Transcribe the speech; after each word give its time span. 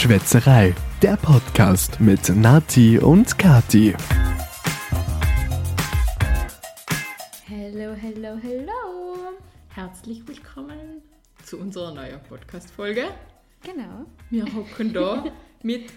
Schwätzerei, 0.00 0.74
der 1.02 1.18
Podcast 1.18 2.00
mit 2.00 2.34
Nati 2.34 2.98
und 2.98 3.36
Kati. 3.36 3.94
Hello, 7.46 7.92
hello, 7.92 8.38
hello. 8.40 9.34
Herzlich 9.68 10.26
willkommen 10.26 11.02
zu 11.44 11.58
unserer 11.58 11.92
neuen 11.92 12.18
Podcast-Folge. 12.26 13.08
Genau. 13.62 14.06
Wir 14.30 14.46
hocken 14.54 14.94
da 14.94 15.22
mit 15.62 15.92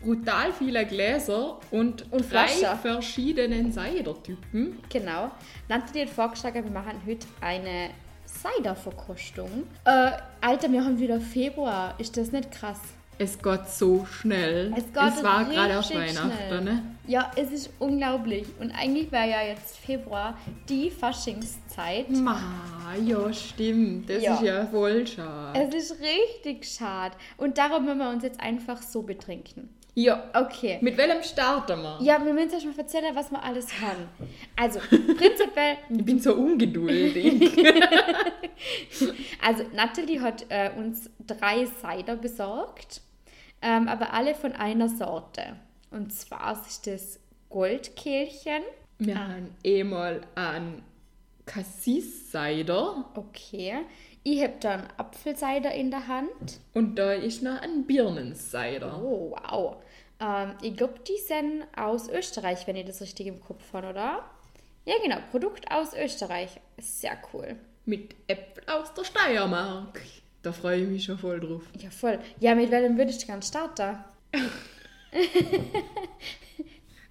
brutal 0.00 0.52
vielen 0.52 0.86
Gläser 0.86 1.58
und, 1.72 2.04
Und 2.12 2.32
drei 2.32 2.46
Flaschen. 2.46 2.78
verschiedenen 2.78 3.72
Cider-Typen. 3.72 4.78
Genau. 4.88 5.32
Natalie 5.68 6.02
hat 6.06 6.10
vorgeschlagen, 6.10 6.62
wir 6.62 6.70
machen 6.70 7.00
heute 7.04 7.26
eine 7.40 7.90
Cider-Verkostung. 8.26 9.64
Äh, 9.84 10.12
Alter, 10.40 10.70
wir 10.70 10.84
haben 10.84 11.00
wieder 11.00 11.20
Februar. 11.20 11.98
Ist 11.98 12.16
das 12.16 12.30
nicht 12.30 12.52
krass? 12.52 12.78
Es 13.22 13.38
geht 13.42 13.68
so 13.68 14.06
schnell. 14.06 14.72
Es 14.74 14.84
geht 14.86 15.22
war 15.22 15.44
gerade 15.44 15.78
richtig 15.78 15.94
Weihnachten, 15.98 16.64
ne? 16.64 16.82
Ja, 17.06 17.30
es 17.36 17.52
ist 17.52 17.70
unglaublich. 17.78 18.46
Und 18.58 18.70
eigentlich 18.70 19.12
wäre 19.12 19.28
ja 19.28 19.42
jetzt 19.42 19.76
Februar 19.76 20.38
die 20.70 20.90
Faschingszeit. 20.90 22.08
Ma, 22.08 22.40
ja, 23.04 23.30
stimmt. 23.30 24.08
Das 24.08 24.22
Ja. 24.22 24.34
ist 24.36 24.42
ja 24.42 24.66
voll 24.68 25.06
schade. 25.06 25.60
Es 25.68 25.74
ist 25.74 26.00
richtig 26.00 26.64
schade. 26.66 27.14
Und 27.36 27.58
darum 27.58 27.84
müssen 27.84 27.98
wir 27.98 28.08
uns 28.08 28.22
jetzt 28.24 28.40
einfach 28.40 28.80
so 28.80 29.02
betrinken. 29.02 29.68
Ja. 29.94 30.24
Okay. 30.32 30.78
Mit 30.80 30.96
welchem 30.96 31.22
starten 31.22 31.82
wir? 31.82 31.98
Ja, 32.00 32.24
wir 32.24 32.32
müssen 32.32 32.54
euch 32.56 32.64
mal 32.64 32.78
erzählen, 32.78 33.14
was 33.14 33.30
wir 33.30 33.42
alles 33.44 33.66
haben. 33.82 34.08
Also, 34.56 34.78
prinzipiell 34.78 35.76
Ich 35.90 36.04
bin 36.06 36.18
so 36.18 36.32
ungeduldig. 36.34 37.50
Also 39.42 39.64
Natalie 39.74 40.20
hat 40.20 40.44
äh, 40.50 40.70
uns 40.76 41.08
drei 41.26 41.66
Cider 41.66 42.16
besorgt, 42.16 43.00
ähm, 43.62 43.88
aber 43.88 44.12
alle 44.12 44.34
von 44.34 44.52
einer 44.52 44.88
Sorte. 44.88 45.56
Und 45.90 46.12
zwar 46.12 46.60
ist 46.66 46.86
das 46.86 47.18
Goldkehlchen. 47.48 48.62
Wir 48.98 49.18
haben 49.18 49.54
einmal 49.64 50.20
einen 50.34 50.82
Cassis-Cider 51.46 53.04
Okay. 53.14 53.78
Ich 54.22 54.42
habe 54.42 54.54
dann 54.60 54.86
Apfelcider 54.98 55.72
in 55.72 55.90
der 55.90 56.06
Hand. 56.06 56.60
und 56.74 56.96
da 56.96 57.12
ist 57.12 57.42
noch 57.42 57.60
ein 57.62 57.86
Birnen-Cider. 57.86 59.00
Oh, 59.02 59.34
wow. 59.34 59.76
Ähm, 60.20 60.52
ich 60.62 60.76
glaube, 60.76 61.00
die 61.08 61.16
sind 61.16 61.64
aus 61.74 62.08
Österreich, 62.10 62.66
wenn 62.66 62.76
ich 62.76 62.84
das 62.86 63.00
richtig 63.00 63.26
im 63.26 63.40
Kopf 63.40 63.72
habe, 63.72 63.88
oder? 63.88 64.24
Ja, 64.84 64.94
genau. 65.02 65.16
Produkt 65.30 65.70
aus 65.72 65.94
Österreich. 65.94 66.60
Sehr 66.78 67.16
cool. 67.32 67.56
Mit 67.86 68.14
Äpfel 68.28 68.64
aus 68.68 68.92
der 68.92 69.04
Steiermark. 69.04 70.00
Da 70.42 70.52
freue 70.52 70.82
ich 70.82 70.88
mich 70.88 71.04
schon 71.04 71.18
voll 71.18 71.40
drauf. 71.40 71.62
Ja, 71.78 71.90
voll. 71.90 72.18
Ja, 72.38 72.54
mit 72.54 72.70
welchem 72.70 72.96
würdest 72.96 73.22
du 73.22 73.26
gerne 73.26 73.42
starten? 73.42 73.98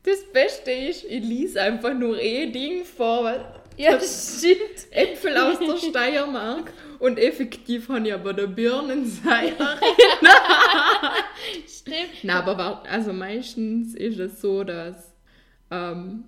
Das 0.03 0.23
Beste 0.33 0.71
ist, 0.71 1.03
ich 1.03 1.23
lese 1.23 1.61
einfach 1.61 1.93
nur 1.93 2.19
eh 2.19 2.47
Ding 2.47 2.85
vor, 2.85 3.25
weil 3.25 3.45
Ja, 3.77 3.99
stimmt. 3.99 4.87
Äpfel 4.91 5.37
aus 5.37 5.59
der 5.59 5.77
Steiermark 5.77 6.73
und 6.99 7.19
effektiv 7.19 7.89
habe 7.89 8.07
ich 8.07 8.13
aber 8.13 8.33
der 8.33 8.47
Birnencider. 8.47 9.77
Stimmt. 11.67 12.23
Na, 12.23 12.43
aber 12.43 12.83
also 12.89 13.13
meistens 13.13 13.93
ist 13.93 14.19
es 14.19 14.41
so, 14.41 14.63
dass 14.63 15.13
ähm, 15.69 16.23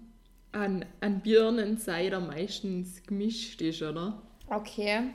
ein, 0.52 0.86
ein 1.00 1.22
Birnencider 1.22 2.20
meistens 2.20 3.02
gemischt 3.04 3.62
ist, 3.62 3.82
oder? 3.82 4.22
Okay. 4.48 5.12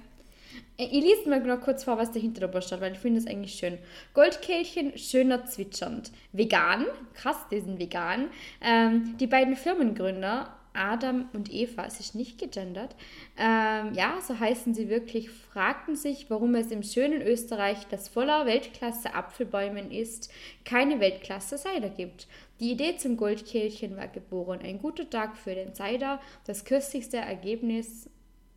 Ich 0.76 0.90
lese 0.90 1.28
mal 1.28 1.40
noch 1.40 1.60
kurz 1.60 1.84
vor, 1.84 1.96
was 1.96 2.12
dahinter 2.12 2.42
dabei 2.42 2.60
steht, 2.60 2.80
weil 2.80 2.92
ich 2.92 2.98
finde 2.98 3.18
es 3.18 3.26
eigentlich 3.26 3.54
schön. 3.54 3.78
Goldkehlchen, 4.14 4.96
schöner 4.98 5.46
zwitschernd. 5.46 6.12
Vegan, 6.32 6.84
krass, 7.14 7.38
die 7.50 7.60
sind 7.60 7.78
vegan. 7.78 8.28
Ähm, 8.60 9.16
die 9.18 9.26
beiden 9.26 9.56
Firmengründer, 9.56 10.54
Adam 10.76 11.28
und 11.32 11.53
Eva, 11.53 11.86
es 11.86 12.00
ist 12.00 12.14
nicht 12.14 12.38
gegendert, 12.38 12.94
ähm, 13.38 13.92
ja, 13.94 14.19
so 14.20 14.38
heißen 14.38 14.75
sie 14.75 14.88
wirklich, 14.88 15.31
fragten 15.31 15.97
sich, 15.97 16.28
warum 16.28 16.54
es 16.54 16.70
im 16.70 16.82
schönen 16.82 17.22
Österreich, 17.22 17.86
das 17.91 18.08
voller 18.08 18.47
Weltklasse 18.47 19.14
Apfelbäumen 19.14 19.91
ist, 19.91 20.31
keine 20.64 21.00
Weltklasse 21.00 21.56
Cider 21.56 21.88
gibt. 21.88 22.28
Die 22.60 22.72
Idee 22.72 22.97
zum 22.97 23.16
Goldkehlchen 23.16 23.97
war 23.97 24.08
geboren. 24.08 24.60
Ein 24.62 24.78
guter 24.78 25.08
Tag 25.08 25.36
für 25.36 25.54
den 25.54 25.75
Cider, 25.75 26.20
das 26.47 26.64
köstlichste 26.64 27.19
Ergebnis 27.19 28.08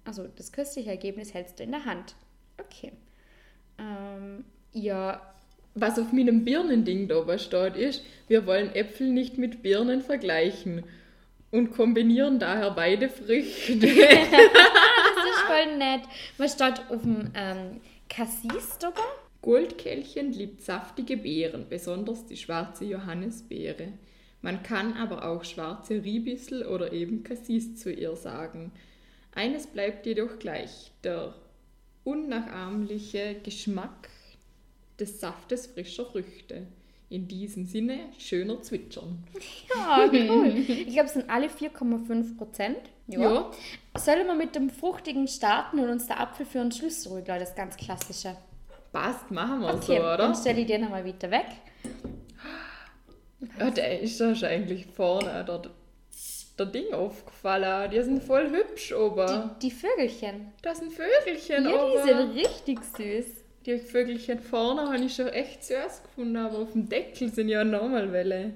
also 0.06 0.28
das 0.28 0.52
köstliche 0.52 0.90
Ergebnis 0.90 1.34
hältst 1.34 1.60
du 1.60 1.64
in 1.64 1.72
der 1.72 1.86
Hand. 1.86 2.16
Okay. 2.60 2.92
Ähm, 3.78 4.46
ja, 4.74 5.22
Was 5.76 6.00
auf 6.00 6.12
meinem 6.12 6.44
Birnending 6.44 7.08
da 7.08 7.20
oben 7.20 7.40
steht, 7.40 7.76
ist, 7.76 8.04
wir 8.28 8.46
wollen 8.46 8.74
Äpfel 8.76 9.10
nicht 9.10 9.38
mit 9.38 9.62
Birnen 9.62 10.02
vergleichen 10.02 10.84
und 11.52 11.72
kombinieren 11.72 12.40
daher 12.40 12.72
beide 12.72 13.10
Früchte. 13.10 13.78
das 13.80 13.88
ist 13.88 15.42
voll 15.48 15.78
nett. 15.78 16.02
Was 16.38 16.54
steht 16.54 16.82
auf 16.90 17.02
dem 17.02 17.32
ähm, 17.34 17.82
Cassis 18.10 18.78
drüber? 18.80 19.04
Goldkehlchen 19.42 20.34
liebt 20.34 20.62
saftige 20.62 21.16
Beeren, 21.16 21.68
besonders 21.70 22.26
die 22.26 22.36
schwarze 22.36 22.86
Johannisbeere. 22.86 23.94
Man 24.42 24.64
kann 24.64 24.94
aber 24.94 25.26
auch 25.30 25.44
schwarze 25.44 26.04
Riebissel 26.04 26.66
oder 26.66 26.92
eben 26.92 27.24
Cassis 27.24 27.78
zu 27.78 27.92
ihr 27.92 28.16
sagen. 28.16 28.72
Eines 29.40 29.68
bleibt 29.68 30.06
jedoch 30.06 30.38
gleich, 30.38 30.92
der 31.02 31.34
unnachahmliche 32.04 33.36
Geschmack 33.42 34.10
des 35.00 35.22
Saftes 35.22 35.68
frischer 35.68 36.06
Früchte. 36.06 36.68
In 37.10 37.30
diesem 37.30 37.66
Sinne 37.66 38.00
schöner 38.18 38.62
Zwitschern. 38.62 39.24
Ja, 39.74 40.10
cool. 40.12 40.48
ich 40.68 40.90
glaube, 40.90 41.06
es 41.06 41.14
sind 41.14 41.30
alle 41.30 41.48
4,5 41.48 42.36
Prozent. 42.38 42.80
Ja. 43.08 43.50
Sollen 43.98 44.28
wir 44.28 44.36
mit 44.36 44.56
dem 44.56 44.70
Fruchtigen 44.70 45.26
starten 45.30 45.80
und 45.80 45.90
uns 45.90 46.08
der 46.08 46.20
Apfel 46.20 46.46
für 46.46 46.60
einen 46.60 46.74
Schlüssel 46.74 47.24
das 47.24 47.56
ganz 47.56 47.78
Klassische. 47.78 48.36
Passt, 48.92 49.32
machen 49.32 49.62
wir 49.62 49.74
Okay, 49.74 50.00
so, 50.00 50.04
dann 50.04 50.32
oder? 50.32 50.36
stelle 50.36 50.60
ich 50.60 50.68
den 50.68 50.82
nochmal 50.82 51.06
wieder 51.06 51.32
weg. 51.32 51.48
Ja, 53.58 53.72
der 53.72 54.02
ist 54.02 54.20
ja 54.20 54.36
schon 54.36 54.50
eigentlich 54.50 54.86
vorne, 54.86 55.46
der, 55.46 55.62
der 56.60 56.68
Ding 56.68 56.94
aufgefallen. 56.94 57.90
Die 57.92 58.02
sind 58.02 58.24
voll 58.24 58.50
hübsch 58.50 58.94
oben. 58.94 59.52
Die 59.62 59.72
Vögelchen. 59.72 60.52
Da 60.62 60.76
sind 60.76 60.92
Vögelchen 60.94 61.64
Ja, 61.66 61.86
die 61.92 62.08
sind 62.08 62.36
richtig 62.36 62.80
süß. 62.98 63.26
Die 63.66 63.78
Vögelchen 63.78 64.40
vorne 64.40 64.82
habe 64.82 64.98
ich 64.98 65.16
schon 65.16 65.28
echt 65.28 65.64
süß 65.64 66.04
gefunden, 66.04 66.38
aber 66.38 66.60
auf 66.60 66.72
dem 66.72 66.88
Deckel 66.88 67.32
sind 67.34 67.50
ja 67.50 67.64
nochmal 67.64 68.12
Welle. 68.12 68.54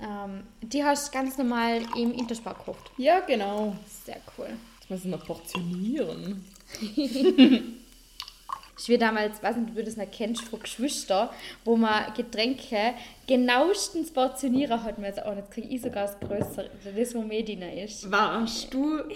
Ähm, 0.00 0.44
die 0.62 0.82
hast 0.82 1.08
du 1.08 1.18
ganz 1.18 1.38
normal 1.38 1.82
im 1.96 2.12
Interspar 2.12 2.54
gekauft. 2.54 2.90
Ja, 2.96 3.20
genau. 3.20 3.76
Sehr 4.04 4.16
cool. 4.36 4.48
Jetzt 4.80 4.90
muss 4.90 5.04
ich 5.04 5.10
noch 5.10 5.24
portionieren. 5.26 6.44
Ich 8.82 8.88
wie 8.88 8.98
damals, 8.98 9.42
weiß 9.42 9.56
nicht, 9.56 9.70
ob 9.70 9.76
du 9.76 9.84
das 9.84 9.96
noch 9.96 10.10
kennst, 10.10 10.42
von 10.48 10.60
Geschwister, 10.60 11.32
wo 11.64 11.76
man 11.76 12.14
Getränke 12.14 12.94
genauestens 13.26 14.10
portionieren 14.10 14.82
hat. 14.82 14.98
Man 14.98 15.18
auch 15.18 15.34
nicht 15.34 15.50
kriege 15.50 15.68
ich 15.68 15.82
sogar 15.82 16.06
das 16.06 16.18
Größere, 16.18 16.70
das, 16.96 17.14
wo 17.14 17.20
mehr 17.20 17.42
drin 17.42 17.62
ist. 17.62 18.10
Warst 18.10 18.72
du. 18.72 19.02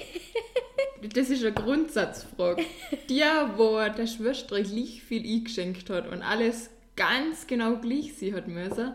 Das 1.12 1.28
ist 1.28 1.44
eine 1.44 1.52
Grundsatzfrage. 1.52 2.64
Die, 3.10 3.20
wo 3.56 3.78
der 3.78 4.06
Schwester 4.06 4.62
gleich 4.62 5.02
viel 5.02 5.22
eingeschenkt 5.22 5.90
hat 5.90 6.10
und 6.10 6.22
alles 6.22 6.70
ganz 6.96 7.46
genau 7.46 7.76
gleich 7.76 8.14
sie 8.14 8.32
hat 8.32 8.48
müssen, 8.48 8.94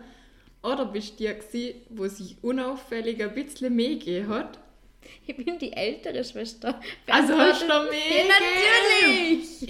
oder 0.64 0.86
bist 0.86 1.20
du 1.20 1.24
die, 1.24 1.34
gewesen, 1.34 1.82
wo 1.90 2.08
sich 2.08 2.36
unauffällig 2.42 3.22
ein 3.22 3.34
bisschen 3.34 3.76
mehr 3.76 3.90
gegeben 3.90 4.30
hat? 4.30 4.60
Ich 5.28 5.36
bin 5.38 5.60
die 5.60 5.74
ältere 5.74 6.24
Schwester. 6.24 6.80
Also 7.08 7.38
hast 7.38 7.62
du 7.62 7.68
noch 7.68 7.84
mehr 7.84 8.26
natürlich! 8.26 9.62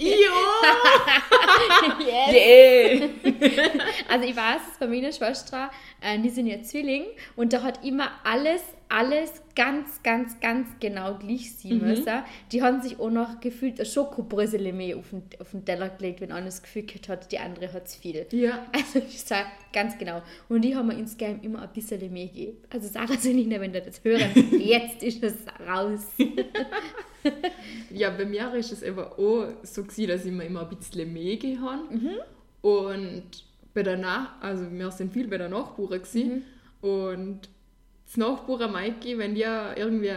Yes. 2.00 2.32
Yeah! 2.34 3.70
Also 4.08 4.26
ich 4.26 4.36
weiß 4.36 4.60
es 4.72 4.78
bei 4.78 4.86
meiner 4.86 5.12
Schwester, 5.12 5.70
äh, 6.00 6.18
die 6.18 6.30
sind 6.30 6.46
ja 6.46 6.62
Zwilling 6.62 7.04
und 7.36 7.52
da 7.52 7.62
hat 7.62 7.84
immer 7.84 8.10
alles, 8.24 8.62
alles 8.90 9.30
ganz, 9.54 10.02
ganz, 10.02 10.38
ganz 10.40 10.68
genau 10.80 11.16
gleich 11.18 11.54
sein 11.56 11.78
Mhm. 11.78 11.86
müssen. 11.86 12.22
Die 12.52 12.62
haben 12.62 12.82
sich 12.82 12.98
auch 12.98 13.10
noch 13.10 13.40
gefühlt 13.40 13.78
ein 13.80 13.86
Schokobrösel 13.86 14.72
mehr 14.72 14.96
auf 14.96 15.10
den, 15.10 15.22
auf 15.40 15.52
den 15.52 15.64
Teller 15.64 15.88
gelegt, 15.90 16.20
wenn 16.20 16.32
einer 16.32 16.46
das 16.46 16.62
Gefühl 16.62 16.82
gehabt 16.82 17.08
hat, 17.08 17.32
die 17.32 17.38
andere 17.38 17.72
hat 17.72 17.86
es 17.86 17.96
viel. 17.96 18.26
Ja. 18.32 18.66
Also 18.72 18.98
ich 18.98 19.20
sage 19.22 19.46
ganz 19.72 19.96
genau. 19.96 20.22
Und 20.48 20.62
die 20.62 20.74
haben 20.74 20.88
mir 20.88 20.98
insgeheim 20.98 21.38
immer 21.42 21.62
ein 21.62 21.68
bisschen 21.72 22.00
mehr 22.12 22.26
gegeben. 22.26 22.58
Also 22.68 22.88
Sarah 22.88 23.16
Selina, 23.16 23.60
wenn 23.60 23.72
ihr 23.72 23.80
das 23.80 24.02
hören, 24.04 24.30
jetzt 24.60 25.02
ist 25.02 25.22
es 25.22 25.34
raus. 25.66 26.06
Ja, 27.90 28.08
bei 28.10 28.24
mir 28.24 28.54
ist 28.54 28.72
es 28.72 28.82
eben 28.82 28.98
auch 28.98 29.48
so 29.62 29.82
gewesen, 29.82 30.08
dass 30.08 30.24
ich 30.24 30.32
mir 30.32 30.44
immer 30.44 30.62
ein 30.68 30.74
bisschen 30.74 31.12
mehr 31.12 31.36
gegeben 31.36 31.60
habe. 31.60 31.82
Und 32.62 33.24
bei 33.74 33.82
der 33.82 33.98
Nach 33.98 34.40
also 34.40 34.70
wir 34.70 34.90
sind 34.90 35.12
viel 35.12 35.28
bei 35.28 35.36
der 35.38 35.48
Nachbarin 35.50 36.02
gewesen. 36.02 36.44
Und 36.80 37.40
das 38.10 38.16
Nachbarin 38.16 38.72
Maiki, 38.72 39.18
wenn 39.18 39.36
die 39.36 39.42
irgendwie 39.42 40.10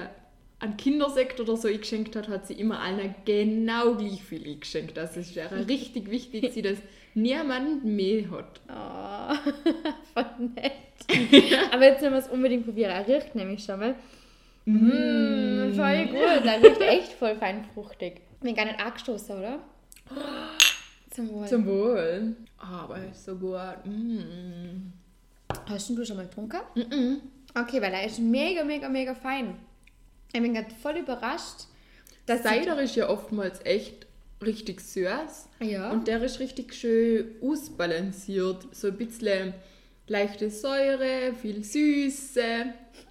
einen 0.60 0.78
Kindersekt 0.78 1.40
oder 1.40 1.56
so 1.56 1.68
eingeschenkt 1.68 2.16
hat, 2.16 2.28
hat 2.28 2.48
sie 2.48 2.56
immer 2.56 2.80
allen 2.80 3.14
genau 3.24 3.94
gleich 3.94 4.24
viel 4.24 4.48
eingeschenkt. 4.48 4.98
Also 4.98 5.20
es 5.20 5.36
wäre 5.36 5.68
richtig 5.68 6.10
wichtig, 6.10 6.60
dass 6.64 6.80
niemand 7.14 7.86
mehr 7.86 8.32
hat. 8.32 8.62
Oh, 8.68 9.52
voll 10.14 10.50
nett. 10.56 10.72
Aber 11.72 11.84
jetzt 11.84 12.02
müssen 12.02 12.14
wir 12.14 12.20
es 12.20 12.30
unbedingt 12.30 12.66
probieren. 12.66 12.92
Er 12.92 13.08
riecht 13.08 13.36
nämlich 13.36 13.64
schon 13.64 13.80
mal. 13.80 13.96
Mm, 14.66 15.74
voll 15.76 16.06
gut. 16.08 16.46
Er 16.46 16.64
riecht 16.64 16.82
echt 16.82 17.14
voll 17.14 17.36
fein 17.36 17.64
fruchtig. 17.76 18.22
Mir 18.42 18.54
gar 18.54 18.66
nicht 18.66 18.84
angestoßen, 18.84 19.38
oder? 19.38 19.60
Zum 21.12 21.30
Wohl. 21.30 21.48
Zum 21.48 21.66
Wohl. 21.68 22.36
Ah, 22.58 22.86
aber 22.86 22.98
ist 23.12 23.24
so 23.24 23.36
gut. 23.36 23.86
Mm. 23.86 24.94
Hast 25.68 25.90
du 25.92 26.04
schon 26.04 26.18
mal 26.18 26.26
getrunken? 26.26 26.58
Okay, 27.56 27.82
weil 27.82 27.94
er 27.94 28.06
ist 28.06 28.20
mega, 28.20 28.64
mega, 28.64 28.90
mega 28.90 29.14
fein. 29.14 29.56
Ich 30.34 30.42
bin 30.42 30.54
gerade 30.54 30.74
voll 30.82 30.98
überrascht. 30.98 31.68
Dass 32.26 32.42
Cider 32.42 32.82
ist 32.82 32.96
ja 32.96 33.10
oftmals 33.10 33.60
echt 33.66 34.08
richtig 34.42 34.82
süß. 34.82 35.50
Ja. 35.60 35.92
Und 35.92 36.08
der 36.08 36.22
ist 36.24 36.40
richtig 36.40 36.74
schön 36.74 37.36
ausbalanciert. 37.42 38.66
So 38.76 38.88
ein 38.88 38.98
bisschen 38.98 39.54
leichte 40.08 40.50
Säure, 40.50 41.34
viel 41.40 41.64
Süße 41.64 42.66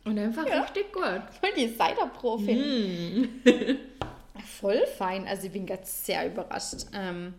und 0.04 0.18
einfach 0.18 0.46
Ja. 0.46 0.62
richtig 0.62 0.92
gut. 0.92 1.22
voll 1.40 1.50
die 1.56 1.68
Cider-Profi. 1.68 2.54
Mm. 2.54 3.28
Voll 4.60 4.84
fein. 4.98 5.26
Also 5.26 5.46
ich 5.46 5.52
bin 5.52 5.66
gerade 5.66 5.84
sehr 5.84 6.26
überrascht. 6.26 6.86
Ähm, 6.94 7.34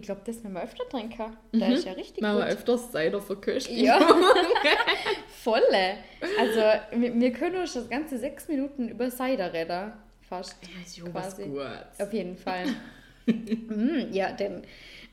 ich 0.00 0.06
glaube, 0.06 0.22
das 0.24 0.42
werden 0.42 0.54
wir 0.54 0.62
öfter 0.62 0.88
trinken. 0.88 1.36
Da 1.52 1.66
ist 1.66 1.84
ja 1.84 1.92
richtig 1.92 2.22
Machen 2.22 2.38
wir 2.38 2.44
gut. 2.46 2.54
öfters 2.54 2.90
Cider 2.90 3.20
verköstigen. 3.20 3.84
Ja, 3.84 4.00
volle. 5.42 5.98
Also 6.38 6.60
wir, 6.92 7.20
wir 7.20 7.32
können 7.32 7.56
uns 7.56 7.74
das 7.74 7.88
ganze 7.90 8.16
sechs 8.16 8.48
Minuten 8.48 8.88
über 8.88 9.10
Cider 9.10 9.52
reden. 9.52 9.92
Fast. 10.22 10.56
Das 10.62 10.86
ist 10.86 10.96
ja 10.96 11.04
was 11.12 11.36
quasi. 11.36 11.50
Gutes. 11.50 12.00
Auf 12.00 12.12
jeden 12.14 12.36
Fall. 12.38 12.64
mm, 13.26 14.10
ja, 14.10 14.32
denn 14.32 14.62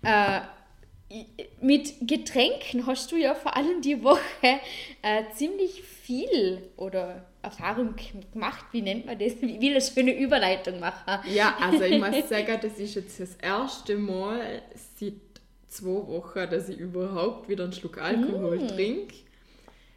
äh, 0.03 0.39
mit 1.61 1.93
Getränken 2.07 2.85
hast 2.85 3.11
du 3.11 3.15
ja 3.15 3.33
vor 3.33 3.55
allem 3.55 3.81
die 3.81 4.03
Woche 4.03 4.19
äh, 5.01 5.23
ziemlich 5.35 5.81
viel 5.81 6.61
oder 6.75 7.25
Erfahrung 7.41 7.95
gemacht. 8.33 8.65
Wie 8.73 8.81
nennt 8.81 9.05
man 9.05 9.17
das? 9.17 9.41
Wie 9.41 9.59
will 9.61 9.71
eine 9.71 9.81
schöne 9.81 10.17
Überleitung 10.17 10.79
machen? 10.79 11.19
Ja, 11.33 11.55
also 11.61 11.83
ich 11.83 11.97
muss 11.99 12.27
sagen, 12.29 12.57
das 12.61 12.77
ist 12.77 12.95
jetzt 12.95 13.19
das 13.19 13.35
erste 13.35 13.95
Mal 13.95 14.61
seit 14.99 15.13
zwei 15.69 16.07
Wochen, 16.07 16.49
dass 16.49 16.67
ich 16.69 16.77
überhaupt 16.77 17.47
wieder 17.47 17.63
einen 17.63 17.73
Schluck 17.73 17.99
Alkohol 18.01 18.57
Mm. 18.59 18.67
trinke. 18.67 19.15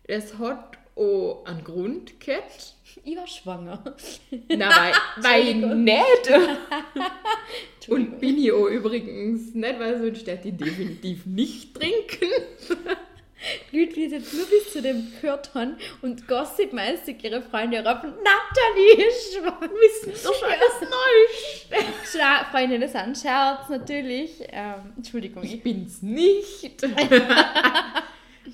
Es 0.04 0.38
hat 0.38 0.78
auch 1.00 1.44
einen 1.47 1.64
Grund 1.64 2.20
gehabt. 2.20 2.75
Ich 3.05 3.17
war 3.17 3.26
schwanger. 3.26 3.82
Nein, 4.49 4.61
weil, 4.61 4.93
weil 5.17 5.55
nicht. 5.55 6.31
Und 7.88 8.20
bin 8.20 8.38
ich 8.38 8.52
auch 8.52 8.67
übrigens 8.67 9.55
nicht, 9.55 9.79
weil 9.79 9.99
sonst 9.99 10.26
hätte 10.26 10.49
ich 10.49 10.56
definitiv 10.56 11.25
nicht 11.26 11.75
trinken. 11.75 12.29
Leute, 13.73 13.94
die 13.94 14.06
jetzt 14.06 14.35
nur 14.35 14.44
bis 14.47 14.73
zu 14.73 14.82
dem 14.82 15.11
gehört 15.20 15.55
haben 15.55 15.76
und 16.02 16.29
gossipmäßig 16.29 17.25
ihre 17.25 17.41
Freunde 17.41 17.79
rufen, 17.79 18.12
Nathalie 18.23 19.08
ist 19.08 19.35
schwanger. 19.35 19.70
Wissen 19.73 20.12
doch 20.23 20.35
schon 20.35 20.49
alles 20.49 20.81
Neues. 20.82 22.12
Schla 22.12 22.44
Freunde, 22.50 22.79
das 22.79 22.91
ist 22.91 22.97
ein 22.97 23.14
Scherz, 23.14 23.69
natürlich. 23.70 24.32
Ähm, 24.50 24.93
Entschuldigung, 24.97 25.43
ich 25.43 25.55
Ich 25.55 25.62
bin's 25.62 26.02
nicht. 26.02 26.82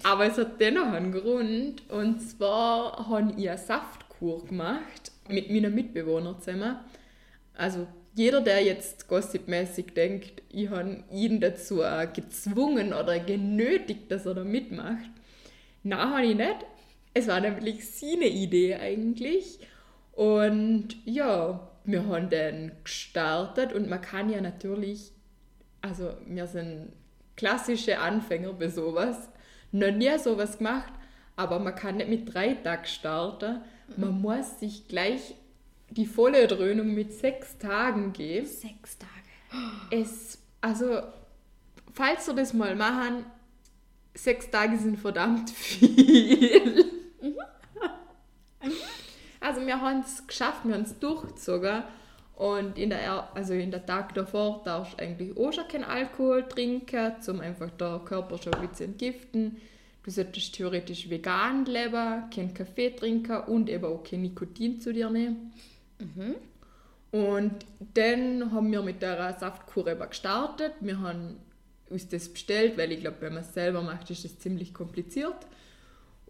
Aber 0.02 0.26
es 0.26 0.38
hat 0.38 0.60
dennoch 0.60 0.92
einen 0.92 1.12
Grund. 1.12 1.88
Und 1.90 2.20
zwar 2.20 3.08
habe 3.08 3.34
ich 3.36 3.48
eine 3.48 3.58
Saftkur 3.58 4.44
gemacht 4.44 5.12
mit 5.28 5.50
meinen 5.50 5.74
Mitbewohnern 5.74 6.40
zusammen. 6.40 6.76
Also 7.54 7.86
jeder, 8.14 8.40
der 8.40 8.62
jetzt 8.62 9.08
gossipmäßig 9.08 9.94
denkt, 9.94 10.42
ich 10.50 10.70
habe 10.70 11.04
ihn 11.10 11.40
dazu 11.40 11.82
gezwungen 12.14 12.92
oder 12.92 13.18
genötigt, 13.18 14.10
dass 14.10 14.26
er 14.26 14.34
da 14.34 14.44
mitmacht. 14.44 15.10
Nein, 15.82 15.98
habe 15.98 16.26
ich 16.26 16.36
nicht. 16.36 16.66
Es 17.14 17.28
war 17.28 17.40
nämlich 17.40 17.88
seine 17.88 18.28
Idee 18.28 18.76
eigentlich. 18.76 19.58
Und 20.12 20.96
ja, 21.04 21.68
wir 21.84 22.06
haben 22.06 22.30
dann 22.30 22.72
gestartet 22.84 23.72
und 23.72 23.88
man 23.88 24.00
kann 24.00 24.30
ja 24.30 24.40
natürlich 24.40 25.12
also 25.86 26.14
wir 26.26 26.46
sind 26.46 26.92
klassische 27.36 27.98
Anfänger 27.98 28.52
bei 28.52 28.68
sowas. 28.68 29.28
Noch 29.72 29.92
nie 29.92 30.18
sowas 30.18 30.58
gemacht, 30.58 30.92
aber 31.36 31.58
man 31.58 31.74
kann 31.74 31.96
nicht 31.96 32.08
mit 32.08 32.32
drei 32.32 32.54
Tagen 32.54 32.86
starten. 32.86 33.60
Man 33.96 34.20
muss 34.20 34.60
sich 34.60 34.88
gleich 34.88 35.34
die 35.90 36.06
volle 36.06 36.46
Dröhnung 36.46 36.94
mit 36.94 37.12
sechs 37.12 37.58
Tagen 37.58 38.12
geben. 38.12 38.46
sechs 38.46 38.98
Tage. 38.98 39.12
Es, 39.90 40.38
also, 40.60 41.02
falls 41.92 42.26
wir 42.26 42.34
das 42.34 42.52
mal 42.52 42.74
machen, 42.74 43.24
sechs 44.14 44.50
Tage 44.50 44.76
sind 44.78 44.98
verdammt 44.98 45.50
viel. 45.50 46.84
Also 49.40 49.64
wir 49.64 49.80
haben 49.80 50.00
es 50.00 50.26
geschafft, 50.26 50.64
wir 50.64 50.74
haben 50.74 50.82
es 50.82 50.98
durchgezogen. 50.98 51.84
Und 52.36 52.78
in 52.78 52.90
der, 52.90 53.00
Er- 53.00 53.30
also 53.34 53.54
in 53.54 53.70
der 53.70 53.84
Tag 53.86 54.14
davor 54.14 54.60
darfst 54.64 54.92
du 54.94 55.02
eigentlich 55.02 55.36
auch 55.36 55.52
schon 55.52 55.66
keinen 55.68 55.84
Alkohol 55.84 56.46
trinken, 56.46 57.12
um 57.28 57.40
einfach 57.40 57.70
den 57.70 58.04
Körper 58.04 58.36
schon 58.38 58.54
ein 58.54 58.68
bisschen 58.68 58.92
entgiften. 58.92 59.56
Du 60.04 60.10
solltest 60.10 60.54
theoretisch 60.54 61.08
vegan 61.10 61.64
leben, 61.64 62.28
keinen 62.32 62.52
Kaffee 62.54 62.90
trinken 62.90 63.40
und 63.44 63.68
eben 63.70 63.86
auch 63.86 64.04
kein 64.04 64.22
Nikotin 64.22 64.80
zu 64.80 64.92
dir 64.92 65.08
nehmen. 65.10 65.52
Und 67.10 67.52
dann 67.94 68.52
haben 68.52 68.70
wir 68.70 68.82
mit 68.82 69.00
der 69.00 69.32
Saftkur 69.38 69.86
eben 69.88 70.08
gestartet. 70.08 70.74
Wir 70.80 71.00
haben 71.00 71.38
uns 71.88 72.06
das 72.08 72.28
bestellt, 72.28 72.76
weil 72.76 72.92
ich 72.92 73.00
glaube, 73.00 73.16
wenn 73.20 73.32
man 73.34 73.42
es 73.44 73.54
selber 73.54 73.80
macht, 73.80 74.10
ist 74.10 74.24
das 74.24 74.38
ziemlich 74.38 74.74
kompliziert. 74.74 75.34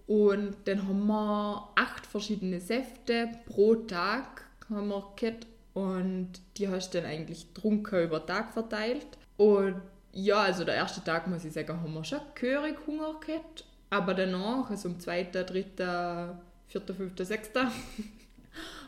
Und 0.07 0.55
dann 0.67 0.87
haben 0.87 1.07
wir 1.09 1.69
acht 1.75 2.07
verschiedene 2.07 2.61
Säfte 2.61 3.29
pro 3.47 3.75
Tag 3.75 4.45
haben 4.71 4.89
wir 4.89 5.13
gehabt. 5.17 5.47
Und 5.77 6.31
die 6.57 6.69
hast 6.69 6.95
du 6.95 7.03
dann 7.03 7.11
eigentlich 7.11 7.49
trunken 7.53 8.05
über 8.05 8.21
den 8.21 8.29
Tag 8.29 8.55
verteilt. 8.55 9.07
Und 9.37 9.83
ja, 10.11 10.41
also 10.41 10.65
der 10.65 10.75
erste 10.75 11.05
Tag, 11.05 11.27
muss 11.27 11.45
ich 11.45 11.53
sagen, 11.53 11.83
haben 11.83 11.93
wir 11.93 12.03
schon 12.03 12.21
gehörig 12.35 12.77
Hunger 12.87 13.21
gehabt. 13.21 13.67
Aber 13.91 14.15
danach, 14.15 14.71
also 14.71 14.89
am 14.89 14.99
zweiten, 14.99 15.45
dritten, 15.45 16.31
vierten, 16.67 16.97
fünften, 16.97 17.27
sechsten, 17.27 17.67
haben 17.67 17.73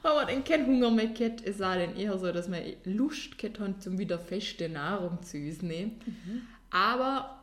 wir 0.02 0.24
dann 0.24 0.42
keinen 0.44 0.64
Hunger 0.64 0.90
mehr 0.90 1.08
gehabt. 1.08 1.42
Es 1.44 1.58
war 1.58 1.76
dann 1.76 1.94
eher 1.94 2.16
so, 2.16 2.32
dass 2.32 2.50
wir 2.50 2.62
Lust 2.84 3.36
gehabt 3.36 3.60
haben, 3.60 3.78
zum 3.82 3.98
wieder 3.98 4.18
feste 4.18 4.70
Nahrung 4.70 5.22
zu 5.22 5.36
uns 5.36 5.60
nehmen. 5.60 6.00
Aber, 6.70 7.37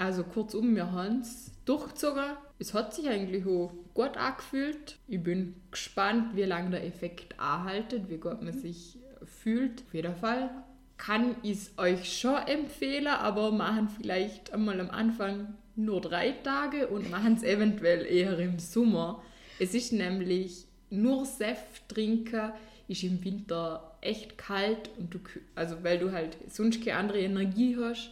also 0.00 0.24
kurzum, 0.24 0.74
wir 0.74 0.90
haben 0.90 1.20
es 1.20 1.52
durchgezogen. 1.66 2.24
Es 2.58 2.72
hat 2.72 2.94
sich 2.94 3.08
eigentlich 3.08 3.44
auch 3.44 3.70
gut 3.92 4.16
angefühlt. 4.16 4.96
Ich 5.06 5.22
bin 5.22 5.54
gespannt, 5.70 6.34
wie 6.34 6.44
lange 6.44 6.70
der 6.70 6.86
Effekt 6.86 7.38
anhaltet, 7.38 8.08
wie 8.08 8.16
gut 8.16 8.42
man 8.42 8.52
sich 8.52 8.98
fühlt. 9.24 9.82
Auf 9.86 9.94
jeden 9.94 10.16
Fall 10.16 10.50
kann 10.96 11.36
ich 11.42 11.52
es 11.52 11.78
euch 11.78 12.18
schon 12.18 12.36
empfehlen, 12.46 13.08
aber 13.08 13.52
machen 13.52 13.88
vielleicht 13.88 14.52
einmal 14.52 14.80
am 14.80 14.90
Anfang 14.90 15.54
nur 15.76 16.00
drei 16.00 16.32
Tage 16.32 16.88
und 16.88 17.10
machen 17.10 17.34
es 17.34 17.42
eventuell 17.42 18.06
eher 18.06 18.38
im 18.38 18.58
Sommer. 18.58 19.22
Es 19.58 19.74
ist 19.74 19.92
nämlich 19.92 20.64
nur 20.88 21.26
Saft 21.26 21.88
trinken, 21.88 22.52
ist 22.88 23.02
im 23.02 23.22
Winter 23.22 23.96
echt 24.00 24.38
kalt 24.38 24.90
und 24.98 25.14
du, 25.14 25.18
also 25.54 25.76
weil 25.82 25.98
du 25.98 26.12
halt 26.12 26.36
sonst 26.48 26.82
keine 26.84 26.96
andere 26.96 27.20
Energie 27.20 27.76
hast, 27.78 28.10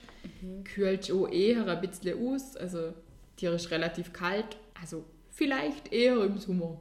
kühlt 0.64 1.10
auch 1.12 1.28
eher 1.28 1.66
ein 1.66 1.80
bisschen 1.80 2.18
aus. 2.26 2.56
Also 2.56 2.92
dir 3.40 3.52
ist 3.52 3.70
relativ 3.70 4.12
kalt, 4.12 4.56
also 4.80 5.04
vielleicht 5.30 5.92
eher 5.92 6.22
im 6.22 6.38
Sommer. 6.38 6.80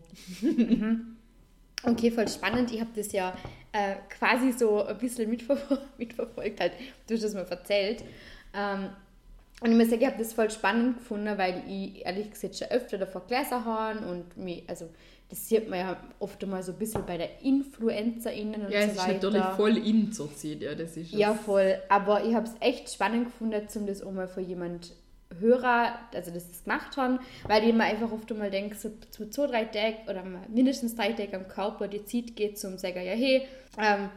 Okay, 1.83 2.09
voll 2.09 2.27
spannend. 2.27 2.71
Ich 2.71 2.81
habe 2.81 2.89
das 2.95 3.11
ja 3.11 3.37
äh, 3.71 3.95
quasi 4.09 4.51
so 4.51 4.83
ein 4.83 4.97
bisschen 4.97 5.29
mitverfol 5.29 5.79
mitverfolgt, 5.97 6.59
halt, 6.59 6.73
du 7.07 7.13
hast 7.13 7.23
das 7.23 7.33
mal 7.33 7.45
erzählt. 7.47 8.03
Ähm, 8.53 8.89
und 9.61 9.71
ich 9.71 9.77
muss 9.77 9.89
sagen, 9.89 10.01
ich 10.01 10.07
habe 10.07 10.17
das 10.17 10.33
voll 10.33 10.51
spannend 10.51 10.97
gefunden, 10.97 11.37
weil 11.37 11.63
ich 11.67 12.05
ehrlich 12.05 12.31
gesagt 12.31 12.57
schon 12.57 12.67
öfter 12.69 12.97
davon 12.97 13.23
gelesen 13.27 13.65
habe 13.65 13.99
und 14.07 14.37
mich, 14.37 14.63
also 14.67 14.89
das 15.29 15.47
sieht 15.49 15.69
man 15.69 15.79
ja 15.79 15.97
oft 16.19 16.45
mal 16.47 16.63
so 16.63 16.71
ein 16.71 16.77
bisschen 16.77 17.05
bei 17.05 17.17
der 17.17 17.41
InfluencerInnen 17.41 18.65
und 18.65 18.71
Ja, 18.71 18.79
es 18.79 18.85
so 18.85 18.91
ist 18.91 18.97
weiter. 19.07 19.29
natürlich 19.29 19.55
voll 19.55 19.77
in 19.77 20.11
zur 20.11 20.33
Zeit, 20.33 20.61
ja, 20.61 20.73
das 20.73 20.95
ist 20.97 21.11
Ja, 21.11 21.33
es. 21.33 21.41
voll. 21.41 21.77
Aber 21.89 22.23
ich 22.23 22.33
habe 22.33 22.47
es 22.47 22.53
echt 22.61 22.89
spannend 22.91 23.25
gefunden, 23.25 23.61
um 23.75 23.85
das 23.87 24.01
auch 24.01 24.11
mal 24.11 24.27
von 24.27 24.47
jemand 24.47 24.93
Hörer, 25.39 25.99
also 26.13 26.31
das 26.31 26.47
das 26.47 26.63
gemacht 26.63 26.95
haben, 26.95 27.19
weil 27.43 27.67
ich 27.67 27.73
mir 27.73 27.83
einfach 27.83 28.09
oft 28.13 28.33
mal 28.37 28.49
denke, 28.49 28.75
so, 28.77 28.89
so 29.11 29.25
zwei, 29.27 29.47
drei 29.47 29.65
Tage 29.65 29.97
oder 30.09 30.23
mindestens 30.47 30.95
drei 30.95 31.11
Tage 31.11 31.35
am 31.35 31.49
Körper 31.49 31.89
die 31.89 32.05
Zeit 32.05 32.35
geht, 32.37 32.57
zum 32.57 32.77
sagen, 32.77 33.03
ja, 33.03 33.11
hey, 33.11 33.41
ähm, 33.77 34.09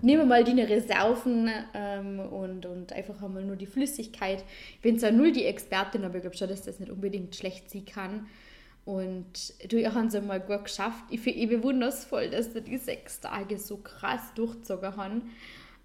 nehmen 0.00 0.22
wir 0.22 0.26
mal 0.26 0.42
die 0.42 0.58
Reserven 0.60 1.50
ähm, 1.74 2.18
und, 2.20 2.64
und 2.64 2.92
einfach 2.94 3.22
einmal 3.22 3.44
nur 3.44 3.56
die 3.56 3.66
Flüssigkeit. 3.66 4.42
Ich 4.76 4.80
bin 4.80 4.98
zwar 4.98 5.10
null 5.10 5.32
die 5.32 5.44
Expertin, 5.44 6.04
aber 6.04 6.16
ich 6.16 6.22
glaube 6.22 6.36
schon, 6.36 6.48
dass 6.48 6.62
das 6.62 6.80
nicht 6.80 6.90
unbedingt 6.90 7.36
schlecht 7.36 7.70
sein 7.70 7.84
kann. 7.84 8.26
Und 8.86 9.52
du 9.70 9.84
haben 9.94 10.06
es 10.06 10.22
mal 10.22 10.40
gut 10.40 10.64
geschafft. 10.64 11.04
Ich, 11.10 11.20
fi- 11.20 11.30
ich 11.30 11.48
bewundere 11.50 11.90
es 11.90 12.04
voll, 12.04 12.30
dass 12.30 12.52
du 12.54 12.62
die 12.62 12.78
sechs 12.78 13.20
Tage 13.20 13.58
so 13.58 13.76
krass 13.76 14.20
durchgezogen 14.34 14.96
haben. 14.96 15.22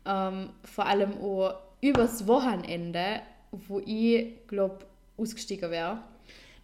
Ähm, 0.05 0.49
vor 0.63 0.85
allem 0.85 1.17
auch 1.19 1.55
übers 1.81 2.25
Wochenende, 2.27 3.21
wo 3.51 3.79
ich 3.79 4.47
glaube, 4.47 4.85
ausgestiegen 5.17 5.71
wäre. 5.71 5.97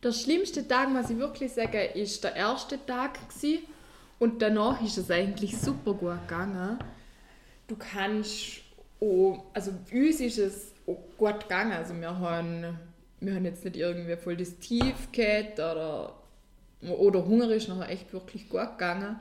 Der 0.03 0.11
schlimmste 0.13 0.67
Tag, 0.67 0.89
muss 0.89 1.09
ich 1.09 1.17
wirklich 1.17 1.51
sagen, 1.51 1.81
ist 1.95 2.23
der 2.23 2.35
erste 2.35 2.85
Tag 2.85 3.27
gewesen. 3.27 3.63
und 4.19 4.41
danach 4.41 4.81
ist 4.83 4.97
es 4.97 5.11
eigentlich 5.11 5.57
super 5.57 5.93
gut 5.93 6.21
gegangen. 6.27 6.79
Du 7.67 7.75
kannst 7.75 8.61
auch, 8.99 9.43
also 9.53 9.71
uns 9.91 10.19
ist 10.19 10.37
es 10.37 10.73
auch 10.87 10.97
gut 11.17 11.41
gegangen, 11.41 11.73
also 11.73 11.93
wir 11.99 12.17
haben, 12.17 12.77
wir 13.19 13.35
haben 13.35 13.45
jetzt 13.45 13.63
nicht 13.65 13.75
irgendwie 13.77 14.15
voll 14.15 14.37
das 14.37 14.57
Tief 14.57 15.11
gehabt 15.11 15.59
oder, 15.59 16.15
oder 16.81 17.25
Hunger 17.25 17.49
ist 17.51 17.69
nachher 17.69 17.89
echt 17.89 18.13
wirklich 18.13 18.49
gut 18.49 18.77
gegangen 18.77 19.19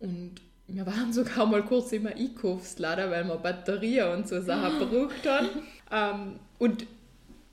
und 0.00 0.40
wir 0.66 0.86
waren 0.86 1.12
sogar 1.12 1.46
mal 1.46 1.62
kurz 1.64 1.92
im 1.92 2.06
Einkaufsladen, 2.06 3.10
weil 3.10 3.24
wir 3.24 3.36
Batterien 3.36 4.12
und 4.12 4.28
so 4.28 4.40
Sachen 4.40 4.78
gebraucht 4.90 5.26
haben. 5.26 5.48
Ähm, 5.90 6.40
und 6.58 6.86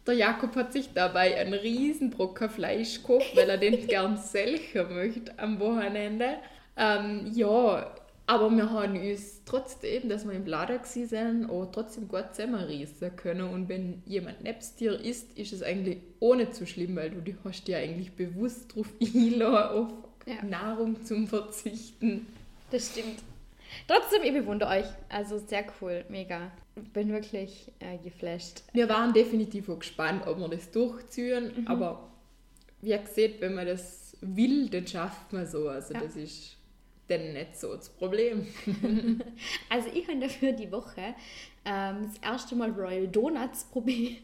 der 0.06 0.16
Jakob 0.16 0.56
hat 0.56 0.72
sich 0.72 0.94
dabei 0.94 1.36
einen 1.38 1.54
riesen 1.54 2.10
Brocken 2.10 2.50
Fleisch 2.50 3.02
gekauft, 3.02 3.36
weil 3.36 3.50
er 3.50 3.58
den 3.58 3.88
gern 3.88 4.18
selber 4.18 4.90
möchte 4.94 5.38
am 5.38 5.60
Wochenende. 5.60 6.38
Ähm, 6.78 7.32
ja, 7.34 7.94
aber 8.28 8.50
wir 8.52 8.70
haben 8.70 8.96
uns 9.00 9.42
trotzdem, 9.46 10.10
dass 10.10 10.26
wir 10.26 10.34
im 10.34 10.46
Laden 10.46 10.80
sind, 10.84 11.50
auch 11.50 11.66
trotzdem 11.72 12.08
gut 12.08 12.26
zusammenreißen 12.36 13.16
können. 13.16 13.50
Und 13.50 13.70
wenn 13.70 14.04
jemand 14.06 14.44
nebst 14.44 14.80
dir 14.80 15.00
isst, 15.00 15.38
ist 15.38 15.54
es 15.54 15.64
eigentlich 15.64 16.00
ohne 16.20 16.52
zu 16.52 16.68
schlimm, 16.68 16.96
weil 16.98 17.10
du 17.12 17.22
die 17.22 17.36
hast 17.44 17.68
ja 17.70 17.78
eigentlich 17.78 18.12
bewusst 18.12 18.72
darauf 18.72 18.88
einlassen, 19.02 19.78
auf 19.80 19.94
Ja. 20.26 20.44
Nahrung 20.44 21.04
zum 21.06 21.26
Verzichten. 21.28 22.28
Das 22.70 22.88
stimmt. 22.92 23.20
Trotzdem, 23.88 24.24
ich 24.24 24.34
bewundere 24.34 24.70
euch. 24.72 24.86
Also 25.10 25.38
sehr 25.40 25.66
cool, 25.82 26.04
mega. 26.10 26.52
Bin 26.94 27.10
wirklich 27.14 27.72
äh, 27.80 27.98
geflasht. 27.98 28.62
Wir 28.74 28.90
waren 28.90 29.14
definitiv 29.14 29.70
auch 29.70 29.80
gespannt, 29.80 30.28
ob 30.28 30.38
wir 30.38 30.50
das 30.50 30.70
durchziehen, 30.72 31.52
Mhm. 31.62 31.68
aber 31.68 32.08
wie 32.82 32.90
gesagt, 32.92 33.40
wenn 33.40 33.56
man 33.56 33.66
das 33.66 34.16
will, 34.22 34.70
dann 34.70 34.86
schafft 34.86 35.32
man 35.32 35.48
so. 35.48 35.70
Also 35.70 35.94
Ja. 35.94 36.02
das 36.02 36.16
ist 36.18 36.57
dann 37.08 37.34
nicht 37.34 37.58
so 37.58 37.76
das 37.76 37.90
Problem. 37.90 38.48
Also 39.70 39.90
ich 39.94 40.08
habe 40.08 40.20
dafür 40.20 40.52
die 40.52 40.72
Woche 40.72 41.16
ähm, 41.66 42.04
das 42.04 42.18
erste 42.22 42.56
Mal 42.56 42.72
Royal 42.72 43.08
Donuts 43.08 43.66
probiert. 43.66 44.22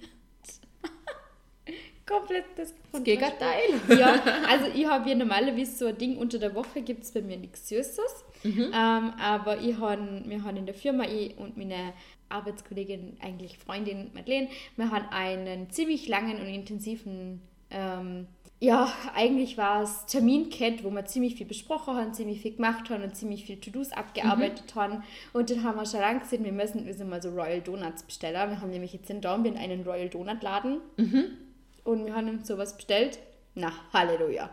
Komplett 2.05 2.45
das, 2.55 2.73
Das 2.91 3.03
Gegenteil. 3.03 3.79
Ja, 3.87 4.21
also 4.49 4.65
ich 4.73 4.85
habe 4.85 5.09
ja 5.09 5.15
normalerweise 5.15 5.75
so 5.75 5.85
ein 5.87 5.97
Ding 5.97 6.17
unter 6.17 6.37
der 6.37 6.53
Woche 6.53 6.81
gibt 6.81 7.03
es 7.03 7.11
bei 7.11 7.21
mir 7.21 7.37
nichts 7.37 7.69
Süßes. 7.69 8.25
Mhm. 8.43 8.71
Ähm, 8.73 8.73
aber 8.73 9.61
ich 9.61 9.77
han, 9.79 10.23
wir 10.27 10.43
haben 10.43 10.57
in 10.57 10.65
der 10.65 10.75
Firma, 10.75 11.05
ich 11.05 11.37
und 11.37 11.55
meine 11.57 11.93
Arbeitskollegin, 12.29 13.17
eigentlich 13.21 13.57
Freundin 13.57 14.11
Madeleine, 14.13 14.49
wir 14.75 14.91
haben 14.91 15.07
einen 15.09 15.69
ziemlich 15.69 16.07
langen 16.07 16.39
und 16.39 16.47
intensiven, 16.47 17.41
ähm, 17.69 18.27
ja, 18.63 18.89
eigentlich 19.13 19.58
war 19.58 19.84
es 19.84 20.05
Termin-Cat, 20.05 20.86
wo 20.86 20.89
wir 20.89 21.03
ziemlich 21.05 21.36
viel 21.36 21.46
besprochen 21.46 21.96
haben, 21.98 22.13
ziemlich 22.13 22.39
viel 22.39 22.55
gemacht 22.55 22.89
haben 22.89 23.03
und 23.03 23.13
ziemlich 23.13 23.43
viel 23.43 23.60
To-Dos 23.60 23.91
abgearbeitet 23.91 24.74
haben. 24.74 25.03
Und 25.34 25.50
dann 25.50 25.63
haben 25.63 25.75
wir 25.77 25.86
schon 25.86 26.00
lange 26.00 26.22
gesehen, 26.22 26.46
wir 26.46 26.53
müssen 26.53 26.88
uns 26.88 26.98
mal 27.03 27.22
so 27.22 27.29
Royal 27.32 27.60
Donuts 27.60 28.03
bestellen. 28.03 28.51
Wir 28.51 28.62
haben 28.62 28.70
nämlich 28.70 28.93
jetzt 28.93 29.10
in 29.10 29.20
Dornbirn 29.20 29.58
einen 29.58 29.84
Royal 29.84 30.08
Donut 30.08 30.41
Laden 30.41 30.79
und 31.84 32.05
wir 32.05 32.15
haben 32.15 32.29
uns 32.29 32.48
sowas 32.48 32.77
bestellt. 32.77 33.20
Na, 33.53 33.74
Halleluja. 33.91 34.50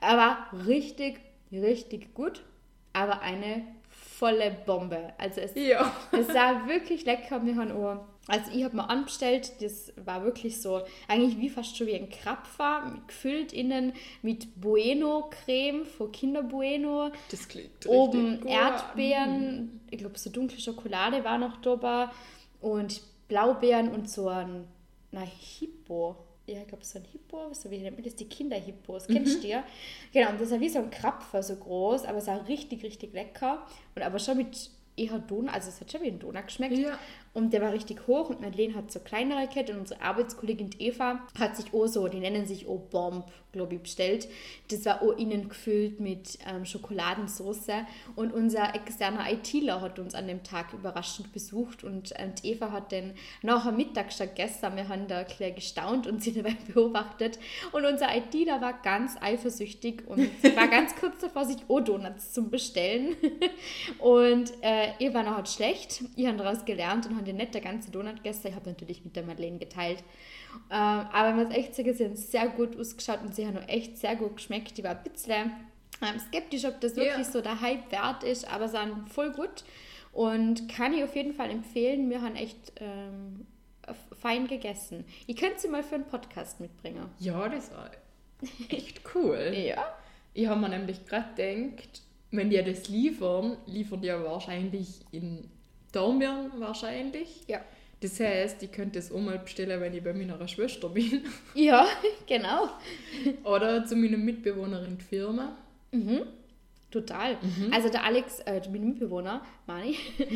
Er 0.00 0.16
war 0.16 0.46
richtig, 0.68 1.18
richtig 1.50 2.14
gut, 2.14 2.44
aber 2.92 3.22
eine 3.22 3.64
volle 3.90 4.56
Bombe. 4.66 5.12
Also 5.18 5.40
es, 5.40 5.56
Ja. 5.56 5.92
es 6.12 6.28
war 6.32 6.68
wirklich 6.68 7.04
lecker. 7.04 7.44
Wir 7.44 7.56
haben 7.56 7.72
auch, 7.72 8.04
also 8.28 8.50
ich 8.54 8.62
habe 8.62 8.76
mal 8.76 8.84
anbestellt, 8.84 9.52
das 9.60 9.92
war 9.96 10.22
wirklich 10.22 10.60
so, 10.60 10.82
eigentlich 11.08 11.38
wie 11.38 11.48
fast 11.48 11.76
schon 11.76 11.86
wie 11.86 11.94
ein 11.94 12.10
Krapfer, 12.10 13.00
gefüllt 13.06 13.52
innen 13.52 13.94
mit 14.22 14.60
Bueno-Creme 14.60 15.86
von 15.86 16.12
Kinder 16.12 16.42
Bueno. 16.42 17.10
Das 17.30 17.48
klingt 17.48 17.86
Oben. 17.86 18.46
Erdbeeren, 18.46 19.80
ich 19.90 19.98
glaube 19.98 20.18
so 20.18 20.30
dunkle 20.30 20.60
Schokolade 20.60 21.24
war 21.24 21.38
noch 21.38 21.56
dabei 21.62 22.10
und 22.60 23.00
Blaubeeren 23.28 23.88
und 23.88 24.08
so 24.08 24.28
ein 24.28 24.68
na, 25.10 25.22
Hippo. 25.22 26.16
Ja, 26.46 26.60
ich 26.62 26.68
glaube 26.68 26.84
so 26.84 26.98
ein 26.98 27.04
Hippo, 27.04 27.52
so 27.52 27.70
wie 27.70 27.78
nennt 27.78 27.96
man 27.96 28.04
das, 28.04 28.14
die 28.14 28.26
Kinderhippos, 28.26 29.06
kennst 29.06 29.42
du 29.42 29.48
ja? 29.48 29.64
Genau, 30.12 30.30
und 30.30 30.40
das 30.40 30.50
war 30.50 30.60
wie 30.60 30.68
so 30.68 30.78
ein 30.78 30.90
Krapfer, 30.90 31.42
so 31.42 31.56
groß, 31.56 32.04
aber 32.04 32.18
es 32.18 32.26
war 32.26 32.46
richtig, 32.48 32.82
richtig 32.82 33.12
lecker 33.12 33.66
und 33.94 34.02
aber 34.02 34.18
schon 34.18 34.38
mit 34.38 34.70
eher 34.96 35.18
Donut, 35.18 35.52
also 35.52 35.68
es 35.68 35.80
hat 35.80 35.92
schon 35.92 36.02
wie 36.02 36.08
ein 36.08 36.18
Donut 36.18 36.46
geschmeckt. 36.46 36.76
Ja. 36.76 36.98
Und 37.38 37.52
der 37.52 37.62
war 37.62 37.72
richtig 37.72 38.08
hoch 38.08 38.30
und 38.30 38.40
Madeleine 38.40 38.74
hat 38.74 38.90
so 38.90 38.98
kleinere 38.98 39.46
Kette 39.46 39.72
und 39.72 39.78
unsere 39.78 40.02
Arbeitskollegin 40.02 40.70
Eva 40.80 41.20
hat 41.38 41.56
sich 41.56 41.72
auch 41.72 41.86
so, 41.86 42.08
die 42.08 42.18
nennen 42.18 42.46
sich 42.46 42.66
auch 42.66 42.80
Bomb, 42.90 43.26
glaube 43.52 43.76
ich, 43.76 43.80
bestellt. 43.80 44.26
Das 44.72 44.84
war 44.84 45.02
auch 45.02 45.16
innen 45.16 45.48
gefüllt 45.48 46.00
mit 46.00 46.36
ähm, 46.48 46.64
Schokoladensauce 46.64 47.84
und 48.16 48.32
unser 48.32 48.74
externer 48.74 49.30
ITler 49.30 49.80
hat 49.80 50.00
uns 50.00 50.16
an 50.16 50.26
dem 50.26 50.42
Tag 50.42 50.72
überraschend 50.72 51.32
besucht 51.32 51.84
und, 51.84 52.10
und 52.10 52.44
Eva 52.44 52.72
hat 52.72 52.90
dann 52.90 53.14
nachher 53.42 53.70
Mittag 53.70 54.12
schon 54.12 54.26
gegessen. 54.26 54.74
Wir 54.74 54.88
haben 54.88 55.06
da 55.06 55.22
klar 55.22 55.52
gestaunt 55.52 56.08
und 56.08 56.20
sie 56.20 56.32
dabei 56.34 56.56
beobachtet 56.66 57.38
und 57.70 57.84
unser 57.84 58.16
ITler 58.16 58.60
war 58.60 58.82
ganz 58.82 59.16
eifersüchtig 59.20 60.02
und 60.08 60.28
war 60.56 60.66
ganz 60.66 60.96
kurz 60.96 61.20
davor, 61.20 61.44
sich 61.44 61.58
auch 61.68 61.80
Donuts 61.80 62.32
zu 62.32 62.50
bestellen. 62.50 63.14
Und 63.98 64.52
äh, 64.62 64.92
ihr 64.98 65.12
war 65.14 65.22
noch 65.22 65.44
schlecht. 65.46 66.04
Ich 66.16 66.26
habe 66.26 66.36
daraus 66.36 66.64
gelernt 66.64 67.06
und 67.06 67.16
habe 67.28 67.38
nicht 67.38 67.54
der 67.54 67.60
ganze 67.60 67.90
Donut 67.90 68.16
gegessen. 68.16 68.48
Ich 68.48 68.54
habe 68.54 68.68
natürlich 68.68 69.04
mit 69.04 69.16
der 69.16 69.22
Madeleine 69.24 69.58
geteilt. 69.58 69.98
Ähm, 70.70 70.76
aber 70.76 71.32
man 71.32 71.46
muss 71.46 71.54
echt 71.56 71.74
sagen, 71.74 71.94
sie 71.94 72.04
haben 72.04 72.16
sehr 72.16 72.48
gut 72.48 72.78
ausgeschaut 72.78 73.20
und 73.22 73.34
sie 73.34 73.46
haben 73.46 73.56
auch 73.58 73.68
echt 73.68 73.98
sehr 73.98 74.16
gut 74.16 74.36
geschmeckt. 74.36 74.76
Die 74.78 74.84
war 74.84 74.92
ein 74.92 75.02
bisschen 75.02 75.52
ähm, 76.02 76.20
skeptisch, 76.28 76.64
ob 76.64 76.80
das 76.80 76.96
wirklich 76.96 77.16
Ja. 77.16 77.24
so 77.24 77.40
der 77.40 77.60
Hype 77.60 77.90
wert 77.92 78.24
ist, 78.24 78.50
aber 78.52 78.68
sie 78.68 78.74
waren 78.74 79.06
voll 79.06 79.32
gut. 79.32 79.64
Und 80.12 80.68
kann 80.68 80.94
ich 80.94 81.04
auf 81.04 81.14
jeden 81.14 81.34
Fall 81.34 81.50
empfehlen. 81.50 82.08
Wir 82.10 82.22
haben 82.22 82.34
echt 82.36 82.72
ähm, 82.80 83.46
fein 84.20 84.46
gegessen. 84.48 85.04
Ich 85.26 85.36
könnte 85.36 85.60
sie 85.60 85.68
mal 85.68 85.82
für 85.82 85.94
einen 85.96 86.06
Podcast 86.06 86.60
mitbringen. 86.60 87.06
Ja, 87.18 87.48
das 87.48 87.70
war 87.72 87.90
echt 88.70 89.02
cool. 89.14 89.52
Ja. 89.54 89.84
Ich 90.34 90.46
habe 90.46 90.60
mir 90.60 90.68
nämlich 90.68 91.04
gerade 91.06 91.34
gedacht, 91.34 92.02
wenn 92.30 92.50
die 92.50 92.62
das 92.62 92.88
liefern, 92.88 93.56
liefern 93.66 94.00
die 94.02 94.08
ja 94.08 94.22
wahrscheinlich 94.22 95.00
in 95.10 95.50
Dornbirn 95.92 96.52
wahrscheinlich. 96.58 97.42
Ja. 97.46 97.60
Das 98.00 98.20
heißt, 98.20 98.62
ich 98.62 98.70
könnte 98.70 99.00
es 99.00 99.10
auch 99.10 99.18
mal 99.20 99.38
bestellen, 99.38 99.80
wenn 99.80 99.92
ich 99.92 100.04
bei 100.04 100.12
meiner 100.12 100.46
Schwester 100.46 100.88
bin. 100.88 101.24
Ja, 101.54 101.86
genau. 102.26 102.68
Oder 103.42 103.84
zu 103.84 103.96
meinem 103.96 104.24
Mitbewohner 104.24 104.84
in 104.84 104.98
die 104.98 105.04
Firma. 105.04 105.56
Total. 106.90 107.36
Also 107.70 107.88
der 107.90 108.04
Alex, 108.04 108.38
äh, 108.40 108.60
mein 108.70 108.90
Mitbewohner, 108.90 109.44
Mani, 109.66 109.96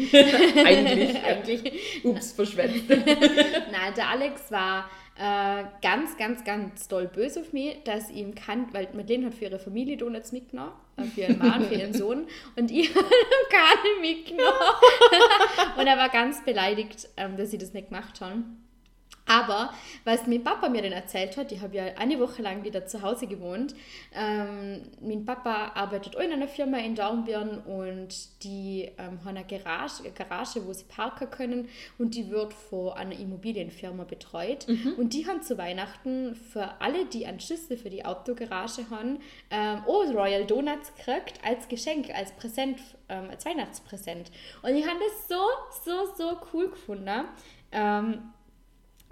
Eigentlich. 0.65 1.17
eigentlich, 1.25 2.05
Ups, 2.05 2.33
verschwänzt. 2.33 2.89
nein, 2.89 3.95
der 3.97 4.09
Alex 4.09 4.51
war 4.51 4.91
äh, 5.19 5.65
ganz, 5.83 6.17
ganz, 6.17 6.45
ganz 6.45 6.89
doll 6.89 7.07
böse 7.07 7.41
auf 7.41 7.53
mich, 7.53 7.83
dass 7.85 8.11
ihm 8.11 8.35
kann, 8.35 8.73
weil 8.73 8.89
Madeleine 8.95 9.27
hat 9.27 9.35
für 9.35 9.45
ihre 9.45 9.59
Familie 9.59 9.97
Donuts 9.97 10.33
mitgenommen, 10.33 10.73
äh, 10.97 11.05
für 11.05 11.23
ihren 11.23 11.39
Mann, 11.39 11.65
für 11.65 11.75
ihren 11.75 11.93
Sohn 11.93 12.27
und 12.57 12.71
ich 12.71 12.89
habe 12.95 13.07
keine 13.51 14.01
mitgenommen. 14.01 14.53
und 15.77 15.87
er 15.87 15.97
war 15.99 16.09
ganz 16.09 16.43
beleidigt, 16.45 17.09
ähm, 17.17 17.37
dass 17.37 17.51
sie 17.51 17.59
das 17.59 17.73
nicht 17.73 17.89
gemacht 17.91 18.21
haben. 18.21 18.65
Aber 19.27 19.73
was 20.05 20.27
mein 20.27 20.43
Papa 20.43 20.69
mir 20.69 20.83
dann 20.83 20.93
erzählt 20.93 21.37
hat, 21.37 21.53
ich 21.53 21.61
habe 21.61 21.77
ja 21.77 21.85
eine 21.97 22.19
Woche 22.19 22.43
lang 22.43 22.65
wieder 22.65 22.87
zu 22.87 23.03
Hause 23.03 23.27
gewohnt. 23.27 23.75
Ähm, 24.15 24.83
mein 25.01 25.25
Papa 25.25 25.73
arbeitet 25.75 26.17
auch 26.17 26.21
in 26.21 26.33
einer 26.33 26.49
Firma 26.49 26.79
in 26.79 26.95
Dornbirn 26.95 27.59
und 27.61 28.43
die 28.43 28.91
ähm, 28.99 29.25
haben 29.25 29.37
eine 29.37 29.45
Garage, 29.45 30.03
eine 30.05 30.13
Garage, 30.13 30.67
wo 30.67 30.73
sie 30.73 30.85
parken 30.85 31.31
können 31.31 31.69
und 31.99 32.15
die 32.15 32.31
wird 32.31 32.53
von 32.53 32.93
einer 32.93 33.19
Immobilienfirma 33.19 34.05
betreut. 34.05 34.67
Und 34.97 35.15
die 35.15 35.27
haben 35.27 35.43
zu 35.43 35.57
Weihnachten 35.57 36.35
für 36.35 36.81
alle, 36.81 37.07
die 37.07 37.27
einen 37.27 37.41
Schlüssel 37.41 37.77
für 37.77 37.91
die 37.91 38.05
Autogarage 38.05 38.91
haben, 38.91 39.21
ähm, 39.51 39.83
oh, 39.87 40.03
Royal 40.13 40.45
Donuts 40.45 40.95
gekriegt 40.97 41.39
als 41.45 41.69
Geschenk, 41.69 42.11
als 42.15 42.33
Präsent, 42.33 42.81
ähm, 43.09 43.29
als 43.31 43.45
Weihnachtspräsent. 43.45 44.31
Und 44.63 44.75
ich 44.75 44.87
habe 44.87 44.99
das 44.99 45.29
so, 45.29 45.43
so, 45.85 46.15
so 46.17 46.39
cool 46.53 46.71
gefunden. 46.71 47.25
Ähm, 47.71 48.33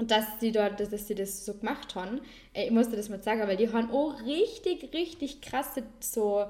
und 0.00 0.10
dass 0.10 0.24
sie 0.40 0.50
dort, 0.50 0.80
dass, 0.80 1.08
sie 1.08 1.14
das 1.14 1.44
so 1.44 1.52
gemacht 1.52 1.94
haben. 1.94 2.22
Äh, 2.54 2.64
Ich 2.64 2.70
musste 2.70 2.96
das 2.96 3.10
mal 3.10 3.22
sagen, 3.22 3.42
weil 3.42 3.58
die 3.58 3.70
haben 3.70 3.90
auch 3.90 4.18
richtig, 4.24 4.94
richtig 4.94 5.42
krasse 5.42 5.82
so 6.00 6.46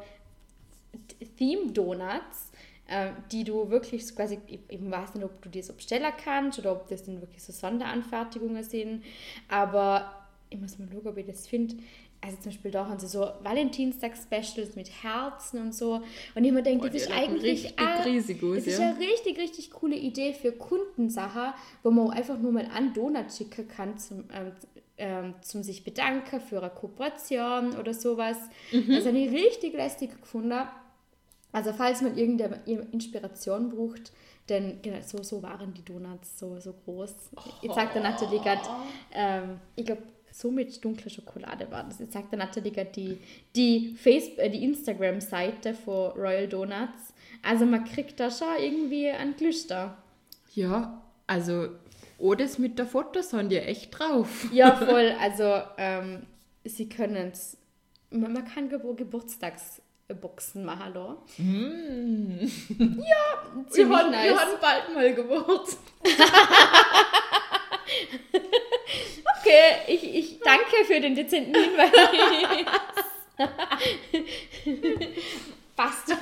Theme-Donuts, 1.37 2.53
äh, 2.87 3.11
die 3.33 3.43
du 3.43 3.69
wirklich 3.69 4.07
so 4.07 4.15
quasi, 4.15 4.39
ich, 4.47 4.61
weiß 4.71 5.15
nicht, 5.15 5.25
ob 5.25 5.43
du 5.43 5.49
die 5.49 5.63
so 5.63 5.73
bestellen 5.73 6.13
kannst 6.23 6.61
oder 6.61 6.71
ob 6.71 6.87
das 6.87 7.03
dann 7.03 7.21
wirklich 7.21 7.43
so 7.43 7.53
Sonderanfertigungen 7.53 8.63
sind, 8.63 9.03
aber 9.49 10.29
ich 10.49 10.61
muss 10.61 10.79
mal 10.79 10.87
schauen, 10.89 11.09
ob 11.09 11.17
ich 11.17 11.27
das 11.27 11.49
finde. 11.49 11.75
Also 12.23 12.37
zum 12.37 12.53
Beispiel 12.53 12.71
da 12.71 12.87
haben 12.87 12.99
sie 12.99 13.07
so 13.07 13.31
Valentinstag-Specials 13.43 14.77
mit 14.77 14.91
Herzen 15.03 15.61
und 15.61 15.75
so. 15.75 16.03
Und 16.35 16.45
ich 16.45 16.53
mir 16.53 16.63
denke, 16.63 16.87
Oh, 16.87 16.89
das 16.89 17.03
ist 17.03 17.11
eigentlich 17.11 17.79
aus, 17.79 18.05
das 18.05 18.67
ist 18.67 18.79
ja. 18.79 18.91
eine 18.91 18.99
richtig, 18.99 19.39
richtig 19.39 19.71
coole 19.71 19.97
Idee 19.97 20.35
für 20.35 20.53
Kundensachen, 20.53 21.55
wo 21.83 21.91
man 21.91 22.11
einfach 22.11 22.39
nur 22.39 22.53
mal 22.53 22.67
einen 22.75 22.93
Donut 22.93 23.33
schicken 23.33 23.67
kann 23.69 23.97
zum, 23.99 24.25
ähm, 24.35 24.53
ähm, 24.99 25.35
zum 25.41 25.63
sich 25.63 25.83
bedanken 25.83 26.41
für 26.41 26.59
eine 26.59 26.71
Kooperation 26.71 27.75
oder 27.79 27.95
sowas. 27.95 28.37
Mhm. 28.71 28.93
Das 28.95 29.07
habe 29.07 29.17
ich 29.19 29.33
richtig 29.33 29.73
lästig 29.73 30.21
gefunden. 30.21 30.61
Also 31.53 31.73
falls 31.73 32.03
man 32.03 32.17
irgendeine 32.19 32.61
Inspiration 32.93 33.71
braucht, 33.71 34.13
denn 34.49 34.81
genau, 34.83 34.99
so, 35.05 35.23
so 35.23 35.43
waren 35.43 35.73
die 35.73 35.85
Donuts 35.85 36.39
so, 36.39 36.59
so 36.61 36.75
groß. 36.85 37.15
Jetzt 37.63 37.75
sagt 37.75 37.95
der 37.95 38.03
Nathalie 38.03 38.41
gerade, 38.41 38.61
ähm, 39.13 39.61
ich 39.75 39.87
glaube, 39.87 40.03
so 40.33 40.51
mit 40.51 40.85
dunkler 40.85 41.11
Schokolade 41.11 41.71
war 41.71 41.85
das. 41.85 41.99
Jetzt 41.99 42.13
sagt 42.13 42.33
Nathalie 42.33 42.73
gerade 42.73 42.91
die, 42.91 43.19
die, 43.57 43.95
Facebook, 43.95 44.39
äh, 44.39 44.51
die 44.51 44.65
Instagram-Seite 44.65 45.75
von 45.75 46.13
Royal 46.13 46.49
Donuts. 46.49 47.13
Also 47.43 47.67
man 47.67 47.85
kriegt 47.85 48.21
da 48.21 48.31
schon 48.31 48.49
irgendwie 48.59 49.09
ein 49.09 49.37
Glüster. 49.37 49.97
Ja, 50.55 51.03
also, 51.27 51.69
oh, 52.19 52.35
das 52.35 52.59
mit 52.59 52.79
der 52.79 52.87
Fotos 52.87 53.33
haben 53.33 53.49
die 53.49 53.59
echt 53.59 53.99
drauf. 53.99 54.47
Ja, 54.53 54.77
voll. 54.77 55.15
Also 55.21 55.63
ähm, 55.79 56.27
sie 56.65 56.89
können 56.89 57.31
es, 57.33 57.57
man, 58.11 58.33
man 58.33 58.45
kann 58.45 58.69
Gebur 58.69 58.97
Geburtstagsboxen 58.97 60.65
machen 60.65 60.95
da. 60.95 61.17
Mm. 61.39 62.41
Ja, 62.79 63.55
Wir 63.55 63.69
ziemlich 63.69 63.99
haben, 63.99 64.11
nice. 64.11 64.31
wir 64.31 64.39
haben 64.39 64.61
bald 64.61 64.95
mal 64.95 65.15
Geburt. 65.15 65.77
Okay, 69.51 69.95
ich, 69.95 70.15
ich 70.15 70.39
danke 70.41 70.85
für 70.87 71.01
den 71.01 71.17
dezenten 71.17 71.55
Hinweis. 71.55 71.91
Passt. 75.77 76.15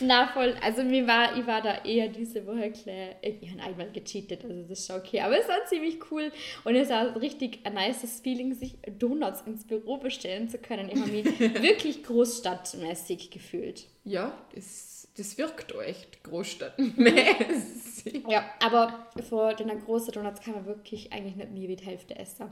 Na 0.00 0.28
voll, 0.28 0.56
also 0.62 0.82
mir 0.82 1.06
war, 1.06 1.36
ich 1.36 1.46
war 1.46 1.60
da 1.60 1.84
eher 1.84 2.08
diese 2.08 2.46
Woche 2.46 2.70
klar, 2.70 3.16
ich 3.20 3.50
habe 3.50 3.62
einmal 3.62 3.90
gecheatet, 3.90 4.42
also 4.44 4.62
das 4.62 4.78
ist 4.78 4.86
schon 4.86 4.96
okay, 4.96 5.20
aber 5.20 5.38
es 5.38 5.46
war 5.46 5.62
ziemlich 5.66 5.98
cool 6.10 6.32
und 6.64 6.74
es 6.74 6.88
war 6.88 7.20
richtig 7.20 7.60
ein 7.64 7.74
nices 7.74 8.20
Feeling, 8.20 8.54
sich 8.54 8.78
Donuts 8.98 9.42
ins 9.42 9.66
Büro 9.66 9.98
bestellen 9.98 10.48
zu 10.48 10.56
können. 10.58 10.88
Ich 10.90 10.98
habe 10.98 11.10
mich 11.10 11.38
wirklich 11.62 12.02
großstadtmäßig 12.02 13.30
gefühlt. 13.30 13.86
Ja, 14.04 14.32
das, 14.54 14.97
das 15.18 15.36
wirkt 15.36 15.74
echt 15.74 16.22
großstadtmäßig. 16.24 18.24
Ja, 18.28 18.44
aber 18.64 19.06
vor 19.28 19.54
den 19.54 19.68
großen 19.84 20.12
Donuts 20.12 20.40
kann 20.40 20.54
man 20.54 20.66
wirklich 20.66 21.12
eigentlich 21.12 21.36
nicht 21.36 21.50
mehr 21.50 21.68
wie 21.68 21.76
die 21.76 21.84
Hälfte 21.84 22.16
essen. 22.16 22.50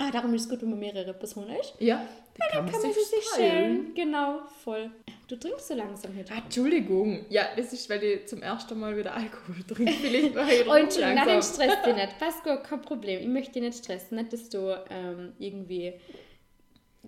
Ah, 0.00 0.12
darum 0.12 0.32
ist 0.32 0.42
es 0.42 0.48
gut, 0.48 0.62
wenn 0.62 0.70
man 0.70 0.78
mehrere 0.78 1.12
Personen 1.12 1.56
ist. 1.56 1.74
Ja, 1.80 2.06
da 2.38 2.46
kann 2.46 2.64
man 2.64 2.72
Kann 2.72 2.82
man 2.82 2.92
sich 2.92 3.04
sich 3.06 3.24
schälen. 3.34 3.92
Genau, 3.94 4.42
voll. 4.62 4.92
Du 5.26 5.34
trinkst 5.34 5.66
so 5.66 5.74
langsam 5.74 6.16
heute. 6.16 6.32
Ah, 6.32 6.38
Entschuldigung. 6.38 7.26
Ja, 7.30 7.48
das 7.56 7.72
ist, 7.72 7.90
weil 7.90 8.00
ich 8.04 8.26
zum 8.28 8.40
ersten 8.40 8.78
Mal 8.78 8.96
wieder 8.96 9.12
Alkohol 9.12 9.56
trinke. 9.66 9.92
Vielleicht 9.92 10.36
war 10.36 10.48
ich 10.48 10.64
Oh, 10.68 10.74
Entschuldigung, 10.74 11.14
nein, 11.16 11.26
langsam. 11.26 11.54
stresst 11.54 11.84
dich 11.84 11.94
nicht. 11.96 12.18
Passt 12.20 12.44
gut, 12.44 12.62
kein 12.62 12.80
Problem. 12.80 13.20
Ich 13.20 13.26
möchte 13.26 13.54
dich 13.54 13.62
nicht 13.62 13.78
stressen. 13.84 14.18
Nicht, 14.18 14.32
dass 14.32 14.48
du 14.48 14.80
ähm, 14.88 15.32
irgendwie 15.40 15.94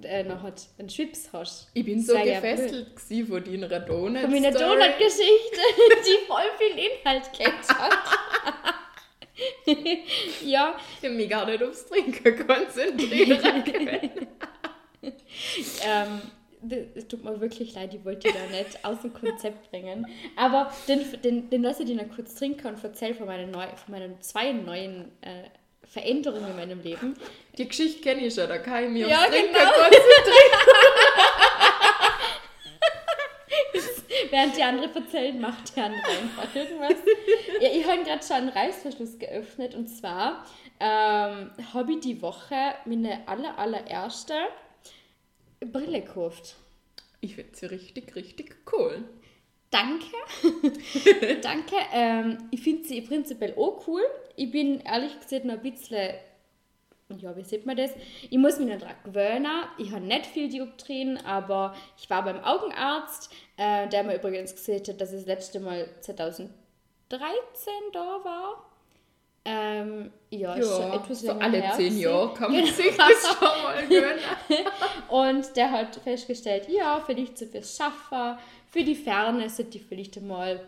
äh, 0.02 0.22
noch 0.24 0.42
halt 0.42 0.62
einen 0.78 0.88
Schwips 0.88 1.28
hast. 1.32 1.68
Ich 1.74 1.84
bin 1.84 1.98
Das 1.98 2.06
so 2.06 2.16
ja 2.16 2.40
gefesselt 2.40 2.96
gewesen 2.96 3.26
von 3.26 3.44
deiner 3.44 3.80
Donuts. 3.80 4.20
Von 4.22 4.30
meiner. 4.30 4.50
Donut-Geschichte, 4.50 5.60
die 6.06 6.26
voll 6.26 6.42
viel 6.58 6.78
Inhalt 6.84 7.30
gehabt 7.36 7.68
hat. 7.68 7.92
ja, 10.44 10.74
Ich 11.00 11.06
habe 11.08 11.14
mich 11.14 11.28
gar 11.30 11.46
nicht 11.46 11.62
aufs 11.62 11.86
Trinken 11.86 12.46
konzentriert. 12.46 13.42
ähm, 15.02 16.20
d- 16.60 16.88
es 16.94 17.08
tut 17.08 17.24
mir 17.24 17.40
wirklich 17.40 17.74
leid, 17.74 17.94
ich 17.94 18.04
wollte 18.04 18.28
die 18.28 18.34
da 18.34 18.46
nicht 18.56 18.84
aus 18.84 19.00
dem 19.02 19.12
Konzept 19.14 19.70
bringen. 19.70 20.06
Aber 20.36 20.72
den, 20.88 21.00
den, 21.22 21.50
den 21.50 21.62
lasse 21.62 21.82
ich 21.84 21.88
dir 21.88 21.96
noch 21.96 22.14
kurz 22.14 22.34
trinken 22.34 22.66
und 22.68 22.82
erzähle 22.84 23.14
von 23.14 23.26
meinen, 23.26 23.50
neu, 23.50 23.66
von 23.76 23.92
meinen 23.92 24.20
zwei 24.20 24.52
neuen 24.52 25.10
äh, 25.22 25.44
Veränderungen 25.90 26.50
in 26.50 26.56
meinem 26.56 26.80
Leben. 26.82 27.16
Die 27.58 27.66
Geschichte 27.66 28.00
kenne 28.00 28.24
ich 28.24 28.34
schon, 28.34 28.48
da 28.48 28.58
kann 28.58 28.84
ich 28.84 28.90
mich 28.90 29.06
Ja, 29.08 29.22
aufs 29.22 29.30
Trinken 29.30 29.52
genau. 29.52 29.70
konzentrieren. 29.72 30.00
Während 34.30 34.56
die 34.56 34.62
andere 34.62 34.94
erzählen, 34.94 35.40
macht 35.40 35.74
die 35.74 35.80
andere 35.80 36.08
einfach 36.08 36.54
irgendwas. 36.54 36.94
Ja, 37.60 37.68
ich 37.72 37.84
habe 37.86 38.04
gerade 38.04 38.24
schon 38.24 38.36
einen 38.36 38.48
Reißverschluss 38.50 39.18
geöffnet 39.18 39.74
und 39.74 39.88
zwar 39.88 40.46
ähm, 40.78 41.50
habe 41.74 41.92
ich 41.92 42.00
die 42.00 42.22
Woche 42.22 42.74
meine 42.84 43.26
aller, 43.26 43.58
allererste 43.58 44.34
Brille 45.60 46.02
gekauft. 46.02 46.54
Ich 47.20 47.34
finde 47.34 47.50
sie 47.56 47.66
richtig, 47.66 48.14
richtig 48.14 48.56
cool. 48.72 49.04
Danke. 49.70 50.16
Danke. 51.42 51.76
Ähm, 51.92 52.38
ich 52.50 52.60
finde 52.62 52.86
sie 52.88 53.00
prinzipiell 53.02 53.54
auch 53.56 53.86
cool. 53.86 54.02
Ich 54.36 54.50
bin 54.50 54.80
ehrlich 54.80 55.18
gesagt 55.20 55.44
noch 55.44 55.54
ein 55.54 55.62
bisschen. 55.62 56.14
Ja, 57.18 57.36
wie 57.36 57.42
sieht 57.42 57.66
man 57.66 57.76
das? 57.76 57.90
Ich 58.30 58.38
muss 58.38 58.58
mich 58.58 58.68
noch 58.68 58.78
daran 58.78 58.96
gewöhnen. 59.04 59.64
Ich 59.78 59.90
habe 59.90 60.04
nicht 60.04 60.26
viel 60.26 60.48
Dioptrien, 60.48 61.18
aber 61.24 61.74
ich 61.98 62.08
war 62.08 62.24
beim 62.24 62.38
Augenarzt, 62.42 63.32
äh, 63.56 63.88
der 63.88 64.04
mir 64.04 64.16
übrigens 64.16 64.54
gesagt 64.54 64.88
hat, 64.88 65.00
dass 65.00 65.12
ich 65.12 65.18
das 65.18 65.26
letzte 65.26 65.58
Mal 65.58 65.88
2013 66.00 66.52
da 67.92 68.24
war. 68.24 68.69
Ähm, 69.52 70.10
ja, 70.30 70.54
ist 70.54 70.68
schon 70.70 70.80
Ja, 70.82 70.94
etwas 70.96 71.20
so 71.20 71.26
länger 71.28 71.42
alle 71.44 71.60
her 71.60 71.72
zehn. 71.76 71.98
Jahre 71.98 72.34
kann 72.34 72.52
man 72.52 72.60
Genau. 72.62 72.72
sich 72.74 72.96
das 72.96 73.28
schon 73.36 73.62
mal 73.62 73.86
gönnen. 73.88 74.18
Und 75.08 75.56
der 75.56 75.70
hat 75.72 75.96
festgestellt, 75.96 76.68
ja, 76.68 77.02
vielleicht 77.04 77.36
so 77.38 77.46
fürs 77.46 77.76
Schaffen, 77.76 78.38
für 78.68 78.84
die 78.84 78.94
Ferne 78.94 79.48
sollte 79.50 79.78
ich 79.78 79.84
vielleicht 79.84 80.16
einmal 80.18 80.60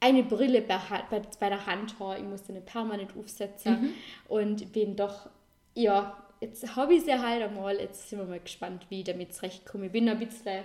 eine 0.00 0.22
Brille 0.24 0.60
bei, 0.62 0.78
bei, 1.10 1.22
bei 1.38 1.48
der 1.48 1.64
Hand 1.66 1.98
haben. 2.00 2.16
Ich 2.22 2.28
musste 2.28 2.50
eine 2.52 2.60
permanent 2.60 3.10
aufsetzen 3.18 3.94
und 4.28 4.72
bin 4.72 4.96
doch, 4.96 5.28
ja, 5.74 6.16
jetzt 6.40 6.74
habe 6.76 6.94
ich 6.94 7.04
sie 7.04 7.14
halt 7.18 7.42
einmal. 7.42 7.76
Jetzt 7.78 8.08
sind 8.10 8.18
wir 8.18 8.26
mal 8.26 8.40
gespannt, 8.40 8.86
wie 8.88 8.98
ich 9.00 9.04
damit 9.04 9.34
zurechtkomme. 9.34 9.86
Ich 9.86 9.92
bin 9.92 10.08
ein 10.08 10.18
bisschen, 10.18 10.64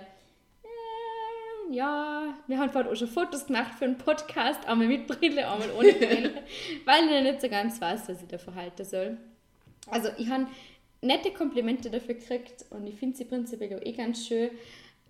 ja, 1.70 2.34
wir 2.46 2.58
haben 2.58 2.70
vorhin 2.70 2.90
auch 2.90 2.96
schon 2.96 3.08
Fotos 3.08 3.46
gemacht 3.46 3.74
für 3.78 3.84
einen 3.84 3.98
Podcast, 3.98 4.66
einmal 4.66 4.88
mit 4.88 5.06
Brille, 5.06 5.48
einmal 5.48 5.70
ohne 5.72 5.92
Brille, 5.92 6.42
weil 6.84 7.04
ich 7.04 7.22
nicht 7.22 7.40
so 7.40 7.48
ganz 7.48 7.80
weiß, 7.80 8.08
was 8.08 8.22
ich 8.22 8.28
da 8.28 8.38
verhalten 8.38 8.84
soll. 8.84 9.16
Also 9.88 10.08
ich 10.18 10.28
habe 10.28 10.46
nette 11.00 11.32
Komplimente 11.32 11.90
dafür 11.90 12.14
gekriegt 12.14 12.64
und 12.70 12.86
ich 12.86 12.96
finde 12.96 13.16
sie 13.16 13.24
prinzipiell 13.24 13.78
auch 13.78 13.84
eh 13.84 13.92
ganz 13.92 14.26
schön, 14.26 14.50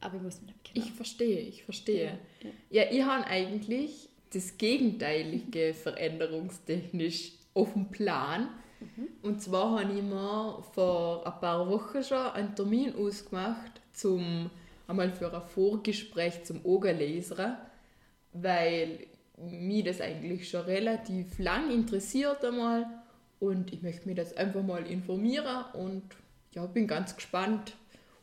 aber 0.00 0.16
ich 0.16 0.22
muss 0.22 0.40
mich 0.40 0.52
damit 0.52 0.86
Ich 0.86 0.92
verstehe, 0.92 1.40
ich 1.40 1.64
verstehe. 1.64 2.18
Ja, 2.70 2.84
ich 2.90 3.02
habe 3.02 3.26
eigentlich 3.26 4.08
das 4.32 4.56
Gegenteilige 4.56 5.74
veränderungstechnisch 5.74 7.32
auf 7.54 7.72
dem 7.74 7.90
Plan. 7.90 8.48
Und 9.22 9.40
zwar 9.40 9.78
habe 9.78 9.92
ich 9.92 10.02
mir 10.02 10.62
vor 10.72 11.24
ein 11.26 11.40
paar 11.40 11.68
Wochen 11.68 12.02
schon 12.02 12.18
einen 12.18 12.56
Termin 12.56 12.94
ausgemacht, 12.96 13.80
zum 13.92 14.50
einmal 14.86 15.10
für 15.10 15.32
ein 15.32 15.48
Vorgespräch 15.48 16.44
zum 16.44 16.64
Augenlasern, 16.64 17.56
weil 18.32 19.06
mich 19.36 19.84
das 19.84 20.00
eigentlich 20.00 20.48
schon 20.48 20.62
relativ 20.62 21.38
lang 21.38 21.70
interessiert 21.70 22.44
einmal 22.44 22.86
und 23.40 23.72
ich 23.72 23.82
möchte 23.82 24.06
mich 24.06 24.16
das 24.16 24.36
einfach 24.36 24.62
mal 24.62 24.86
informieren 24.86 25.64
und 25.74 26.02
ja, 26.52 26.66
bin 26.66 26.86
ganz 26.86 27.16
gespannt, 27.16 27.74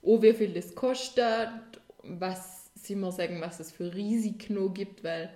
oh, 0.01 0.21
wie 0.21 0.33
viel 0.33 0.53
das 0.53 0.75
kostet, 0.75 1.49
was 2.03 2.71
sie 2.75 2.95
mir 2.95 3.11
sagen, 3.11 3.41
was 3.41 3.59
es 3.59 3.71
für 3.71 3.93
Risiken 3.93 4.55
noch 4.55 4.73
gibt, 4.73 5.03
weil 5.03 5.29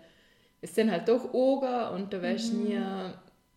es 0.61 0.75
sind 0.75 0.91
halt 0.91 1.09
doch 1.09 1.33
Augen 1.33 1.95
und 1.95 2.13
da 2.13 2.21
weißt 2.21 2.53
du 2.53 2.57
nie, 2.57 2.79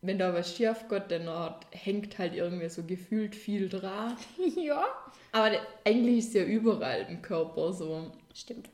wenn 0.02 0.18
da 0.18 0.32
was 0.34 0.54
schief 0.56 0.84
geht, 0.88 1.10
dann 1.10 1.28
hängt 1.72 2.18
halt 2.18 2.34
irgendwie 2.34 2.68
so 2.68 2.82
gefühlt 2.84 3.34
viel 3.34 3.68
dran. 3.68 4.16
Ja, 4.56 4.86
Aber 5.32 5.50
eigentlich 5.84 6.18
ist 6.18 6.28
es 6.28 6.34
ja 6.34 6.44
überall 6.44 7.06
im 7.08 7.22
Körper 7.22 7.72
so. 7.72 8.12
stimmt. 8.34 8.68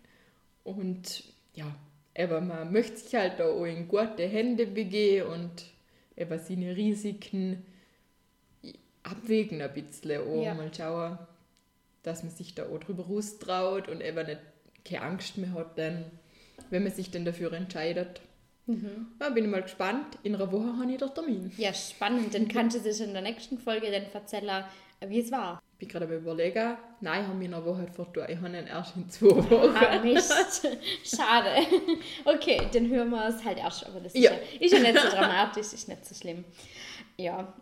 Und 0.64 1.24
ja, 1.54 1.74
aber 2.16 2.40
man 2.40 2.72
möchte 2.72 2.96
sich 2.98 3.14
halt 3.14 3.40
da 3.40 3.46
auch 3.50 3.64
in 3.64 3.88
gute 3.88 4.26
Hände 4.26 4.66
begehen 4.66 5.26
und 5.26 5.64
eben 6.16 6.38
seine 6.38 6.76
Risiken 6.76 7.64
abwägen 9.02 9.60
ein 9.62 9.72
bisschen. 9.72 10.20
Auch 10.20 10.42
Ja. 10.44 10.54
mal 10.54 10.72
schauen, 10.74 11.18
dass 12.02 12.22
man 12.22 12.32
sich 12.32 12.54
da 12.54 12.64
auch 12.66 12.78
drüber 12.78 13.04
raustraut 13.06 13.88
und 13.88 14.00
eben 14.00 14.26
nicht 14.26 14.40
keine 14.84 15.02
Angst 15.02 15.38
mehr 15.38 15.52
hat, 15.54 15.78
dann, 15.78 16.04
wenn 16.70 16.82
man 16.82 16.92
sich 16.92 17.10
dann 17.10 17.24
dafür 17.24 17.52
entscheidet. 17.52 18.20
Ja, 18.66 19.30
bin 19.30 19.44
ich 19.44 19.50
mal 19.50 19.62
gespannt. 19.62 20.18
In 20.22 20.34
einer 20.34 20.50
Woche 20.50 20.76
habe 20.78 20.90
ich 20.90 20.98
den 20.98 21.12
Termin. 21.14 21.52
Ja, 21.56 21.74
spannend. 21.74 22.34
Dann 22.34 22.46
kannst 22.48 22.76
du 22.76 22.80
sich 22.80 23.00
in 23.06 23.12
der 23.12 23.22
nächsten 23.22 23.58
Folge 23.58 23.90
dann 23.90 24.04
erzählen, 24.12 24.64
wie 25.06 25.20
es 25.20 25.32
war. 25.32 25.60
Ich 25.72 25.78
bin 25.78 25.88
gerade 25.88 26.04
am 26.06 26.12
überlegen, 26.12 26.76
nein, 27.00 27.22
ich 27.22 27.26
habe 27.26 27.36
mich 27.38 27.48
in 27.48 27.54
einer 27.54 27.64
Woche 27.64 27.88
vertun. 27.88 28.24
Ich 28.28 28.36
habe 28.36 28.48
ihn 28.48 28.66
erst 28.68 28.94
in 28.94 29.10
zwei 29.10 29.30
Wochen. 29.50 29.76
Ah, 29.76 29.98
Mist. 30.00 30.68
Schade. 31.04 31.66
Okay, 32.24 32.62
dann 32.72 32.88
hören 32.88 33.10
wir 33.10 33.26
es 33.26 33.44
halt 33.44 33.58
erst. 33.58 33.84
Aber 33.84 33.98
das 33.98 34.14
ist 34.14 34.22
Ja. 34.22 34.30
ja, 34.30 34.38
ist 34.60 34.72
ja 34.72 34.78
nicht 34.78 34.96
so 34.96 35.08
dramatisch, 35.08 35.72
ist 35.72 35.88
nicht 35.88 36.06
so 36.06 36.14
schlimm. 36.14 36.44
Ja. 37.16 37.52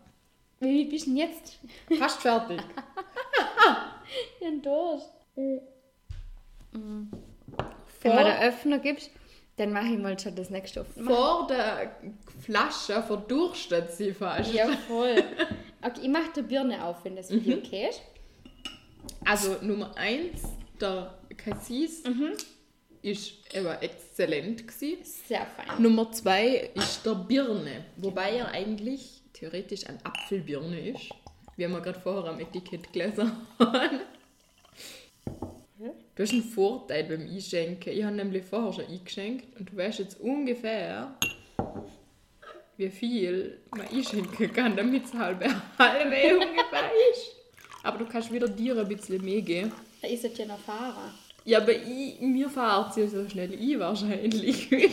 Wie 0.59 0.85
bist 0.85 1.07
du 1.07 1.09
denn 1.09 1.17
jetzt? 1.17 1.57
Fast 1.97 2.21
fertig. 2.21 2.61
Ich 4.39 4.47
hab 4.47 4.61
Durst. 4.61 5.11
Wenn 6.73 7.11
Vor, 7.99 8.13
man 8.13 8.25
den 8.25 8.37
Öffner 8.43 8.77
gibt, 8.79 9.09
dann 9.57 9.73
mache 9.73 9.93
ich 9.93 9.99
mal 9.99 10.17
schon 10.17 10.35
das 10.35 10.49
nächste 10.49 10.81
offen. 10.81 11.03
vor 11.03 11.47
der 11.47 11.95
Flasche 12.39 13.01
verdurstet 13.03 13.91
sie 13.91 14.13
fast. 14.13 14.53
Ja, 14.53 14.67
voll. 14.87 15.23
Okay, 15.81 16.01
ich 16.03 16.09
mache 16.09 16.31
die 16.35 16.41
Birne 16.41 16.83
auf, 16.83 17.03
wenn 17.03 17.15
das 17.15 17.29
für 17.29 17.37
dich 17.37 17.57
okay 17.57 17.89
ist. 17.89 18.01
Also 19.25 19.57
Nummer 19.61 19.95
1, 19.97 20.41
der 20.79 21.17
Cassis, 21.37 22.03
ist 23.01 23.33
eben 23.53 23.67
exzellent 23.81 24.67
gewesen. 24.67 25.03
Sehr 25.03 25.45
fein. 25.45 25.81
Nummer 25.81 26.11
2 26.11 26.71
ist 26.75 27.05
der 27.05 27.15
Birne, 27.15 27.85
wobei 27.97 28.37
er 28.37 28.49
eigentlich 28.49 29.23
theoretisch 29.33 29.87
ein 29.87 29.97
Apfelbirne 30.03 30.89
ist, 30.89 31.09
wie 31.57 31.67
wir 31.67 31.81
gerade 31.81 31.99
vorher 31.99 32.31
am 32.31 32.39
Etikett 32.39 32.91
gelesen 32.93 33.31
Du 36.15 36.23
hast 36.23 36.31
einen 36.33 36.43
Vorteil 36.43 37.05
beim 37.05 37.21
Einschenken. 37.21 37.91
Ich 37.93 38.03
habe 38.03 38.15
nämlich 38.15 38.43
vorher 38.45 38.73
schon 38.73 38.85
eingeschenkt 38.85 39.59
und 39.59 39.71
du 39.71 39.77
weißt 39.77 39.99
jetzt 39.99 40.19
ungefähr, 40.19 41.15
wie 42.77 42.89
viel 42.89 43.59
man 43.71 43.87
einschenken 43.87 44.53
kann, 44.53 44.75
damit 44.75 45.05
es 45.05 45.13
halbe 45.13 45.45
halbe 45.79 46.15
ungefähr 46.37 46.91
ist. 47.11 47.35
Aber 47.83 47.97
du 47.97 48.05
kannst 48.05 48.31
wieder 48.31 48.47
dir 48.47 48.77
ein 48.77 48.87
bisschen 48.87 49.23
mehr 49.25 49.41
geben. 49.41 49.71
Da 50.01 50.07
ist 50.07 50.23
es 50.23 50.37
ja 50.37 50.45
noch 50.45 50.59
Fahrer. 50.59 51.11
Ja, 51.45 51.57
aber 51.59 51.73
ich, 51.73 52.19
mir 52.21 52.47
fahrt 52.47 52.93
sie 52.93 53.07
so 53.07 53.27
schnell 53.27 53.51
ein 53.51 53.79
wahrscheinlich. 53.79 54.69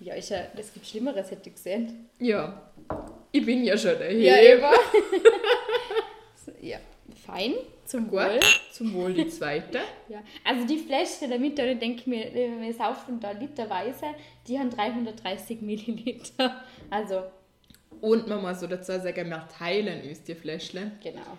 Ja, 0.00 0.14
ist 0.14 0.30
ja, 0.30 0.44
das 0.56 0.72
gibt 0.72 0.86
Schlimmeres, 0.86 1.30
hätte 1.30 1.48
ich 1.48 1.56
gesehen. 1.56 2.08
ja, 2.20 2.70
ich 3.32 3.44
bin 3.44 3.64
ja 3.64 3.76
schon 3.76 3.98
der 3.98 4.12
Ja, 4.12 4.34
Heber. 4.34 4.72
So, 6.46 6.52
ja, 6.62 6.78
fein. 7.26 7.54
Zum 7.88 8.10
Wohl. 8.12 8.38
Zum 8.70 8.92
Wohl 8.94 9.14
die 9.14 9.28
zweite. 9.28 9.80
Ja. 10.08 10.20
Also 10.44 10.66
die 10.66 10.78
Fläschche 10.78 11.28
damit, 11.28 11.58
ich 11.58 11.78
denke 11.78 12.08
mir, 12.08 12.32
wir 12.32 12.72
saufen 12.74 13.18
da 13.20 13.30
literweise, 13.32 14.06
die 14.46 14.58
haben 14.58 14.70
330 14.70 15.60
Milliliter. 15.62 16.62
Also, 16.90 17.22
Und 18.00 18.26
man 18.28 18.40
muss 18.42 18.60
so 18.60 18.66
dazu 18.66 18.92
sagen, 18.92 19.28
wir 19.28 19.48
teilen 19.58 20.08
uns 20.08 20.22
die 20.22 20.34
Fläschle. 20.34 20.92
genau. 21.02 21.36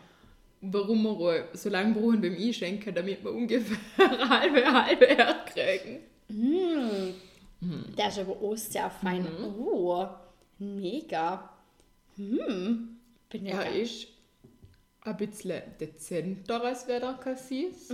Warum 0.61 1.03
wir 1.19 1.47
so 1.53 1.69
lange 1.69 1.93
brauchen 1.93 2.19
beim 2.21 2.35
Einschenken, 2.35 2.93
damit 2.93 3.23
wir 3.23 3.31
ungefähr 3.31 3.77
halbe, 4.29 4.65
halbe 4.65 5.05
herkriegen. 5.07 5.99
Der 7.97 8.07
ist 8.09 8.19
aber 8.19 8.33
auch 8.41 8.55
sehr 8.57 8.89
fein. 8.89 9.25
Oh, 9.57 10.05
mega. 10.59 11.49
Hm. 12.17 12.97
Bin 13.29 13.45
ja, 13.45 13.63
gar- 13.63 13.71
ist 13.73 14.07
ein 15.01 15.17
bisschen 15.17 15.61
dezenter 15.79 16.63
als 16.63 16.85
der 16.85 17.13
Cassis, 17.13 17.89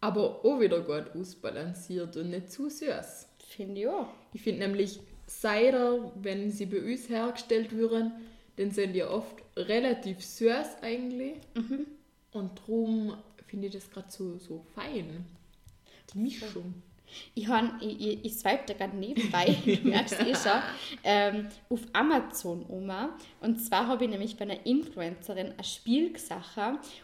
aber 0.00 0.44
auch 0.44 0.60
wieder 0.60 0.80
gut 0.80 1.14
ausbalanciert 1.14 2.16
und 2.16 2.30
nicht 2.30 2.50
zu 2.50 2.68
süß. 2.68 3.28
Finde 3.38 3.80
ich 3.80 3.88
auch. 3.88 4.08
Ich 4.32 4.42
finde 4.42 4.60
nämlich 4.66 5.00
Cider, 5.28 6.12
wenn 6.16 6.50
sie 6.50 6.66
bei 6.66 6.82
uns 6.82 7.08
hergestellt 7.08 7.72
würden, 7.72 8.12
dann 8.56 8.70
sind 8.70 8.94
die 8.94 9.02
oft 9.02 9.36
relativ 9.56 10.24
süß 10.24 10.82
eigentlich. 10.82 11.36
Und 12.32 12.58
darum 12.58 13.16
finde 13.46 13.66
ich 13.66 13.72
das 13.72 13.90
gerade 13.90 14.10
so, 14.10 14.38
so 14.38 14.64
fein. 14.74 15.26
Die 16.12 16.18
Mischung. 16.18 16.74
Ich, 17.34 17.48
han, 17.48 17.78
ich, 17.80 18.24
ich, 18.24 18.34
swipe 18.34 18.64
da 18.66 18.74
gerade 18.74 18.96
nebenbei, 18.96 19.56
du 19.64 19.88
merkst 19.88 20.20
eh 20.20 20.34
schon, 20.34 20.60
ähm, 21.04 21.48
auf 21.68 21.80
Amazon 21.92 22.62
um. 22.64 22.90
Und 23.40 23.58
zwar 23.58 23.86
habe 23.86 24.04
ich 24.04 24.10
nämlich 24.10 24.36
bei 24.36 24.44
einer 24.44 24.66
Influencerin 24.66 25.54
ein 25.56 25.64
Spiel 25.64 26.12
gesagt 26.12 26.40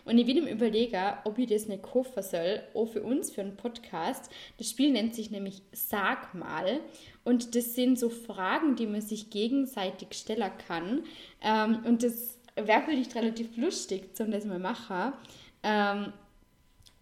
und 0.04 0.18
ich 0.18 0.26
will 0.26 0.38
ihm 0.38 0.46
überlegen, 0.46 1.02
ob 1.24 1.38
ich 1.38 1.48
das 1.48 1.68
nicht 1.68 1.82
kaufen 1.82 2.22
soll, 2.22 2.62
auch 2.74 2.86
für 2.86 3.02
uns, 3.02 3.30
für 3.30 3.42
einen 3.42 3.56
Podcast. 3.56 4.30
Das 4.58 4.70
Spiel 4.70 4.92
nennt 4.92 5.14
sich 5.14 5.30
nämlich 5.30 5.62
Sag 5.72 6.34
mal. 6.34 6.80
Und 7.24 7.54
das 7.54 7.74
sind 7.74 7.98
so 7.98 8.08
Fragen, 8.08 8.76
die 8.76 8.86
man 8.86 9.00
sich 9.00 9.30
gegenseitig 9.30 10.08
stellen 10.12 10.50
kann. 10.66 11.04
Ähm, 11.42 11.80
und 11.84 12.02
das 12.02 12.38
wäre 12.54 12.82
vielleicht 12.82 13.14
relativ 13.14 13.56
lustig, 13.56 14.16
zum 14.16 14.30
das 14.30 14.44
mal 14.44 14.58
machen. 14.58 15.12
Ähm, 15.62 16.12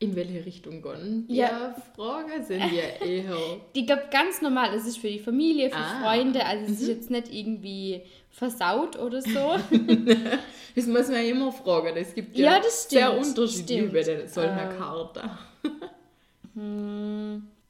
In 0.04 0.14
welche 0.16 0.44
Richtung 0.44 0.82
gehen? 0.82 1.24
Ja. 1.28 1.74
Fragen 1.96 2.44
sind 2.44 2.60
ja 2.72 2.82
eher. 3.06 3.36
Die 3.74 3.86
glaube 3.86 4.04
ganz 4.10 4.42
normal. 4.42 4.74
Es 4.74 4.84
ist 4.86 4.98
für 4.98 5.08
die 5.08 5.18
Familie, 5.18 5.70
für 5.70 5.76
Ah. 5.76 6.00
Freunde. 6.02 6.44
Also 6.44 6.70
es 6.72 6.80
ist 6.82 6.88
jetzt 6.88 7.10
nicht 7.10 7.32
irgendwie 7.32 8.02
versaut 8.30 8.96
oder 8.98 9.22
so. 9.22 9.56
Das 10.76 10.86
muss 10.88 11.06
man 11.06 11.24
ja 11.24 11.30
immer 11.30 11.52
fragen. 11.52 11.96
Es 11.96 12.12
gibt 12.16 12.36
Ja, 12.36 12.54
ja, 12.54 12.58
das 12.60 12.88
sehr 12.90 13.06
stimmt, 13.12 13.28
unterschiedliche 13.28 13.88
stimmt. 13.88 13.92
bei 13.92 14.02
den 14.02 14.26
solchen 14.28 14.58
Ähm. 14.58 14.76
Karten. 14.76 15.30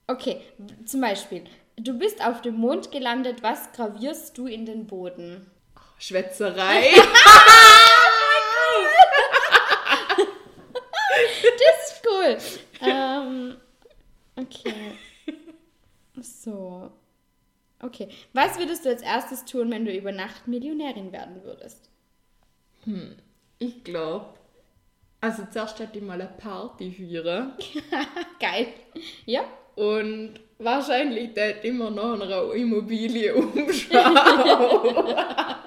Okay, 0.07 0.41
zum 0.87 1.01
Beispiel. 1.03 1.43
Du 1.77 1.99
bist 1.99 2.25
auf 2.27 2.41
dem 2.41 2.55
Mond 2.55 2.91
gelandet. 2.93 3.43
Was 3.43 3.71
gravierst 3.73 4.39
du 4.39 4.47
in 4.47 4.65
den 4.65 4.87
Boden? 4.87 5.47
Schwätzerei. 5.99 6.85
Das 11.59 11.93
ist 11.93 12.03
cool. 12.07 12.39
ähm, 12.89 13.57
okay. 14.45 14.93
So. 16.21 16.91
Okay. 17.81 18.09
Was 18.33 18.59
würdest 18.59 18.85
du 18.85 18.89
als 18.91 19.03
erstes 19.03 19.45
tun, 19.45 19.71
wenn 19.71 19.85
du 19.85 19.93
über 19.95 20.13
Nacht 20.13 20.47
Millionärin 20.49 21.13
werden 21.13 21.43
würdest? 21.43 21.91
Ich 23.59 23.85
glaube. 23.85 24.27
Also 25.21 25.45
zuerst 25.51 25.79
hätte 25.79 25.99
ich 25.99 26.05
mal 26.05 26.21
eine 26.21 26.31
Party 26.31 26.93
führen. 26.93 27.53
Geil. 28.41 28.69
Ja? 29.25 29.45
Und 29.75 30.35
wahrscheinlich 30.59 31.35
hätte 31.35 31.67
immer 31.67 31.91
noch 31.91 32.21
eine 32.21 32.53
Immobilie 32.55 33.35
umschauen. 33.35 34.19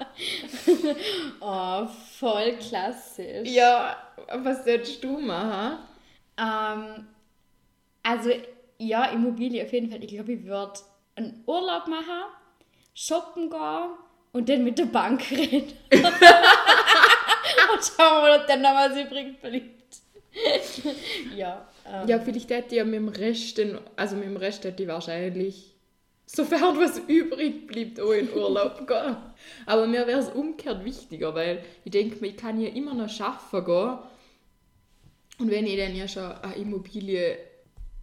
Oh, 1.40 1.86
voll 2.18 2.56
klassisch. 2.58 3.48
ja, 3.48 3.96
was 4.34 4.64
solltest 4.64 5.02
du 5.04 5.18
machen? 5.20 5.78
Ähm, 6.36 7.06
also, 8.02 8.30
ja, 8.78 9.06
Immobilie 9.06 9.64
auf 9.64 9.72
jeden 9.72 9.90
Fall. 9.90 10.02
Ich 10.02 10.08
glaube, 10.10 10.32
ich 10.32 10.44
würde 10.44 10.72
einen 11.16 11.42
Urlaub 11.46 11.86
machen, 11.88 12.22
shoppen 12.94 13.50
gehen 13.50 13.88
und 14.32 14.48
dann 14.48 14.64
mit 14.64 14.78
der 14.78 14.86
Bank 14.86 15.30
reden. 15.30 15.72
und 15.90 17.84
schauen 17.84 18.24
wir, 18.24 18.36
ob 18.40 18.46
dann 18.46 18.62
noch 18.62 18.74
was 18.74 18.96
übrig 18.98 19.40
bleibt. 19.40 19.98
ja. 21.36 21.66
Ähm, 21.86 22.08
Ja, 22.08 22.20
vielleicht 22.20 22.50
hätte 22.50 22.74
ich 22.74 22.78
ja 22.78 22.84
mit 22.84 22.94
dem 22.94 23.08
Rest, 23.08 23.58
den- 23.58 23.78
also 23.96 24.16
mit 24.16 24.26
dem 24.26 24.36
Rest 24.36 24.64
hätte 24.64 24.82
ich 24.82 24.88
wahrscheinlich, 24.88 25.74
sofern 26.26 26.78
was 26.78 26.98
übrig 27.08 27.66
bleibt, 27.66 28.00
auch 28.00 28.12
in 28.12 28.32
Urlaub 28.32 28.86
gehen. 28.86 29.16
Aber 29.66 29.86
mir 29.86 30.06
wäre 30.06 30.20
es 30.20 30.28
umgekehrt 30.28 30.84
wichtiger, 30.84 31.34
weil 31.34 31.64
ich 31.84 31.90
denke 31.90 32.16
mir, 32.20 32.28
ich 32.28 32.36
kann 32.36 32.60
ja 32.60 32.68
immer 32.68 32.94
noch 32.94 33.08
arbeiten 33.20 33.64
gehen. 33.64 33.98
Und 35.40 35.50
wenn 35.50 35.66
ich 35.66 35.76
dann 35.78 35.94
ja 35.96 36.06
schon 36.08 36.30
eine 36.32 36.54
Immobilie 36.56 37.38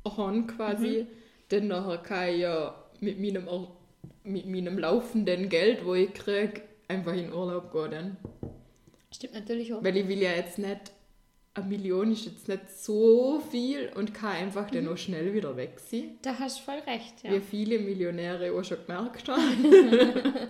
habe 0.05 0.43
quasi, 0.43 1.07
dann 1.49 1.67
nachher 1.67 1.97
kann 1.97 2.29
ich 2.29 2.39
ja 2.39 2.75
mit 2.99 3.19
meinem, 3.19 3.47
mit 4.23 4.45
meinem 4.47 4.77
laufenden 4.79 5.49
Geld, 5.49 5.85
wo 5.85 5.93
ich 5.93 6.13
kriege, 6.13 6.61
einfach 6.87 7.13
in 7.13 7.33
Urlaub 7.33 7.71
gehen. 7.71 7.91
Dann. 7.91 8.17
Stimmt 9.13 9.33
natürlich 9.33 9.73
auch. 9.73 9.83
Weil 9.83 9.97
ich 9.97 10.07
will 10.07 10.21
ja 10.21 10.31
jetzt 10.31 10.57
nicht, 10.57 10.91
eine 11.57 11.67
Million 11.67 12.11
ist 12.11 12.25
jetzt 12.25 12.49
nicht 12.49 12.69
so 12.69 13.41
viel 13.49 13.89
und 13.95 14.13
kann 14.13 14.31
einfach 14.31 14.69
dann 14.69 14.89
auch 14.89 14.97
schnell 14.97 15.33
wieder 15.33 15.55
weg 15.55 15.79
sein. 15.79 16.17
Da 16.21 16.37
hast 16.37 16.59
du 16.59 16.63
voll 16.63 16.79
recht, 16.85 17.23
ja. 17.23 17.31
Wie 17.31 17.39
viele 17.39 17.79
Millionäre 17.79 18.51
auch 18.51 18.63
schon 18.63 18.79
gemerkt 18.85 19.29
haben. 19.29 19.65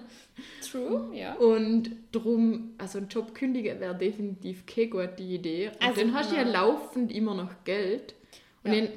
True, 0.71 1.11
ja. 1.15 1.35
Und 1.35 1.91
darum, 2.11 2.73
also 2.79 2.97
einen 2.97 3.07
Job 3.07 3.35
kündigen 3.35 3.79
wäre 3.79 3.95
definitiv 3.95 4.65
keine 4.65 4.87
gute 4.89 5.21
Idee. 5.23 5.67
Und 5.69 5.81
Also, 5.87 6.01
dann 6.01 6.13
hast 6.13 6.31
du 6.31 6.35
ja 6.35 6.41
ja. 6.43 6.49
laufend 6.51 7.11
immer 7.11 7.35
noch 7.35 7.63
Geld. 7.65 8.15
Und 8.63 8.73
Ja. 8.73 8.81
dann 8.81 8.89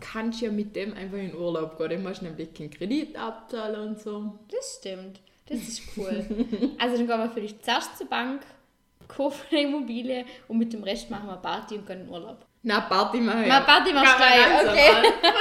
kannst 0.00 0.40
du 0.40 0.46
ja 0.46 0.52
mit 0.52 0.74
dem 0.76 0.94
einfach 0.94 1.18
in 1.18 1.34
Urlaub 1.34 1.78
gehen. 1.78 1.90
Dann 1.90 2.02
musst 2.02 2.20
du 2.20 2.26
nämlich 2.26 2.54
keinen 2.54 2.70
Kredit 2.70 3.16
abzahlen 3.16 3.88
und 3.88 4.00
so. 4.00 4.38
Das 4.50 4.78
stimmt. 4.78 5.20
Das 5.48 5.58
ist 5.58 5.82
cool. 5.96 6.24
also 6.78 6.96
dann 6.96 7.06
gehen 7.06 7.18
wir 7.18 7.30
vielleicht 7.30 7.64
zuerst 7.64 7.96
zur 7.98 8.08
Bank, 8.08 8.42
kaufen 9.06 9.44
eine 9.50 9.62
Immobilie 9.62 10.24
und 10.48 10.58
mit 10.58 10.72
dem 10.72 10.82
Rest 10.82 11.10
machen 11.10 11.28
wir 11.28 11.36
Party 11.36 11.76
und 11.76 11.86
gehen 11.86 12.02
in 12.02 12.08
Urlaub. 12.08 12.44
Na, 12.62 12.80
Party 12.80 13.18
machen 13.18 13.44
Na, 13.46 13.60
Party 13.60 13.92
machst 13.92 14.14
du 14.14 14.16
gleich, 14.16 14.68
okay. 14.68 15.12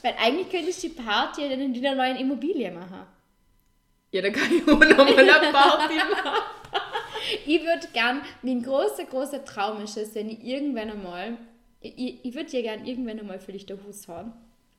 Weil 0.02 0.14
eigentlich 0.18 0.48
könntest 0.48 0.82
du 0.82 0.88
die 0.88 0.94
Party 0.94 1.48
dann 1.48 1.60
in 1.60 1.74
der 1.74 1.94
neuen 1.94 2.16
Immobilie 2.16 2.70
machen. 2.70 3.06
Ja, 4.12 4.22
da 4.22 4.30
kann 4.30 4.52
ich 4.52 4.62
auch 4.62 4.78
nochmal 4.78 5.18
eine 5.18 5.52
Party 5.52 5.94
machen. 5.96 6.42
Ich 7.46 7.62
würde 7.62 7.86
gern, 7.92 8.22
mein 8.42 8.62
großer, 8.62 9.04
großer 9.04 9.44
Traum 9.44 9.82
ist 9.82 9.96
es, 9.96 10.14
wenn 10.14 10.30
ich 10.30 10.42
irgendwann 10.42 10.90
einmal, 10.90 11.36
ich, 11.80 12.24
ich 12.24 12.34
würde 12.34 12.50
ja 12.50 12.62
gern 12.62 12.86
irgendwann 12.86 13.20
einmal 13.20 13.38
vielleicht 13.38 13.70
ein 13.70 13.84
Haus 13.84 14.08
haben. 14.08 14.32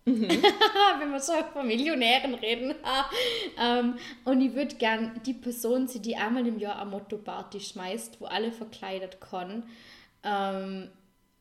wenn 0.06 1.12
wir 1.12 1.20
schon 1.20 1.44
von 1.54 1.68
Millionären 1.68 2.34
reden. 2.34 2.74
ähm, 3.62 3.96
und 4.26 4.42
ich 4.42 4.56
würde 4.56 4.76
gern 4.76 5.22
die 5.26 5.34
Person 5.34 5.88
sein, 5.88 6.02
die 6.02 6.16
einmal 6.16 6.48
im 6.48 6.58
Jahr 6.58 6.82
eine 6.82 6.90
Motto-Party 6.90 7.60
schmeißt, 7.60 8.20
wo 8.20 8.26
alle 8.26 8.52
verkleidet 8.52 9.22
kann. 9.22 9.64
Ähm, 10.24 10.90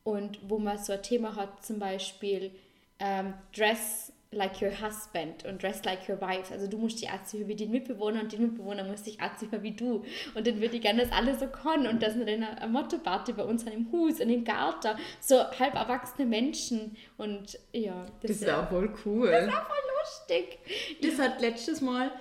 und 0.05 0.39
wo 0.49 0.59
man 0.59 0.79
so 0.79 0.93
ein 0.93 1.03
Thema 1.03 1.37
hat, 1.37 1.65
zum 1.65 1.79
Beispiel 1.79 2.51
ähm, 2.99 3.35
Dress 3.55 4.10
like 4.33 4.63
your 4.63 4.71
husband 4.71 5.45
und 5.45 5.61
dress 5.61 5.85
like 5.85 6.09
your 6.09 6.21
wife. 6.21 6.53
Also 6.53 6.69
du 6.69 6.79
musst 6.79 7.01
dich 7.01 7.11
anziehen 7.11 7.49
wie 7.49 7.57
den 7.57 7.71
Mitbewohner 7.71 8.21
und 8.21 8.31
die 8.31 8.39
Mitbewohner 8.39 8.85
muss 8.85 9.03
dich 9.03 9.21
anziehen 9.21 9.51
wie 9.63 9.73
du. 9.73 10.05
Und 10.35 10.47
dann 10.47 10.61
würde 10.61 10.77
ich 10.77 10.83
gerne, 10.83 11.03
dass 11.03 11.13
alle 11.13 11.37
so 11.37 11.49
können 11.49 11.89
und 11.89 12.01
dass 12.01 12.17
wir 12.17 12.25
dann 12.25 12.45
eine 12.45 12.71
Mottoparty 12.71 13.33
bei 13.33 13.43
uns 13.43 13.67
an 13.67 13.73
dem 13.73 13.91
Hus, 13.91 14.21
in 14.21 14.29
dem 14.29 14.45
Garten, 14.45 14.97
so 15.21 15.37
halb 15.59 15.75
erwachsene 15.75 16.29
Menschen 16.29 16.97
und 17.17 17.59
ja. 17.73 18.07
Das, 18.21 18.31
das 18.31 18.43
ist 18.43 18.51
auch 18.51 18.69
voll 18.69 18.95
cool. 19.05 19.31
Das 19.31 19.47
ist 19.47 19.53
auch 19.53 19.67
voll 19.67 19.77
lustig. 19.99 20.59
Das 21.03 21.19
hat 21.19 21.41
letztes 21.41 21.81
Mal 21.81 22.13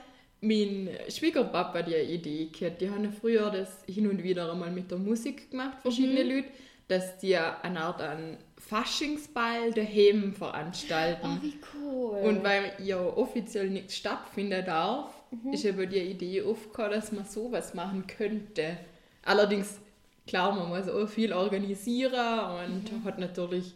mein 0.41 0.89
Schwiegerpapa 1.09 1.83
die 1.83 1.93
Idee 1.93 2.45
gehabt. 2.47 2.81
Die 2.81 2.89
haben 2.89 3.11
früher 3.11 3.51
das 3.51 3.83
hin 3.87 4.09
und 4.09 4.23
wieder 4.23 4.51
einmal 4.51 4.71
mit 4.71 4.89
der 4.89 4.97
Musik 4.97 5.51
gemacht, 5.51 5.81
verschiedene 5.81 6.23
mhm. 6.23 6.31
Leute, 6.31 6.49
dass 6.87 7.19
die 7.19 7.37
eine 7.37 7.81
Art 7.81 8.01
an 8.01 8.37
Faschingsball 8.59 9.71
daheim 9.71 10.33
veranstalten. 10.33 11.39
Oh, 11.39 11.43
wie 11.43 11.59
cool. 11.73 12.19
Und 12.19 12.43
weil 12.43 12.73
ja 12.83 12.99
offiziell 12.99 13.69
nichts 13.69 13.95
stattfinden 13.95 14.63
darf, 14.65 15.13
mhm. 15.31 15.53
ist 15.53 15.65
aber 15.65 15.85
die 15.85 15.97
Idee 15.99 16.43
aufgekommen, 16.43 16.91
dass 16.91 17.11
man 17.11 17.25
sowas 17.25 17.73
machen 17.73 18.05
könnte. 18.05 18.77
Allerdings, 19.23 19.79
klar, 20.27 20.53
man 20.53 20.69
muss 20.69 20.89
auch 20.89 21.07
viel 21.07 21.33
organisieren 21.33 22.65
und 22.65 22.91
mhm. 22.91 23.03
hat 23.05 23.17
natürlich 23.17 23.73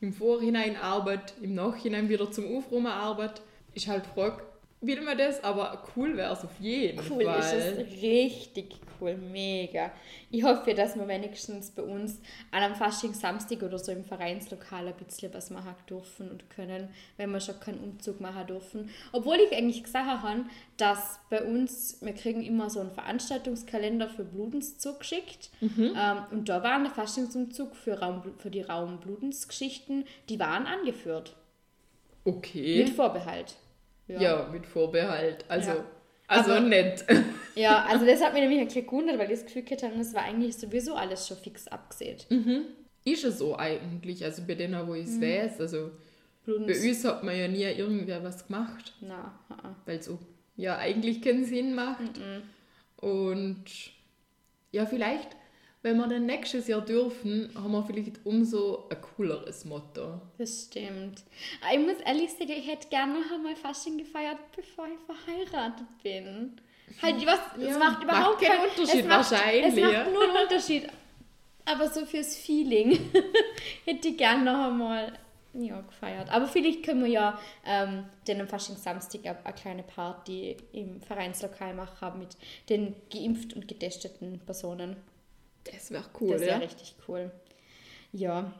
im 0.00 0.12
Vorhinein 0.12 0.76
Arbeit, 0.76 1.34
im 1.40 1.54
Nachhinein 1.54 2.08
wieder 2.08 2.30
zum 2.30 2.56
Aufräumen 2.56 2.88
Arbeit. 2.88 3.40
Ist 3.72 3.88
halt 3.88 4.06
Frage, 4.06 4.42
will 4.86 5.02
man 5.02 5.18
das, 5.18 5.42
aber 5.42 5.82
cool 5.96 6.16
wäre 6.16 6.32
es 6.32 6.44
auf 6.44 6.58
jeden 6.60 6.98
cool 7.10 7.24
Fall. 7.24 7.36
Cool 7.36 7.40
ist 7.40 7.52
es, 7.52 8.02
richtig 8.02 8.76
cool, 9.00 9.16
mega. 9.16 9.90
Ich 10.30 10.42
hoffe, 10.42 10.74
dass 10.74 10.96
wir 10.96 11.06
wenigstens 11.08 11.70
bei 11.70 11.82
uns 11.82 12.20
an 12.50 12.62
einem 12.62 12.74
Fasching-Samstag 12.74 13.62
oder 13.62 13.78
so 13.78 13.92
im 13.92 14.04
Vereinslokal 14.04 14.86
ein 14.88 14.94
bisschen 14.94 15.32
was 15.34 15.50
machen 15.50 15.74
dürfen 15.88 16.30
und 16.30 16.48
können, 16.50 16.88
wenn 17.16 17.30
wir 17.30 17.40
schon 17.40 17.60
keinen 17.60 17.80
Umzug 17.80 18.20
machen 18.20 18.46
dürfen. 18.46 18.90
Obwohl 19.12 19.36
ich 19.36 19.56
eigentlich 19.56 19.82
gesagt 19.82 20.06
habe, 20.06 20.44
dass 20.76 21.20
bei 21.30 21.42
uns, 21.42 21.98
wir 22.00 22.14
kriegen 22.14 22.42
immer 22.42 22.70
so 22.70 22.80
einen 22.80 22.90
Veranstaltungskalender 22.90 24.08
für 24.08 24.24
Bludens 24.24 24.78
zugeschickt 24.78 25.50
mhm. 25.60 25.94
ähm, 25.96 26.18
und 26.30 26.48
da 26.48 26.62
war 26.62 26.74
ein 26.74 26.86
Faschingsumzug 26.86 27.76
für, 27.76 28.00
Raum, 28.00 28.22
für 28.38 28.50
die 28.50 28.62
Raum-Bludens-Geschichten, 28.62 30.04
die 30.28 30.38
waren 30.38 30.66
angeführt. 30.66 31.36
Okay. 32.24 32.84
Mit 32.84 32.90
Vorbehalt. 32.94 33.56
Ja, 34.06 34.20
ja 34.20 34.48
mit 34.52 34.66
Vorbehalt. 34.66 35.44
Also, 35.48 35.70
ja. 35.70 35.84
also 36.28 36.52
Aber, 36.52 36.60
nett. 36.60 37.04
Ja, 37.56 37.84
also 37.84 38.04
das 38.04 38.20
hat 38.20 38.32
mich 38.32 38.42
nämlich 38.42 38.58
ein 38.58 38.66
bisschen 38.66 38.84
gewundert, 38.84 39.16
weil 39.16 39.30
ich 39.30 39.38
das 39.38 39.46
Gefühl 39.46 39.64
hatte, 39.70 39.92
das 39.96 40.12
war 40.12 40.22
eigentlich 40.22 40.56
sowieso 40.56 40.96
alles 40.96 41.28
schon 41.28 41.36
fix 41.36 41.68
abgesehen. 41.68 42.18
Mhm. 42.28 42.64
Ist 43.04 43.22
es 43.22 43.38
so 43.38 43.56
eigentlich, 43.56 44.24
also 44.24 44.42
bei 44.44 44.56
denen, 44.56 44.88
wo 44.88 44.94
ich 44.94 45.04
es 45.04 45.18
mhm. 45.18 45.22
weiß, 45.22 45.60
also 45.60 45.92
Blutens. 46.44 46.66
bei 46.66 46.88
uns 46.88 47.04
hat 47.04 47.22
man 47.22 47.38
ja 47.38 47.46
nie 47.46 47.62
irgendwer 47.62 48.24
was 48.24 48.48
gemacht. 48.48 48.94
Na, 49.00 49.38
Weil 49.86 49.98
es 49.98 50.06
so 50.06 50.18
ja 50.56 50.78
eigentlich 50.78 51.22
keinen 51.22 51.44
Sinn 51.44 51.74
macht. 51.76 52.18
Mhm. 52.18 52.42
Und 53.08 53.64
ja, 54.72 54.86
vielleicht 54.86 55.28
wenn 55.84 55.98
wir 55.98 56.06
dann 56.06 56.24
nächstes 56.24 56.66
Jahr 56.66 56.80
dürfen, 56.80 57.50
haben 57.54 57.72
wir 57.72 57.84
vielleicht 57.84 58.24
umso 58.24 58.88
ein 58.88 58.96
cooleres 59.02 59.66
Motto. 59.66 60.18
Das 60.38 60.62
stimmt. 60.62 61.22
Ich 61.70 61.78
muss 61.78 62.00
ehrlich 62.06 62.30
sagen, 62.30 62.52
ich 62.56 62.66
hätte 62.66 62.88
gerne 62.88 63.20
noch 63.20 63.30
einmal 63.30 63.54
Fasching 63.54 63.98
gefeiert, 63.98 64.38
bevor 64.56 64.86
ich 64.86 64.98
verheiratet 65.04 65.86
bin. 66.02 66.56
Halt, 67.02 67.26
was, 67.26 67.38
ja, 67.58 67.68
es 67.68 67.78
macht 67.78 68.02
überhaupt 68.02 68.40
macht 68.40 68.50
keinen 68.50 68.70
Unterschied 68.70 69.00
es 69.00 69.06
macht, 69.06 69.30
wahrscheinlich. 69.30 69.84
Es 69.84 69.92
macht 69.92 70.12
nur 70.12 70.22
einen 70.22 70.42
Unterschied. 70.42 70.88
Aber 71.66 71.88
so 71.90 72.06
fürs 72.06 72.34
Feeling 72.34 72.98
hätte 73.84 74.08
ich 74.08 74.16
gerne 74.16 74.42
noch 74.42 74.68
einmal 74.68 75.12
ja, 75.52 75.82
gefeiert. 75.82 76.30
Aber 76.30 76.46
vielleicht 76.46 76.82
können 76.82 77.04
wir 77.04 77.10
ja 77.10 77.38
ähm, 77.66 78.06
den 78.26 78.40
am 78.40 78.48
Fasching 78.48 78.76
Samstag 78.76 79.20
eine, 79.26 79.44
eine 79.44 79.54
kleine 79.54 79.82
Party 79.82 80.56
im 80.72 81.02
Vereinslokal 81.02 81.74
machen 81.74 82.18
mit 82.18 82.38
den 82.70 82.96
geimpft 83.12 83.52
und 83.52 83.68
getesteten 83.68 84.40
Personen. 84.46 84.96
Das 85.72 85.90
wäre 85.90 86.04
cool, 86.20 86.32
Das 86.32 86.40
wäre 86.42 86.52
ja? 86.52 86.58
richtig 86.58 86.94
cool. 87.08 87.30
Ja. 88.12 88.52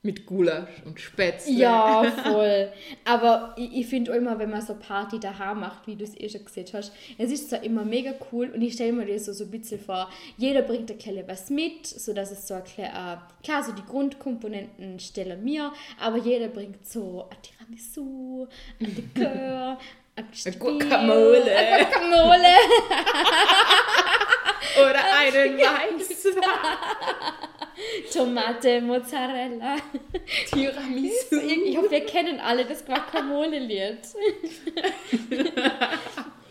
Mit 0.00 0.26
Gulasch 0.26 0.70
und 0.84 1.00
Spätzle. 1.00 1.54
Ja, 1.54 2.04
voll. 2.22 2.72
Aber 3.04 3.54
ich, 3.56 3.78
ich 3.78 3.86
finde 3.88 4.12
immer, 4.12 4.38
wenn 4.38 4.48
man 4.48 4.62
so 4.62 4.76
Party 4.76 5.18
daheim 5.18 5.58
macht, 5.58 5.88
wie 5.88 5.96
du 5.96 6.04
es 6.04 6.16
eh 6.16 6.28
schon 6.28 6.44
gesehen 6.44 6.68
hast, 6.72 6.92
es 7.18 7.32
ist 7.32 7.50
zwar 7.50 7.64
immer 7.64 7.84
mega 7.84 8.12
cool 8.30 8.48
und 8.54 8.62
ich 8.62 8.74
stelle 8.74 8.92
mir 8.92 9.06
das 9.06 9.24
so, 9.24 9.32
so 9.32 9.44
ein 9.44 9.50
bisschen 9.50 9.80
vor, 9.80 10.08
jeder 10.36 10.62
bringt 10.62 10.88
ein 10.90 10.98
kleines 10.98 11.26
was 11.26 11.50
mit, 11.50 11.84
sodass 11.84 12.30
es 12.30 12.46
so 12.46 12.54
ein 12.54 12.62
kleines, 12.64 12.94
äh, 12.94 13.16
klar, 13.42 13.64
so 13.64 13.72
die 13.72 13.84
Grundkomponenten 13.84 15.00
stellen 15.00 15.42
mir, 15.42 15.72
aber 16.00 16.18
jeder 16.18 16.46
bringt 16.46 16.86
so 16.86 17.28
ein 17.28 17.36
Tiramisu, 17.42 18.46
ein 18.80 18.94
Likör, 18.94 19.78
ein 20.16 20.58
Guacamole. 20.60 21.56
Ein 21.56 21.86
Guacamole. 21.90 22.54
Oder 24.82 25.00
einen 25.18 25.58
Weißwein. 25.58 26.42
Tomate, 28.12 28.80
Mozzarella. 28.80 29.76
Tiramisu. 30.50 31.36
Ich 31.64 31.76
hoffe, 31.76 31.90
wir 31.90 32.06
kennen 32.06 32.40
alle 32.40 32.64
das 32.64 32.84
Guacamole-Lied. 32.84 33.98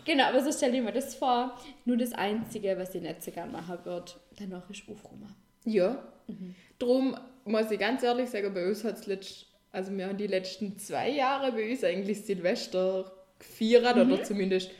genau, 0.04 0.24
aber 0.24 0.42
so 0.42 0.52
stelle 0.52 0.78
ich 0.78 0.82
mir 0.82 0.92
das 0.92 1.14
vor. 1.14 1.58
Nur 1.84 1.96
das 1.96 2.12
Einzige, 2.12 2.78
was 2.78 2.94
ich 2.94 3.02
nicht 3.02 3.22
so 3.22 3.30
gerne 3.30 3.52
machen 3.52 3.78
würde, 3.84 4.12
danach 4.38 4.68
ist 4.70 4.82
Aufräumen. 4.88 5.34
Ja. 5.64 6.02
Mhm. 6.26 6.54
Drum 6.78 7.16
muss 7.44 7.70
ich 7.70 7.78
ganz 7.78 8.02
ehrlich 8.02 8.30
sagen, 8.30 8.52
bei 8.54 8.66
uns 8.66 8.84
hat 8.84 9.06
es 9.06 9.46
also 9.70 9.92
wir 9.96 10.06
haben 10.06 10.16
die 10.16 10.26
letzten 10.26 10.78
zwei 10.78 11.10
Jahre 11.10 11.52
bei 11.52 11.70
uns 11.70 11.84
eigentlich 11.84 12.24
Silvester 12.24 13.12
gefeiert 13.38 13.96
mhm. 13.96 14.12
oder 14.12 14.22
zumindest 14.22 14.70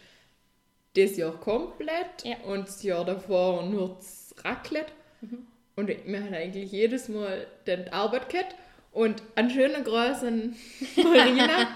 das 1.07 1.17
Jahr 1.17 1.33
komplett 1.33 2.25
ja. 2.25 2.37
und 2.47 2.69
das 2.69 2.83
Jahr 2.83 3.05
davor 3.05 3.65
nur 3.65 3.97
das 3.97 4.35
Raclette. 4.45 4.93
Mhm. 5.21 5.47
Und 5.77 5.89
wir 5.89 6.21
haben 6.21 6.35
eigentlich 6.35 6.73
jedes 6.73 7.09
Mal 7.09 7.47
den 7.67 7.93
Arbeit 7.93 8.29
gehabt 8.29 8.55
und 8.93 9.23
einen 9.37 9.51
schönen 9.51 9.85
großen 9.85 10.57
Marina. 10.97 11.69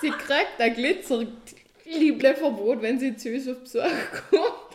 sie 0.00 0.10
kriegt 0.10 0.60
ein 0.60 0.74
Glitzer-Liebleverbot, 0.74 2.82
wenn 2.82 3.00
sie 3.00 3.16
zu 3.16 3.34
uns 3.34 3.48
auf 3.48 3.60
Besuch 3.60 3.82
kommt. 4.30 4.70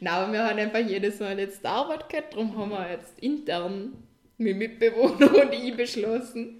Nein, 0.00 0.14
aber 0.14 0.32
wir 0.32 0.46
haben 0.46 0.58
einfach 0.58 0.78
jedes 0.78 1.20
Mal 1.20 1.38
jetzt 1.38 1.66
Arbeit 1.66 2.08
gehabt, 2.08 2.32
darum 2.32 2.56
haben 2.56 2.70
wir 2.70 2.90
jetzt 2.90 3.18
intern 3.18 3.92
mit 4.38 4.56
Mitbewohner 4.56 5.42
und 5.42 5.52
ich 5.52 5.76
beschlossen, 5.76 6.59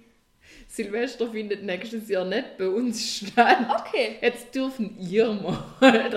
Silvester 0.71 1.27
findet 1.27 1.63
nächstes 1.63 2.07
Jahr 2.07 2.23
nicht 2.23 2.57
bei 2.57 2.69
uns 2.69 3.17
statt. 3.17 3.57
Okay. 3.85 4.15
Jetzt 4.21 4.55
dürfen 4.55 4.97
ihr 4.97 5.27
mal 5.33 5.65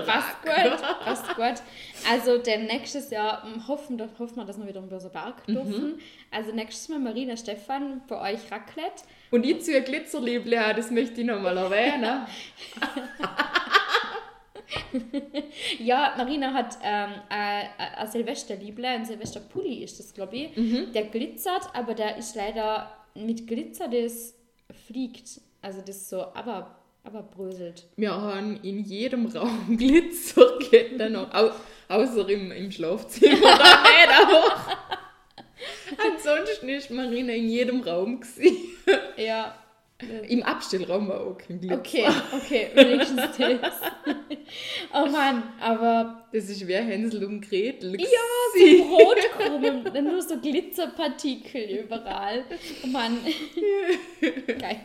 Passt 0.07 0.43
gut, 0.45 0.81
passt 1.05 1.35
gut. 1.35 1.67
Also 2.09 2.39
denn 2.39 2.67
nächstes 2.67 3.11
Jahr 3.11 3.43
hm, 3.43 3.67
hoffen, 3.67 4.01
hoffen 4.17 4.37
wir, 4.37 4.45
dass 4.45 4.57
wir 4.57 4.69
wieder 4.69 4.79
im 4.79 4.89
Börser 4.89 5.09
Berg 5.09 5.49
mhm. 5.49 5.55
dürfen. 5.55 5.85
Mhm. 5.85 5.99
Also 6.31 6.53
nächstes 6.53 6.89
Mal 6.89 7.01
Marina 7.01 7.37
Stefan, 7.37 8.03
bei 8.07 8.33
euch 8.33 8.49
Raclette. 8.49 9.03
Und 9.33 9.45
ich 9.45 9.61
zu 9.63 9.73
ihr 9.73 9.81
Glitzerliebling, 9.81 10.61
das 10.77 10.93
möchte 10.93 11.23
ich 11.23 11.27
noch 11.27 11.41
mal 11.41 11.57
erwähnen. 11.57 12.25
ja, 15.81 16.15
Marina 16.17 16.53
hat 16.53 16.79
ähm, 16.81 17.11
ein, 17.29 17.67
ein 17.97 18.07
Silvesterliebling, 18.07 18.89
ein 18.89 19.05
Silvesterpulli 19.05 19.83
ist 19.83 19.99
das, 19.99 20.15
glaube 20.15 20.37
ich. 20.37 20.57
Mhm. 20.57 20.93
Der 20.93 21.07
glitzert, 21.07 21.75
aber 21.75 21.95
der 21.95 22.17
ist 22.19 22.37
leider 22.37 22.93
mit 23.15 23.49
Glitzer, 23.49 23.89
das 23.89 24.35
fliegt. 24.87 25.41
Also 25.63 25.81
das 25.81 26.09
so, 26.09 26.23
aber, 26.35 26.79
aber 27.03 27.23
bröselt. 27.23 27.87
Wir 27.97 28.13
haben 28.13 28.61
in 28.63 28.81
jedem 28.81 29.27
Raum 29.27 29.77
Glitzerketten 29.77 31.13
noch, 31.13 31.33
au, 31.33 31.51
außer 31.89 32.29
im, 32.29 32.53
im 32.53 32.71
Schlafzimmer, 32.71 33.37
da 33.41 33.83
nicht 33.83 34.35
auch. 34.35 34.77
Ansonsten 36.13 36.69
ist 36.69 36.91
Marina 36.91 37.33
in 37.33 37.49
jedem 37.49 37.81
Raum 37.83 38.21
gewesen. 38.21 38.57
Ja. 39.17 39.55
Im 40.29 40.43
Abstellraum 40.43 41.09
war 41.09 41.21
auch 41.21 41.39
kein 41.39 41.61
Glitzer. 41.61 41.79
Okay, 41.79 42.07
okay, 42.33 42.69
wenigstens 42.75 43.23
das. 43.39 43.75
oh 44.93 45.07
Mann, 45.07 45.43
aber... 45.61 46.27
Das 46.33 46.49
ist 46.49 46.67
wie 46.67 46.75
Hänsel 46.75 47.25
und 47.25 47.49
Gretel. 47.49 48.01
Ja, 48.01 48.07
so 48.53 48.85
Brotkrumen, 48.85 50.05
nur 50.05 50.23
so 50.23 50.39
Glitzerpartikel 50.39 51.85
überall. 51.85 52.45
Oh 52.85 52.87
Mann. 52.89 53.19
Geil. 54.47 54.81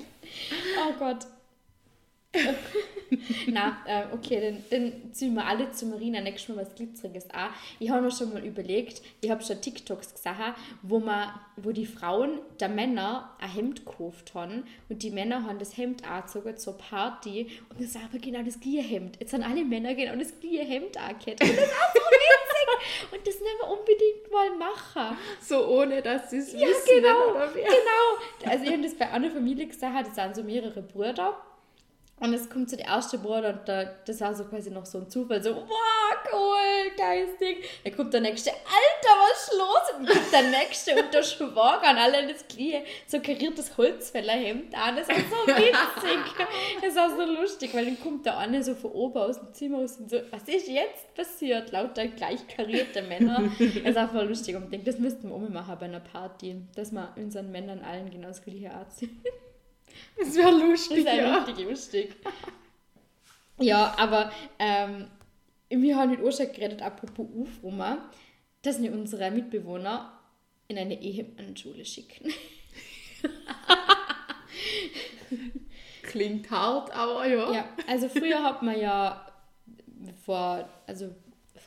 Oh 0.78 0.94
Gott. 1.00 1.26
Na, 3.48 3.78
äh, 3.88 4.04
okay, 4.14 4.40
dann, 4.40 4.64
dann 4.70 5.14
ziehen 5.14 5.34
wir 5.34 5.44
alle 5.46 5.72
zu 5.72 5.88
Marina 5.88 6.22
nächstes 6.22 6.56
Mal 6.56 6.62
was 6.64 6.76
Glitzeriges 6.76 7.28
an. 7.32 7.50
Ich 7.80 7.90
habe 7.90 8.02
mir 8.04 8.12
schon 8.12 8.32
mal 8.32 8.46
überlegt, 8.46 9.02
ich 9.22 9.32
habe 9.32 9.42
schon 9.44 9.60
TikToks 9.60 10.14
gesehen, 10.14 10.36
wo, 10.84 11.00
man, 11.00 11.30
wo 11.58 11.72
die 11.72 11.88
Frauen 11.88 12.40
der 12.60 12.70
Männer 12.70 13.36
ein 13.40 13.50
Hemd 13.52 13.84
gekauft 13.86 14.36
haben 14.36 14.64
und 14.90 15.02
die 15.02 15.10
Männer 15.10 15.44
haben 15.44 15.58
das 15.58 15.76
Hemd 15.76 16.08
angezogen 16.08 16.56
zur 16.58 16.78
Party 16.78 17.48
und 17.70 17.82
das 17.82 17.96
war 17.96 18.04
aber 18.04 18.20
genau 18.20 18.44
das 18.44 18.60
gleiche 18.60 18.82
Hemd. 18.82 19.18
Jetzt 19.20 19.34
haben 19.34 19.44
alle 19.44 19.66
Männer 19.66 19.96
genau 19.96 20.16
das 20.16 20.40
gleiche 20.40 20.66
Hemd 20.66 20.98
angehabt. 20.98 21.42
Und 21.42 21.50
das 21.50 21.58
war 21.58 21.94
so 21.96 22.00
witzig. 22.12 23.12
und 23.12 23.28
das 23.28 23.36
nehmen 23.40 23.60
wir 23.60 23.70
unbedingt 23.72 24.32
mal 24.32 24.52
machen. 24.56 25.18
So 25.42 25.68
ohne, 25.68 26.04
dass 26.04 26.30
sie 26.30 26.38
es 26.38 26.54
Ja, 26.54 26.60
wissen. 26.68 27.02
genau, 27.02 27.34
genau. 27.54 28.52
Also 28.52 28.66
ich 28.66 28.72
habe 28.72 28.84
das 28.84 28.94
bei 28.94 29.10
einer 29.10 29.32
Familie 29.32 29.66
gesehen, 29.66 29.96
das 30.06 30.14
sind 30.14 30.36
so 30.36 30.44
mehrere 30.44 30.84
Brüder. 30.84 31.42
Und 32.20 32.34
es 32.34 32.50
kommt 32.50 32.70
so 32.70 32.76
der 32.76 32.86
erste 32.86 33.18
Bruder 33.18 33.50
und 33.50 33.68
da, 33.68 33.86
das 34.06 34.20
war 34.22 34.36
so 34.36 34.44
quasi 34.44 34.70
noch 34.70 34.86
so 34.86 34.98
ein 34.98 35.10
Zufall, 35.10 35.42
so, 35.42 35.56
wow, 35.56 36.10
cool, 36.34 36.92
geiles 36.98 37.38
Ding. 37.38 37.58
Dann 37.84 37.96
kommt 37.96 38.14
der 38.14 38.22
nächste, 38.22 38.52
Alter, 38.52 39.16
was 39.22 39.48
ist 39.48 39.58
los? 39.58 40.00
Und 40.00 40.10
dann 40.10 40.18
kommt 40.18 40.34
der 40.34 40.42
nächste 40.44 40.96
und 40.96 41.14
der 41.14 41.24
Schwager 41.24 41.92
und 41.92 41.98
alle 41.98 42.28
das 42.28 42.46
gleiche, 42.48 42.84
so 43.08 43.20
kariertes 43.20 43.78
Holzfällerhemd 43.78 44.76
an. 44.76 44.98
Das 44.98 45.08
war 45.08 45.16
so 45.16 45.48
witzig. 45.48 46.48
Das 46.82 46.96
war 46.96 47.10
so 47.10 47.24
lustig, 47.24 47.74
weil 47.74 47.86
dann 47.86 48.00
kommt 48.02 48.26
der 48.26 48.38
eine 48.38 48.64
so 48.64 48.76
von 48.76 48.92
oben 48.92 49.18
aus 49.20 49.40
dem 49.40 49.54
Zimmer 49.54 49.80
aus 49.80 49.98
und 49.98 50.10
so, 50.10 50.18
was 50.32 50.44
ist 50.44 50.68
jetzt 50.68 51.14
passiert? 51.16 51.72
Lauter 51.72 52.08
gleich 52.08 52.46
karierte 52.48 53.02
Männer. 53.02 53.50
Das 53.84 53.96
war 53.96 54.10
voll 54.10 54.28
lustig 54.28 54.56
und 54.56 54.66
ich 54.66 54.70
denke, 54.70 54.92
das 54.92 55.00
müssten 55.00 55.30
wir 55.30 55.36
auch 55.36 55.40
mal 55.40 55.50
machen 55.50 55.78
bei 55.80 55.86
einer 55.86 56.00
Party, 56.00 56.62
dass 56.76 56.92
wir 56.92 57.14
unseren 57.16 57.52
Männern 57.52 57.82
allen 57.82 58.10
genau 58.10 58.28
das 58.28 58.42
gleiche 58.42 58.72
anziehen. 58.72 59.22
Das 60.18 60.36
wäre 60.36 60.52
Das 60.52 60.62
lustig, 60.62 60.98
ist 61.00 61.06
ja 61.06 61.44
richtig 61.44 61.70
lustig. 61.70 62.16
Ja, 63.62 63.94
aber 63.98 64.32
ähm, 64.58 65.08
wir 65.68 65.98
haben 65.98 66.12
mit 66.12 66.22
Urschak 66.22 66.54
geredet, 66.54 66.82
apropos 66.82 67.28
Ufrummer, 67.34 68.10
dass 68.62 68.82
wir 68.82 68.94
unsere 68.94 69.30
Mitbewohner 69.32 70.18
in 70.70 70.78
eine 70.78 71.02
Ehemannschule 71.02 71.84
schicken. 71.84 72.32
Klingt 76.04 76.50
hart, 76.50 76.96
aber 76.96 77.28
ja. 77.28 77.52
Ja, 77.52 77.66
also 77.86 78.08
früher 78.08 78.42
hat 78.42 78.64
man 78.64 78.80
ja 78.80 79.30
vor, 80.26 80.70
also 80.88 81.14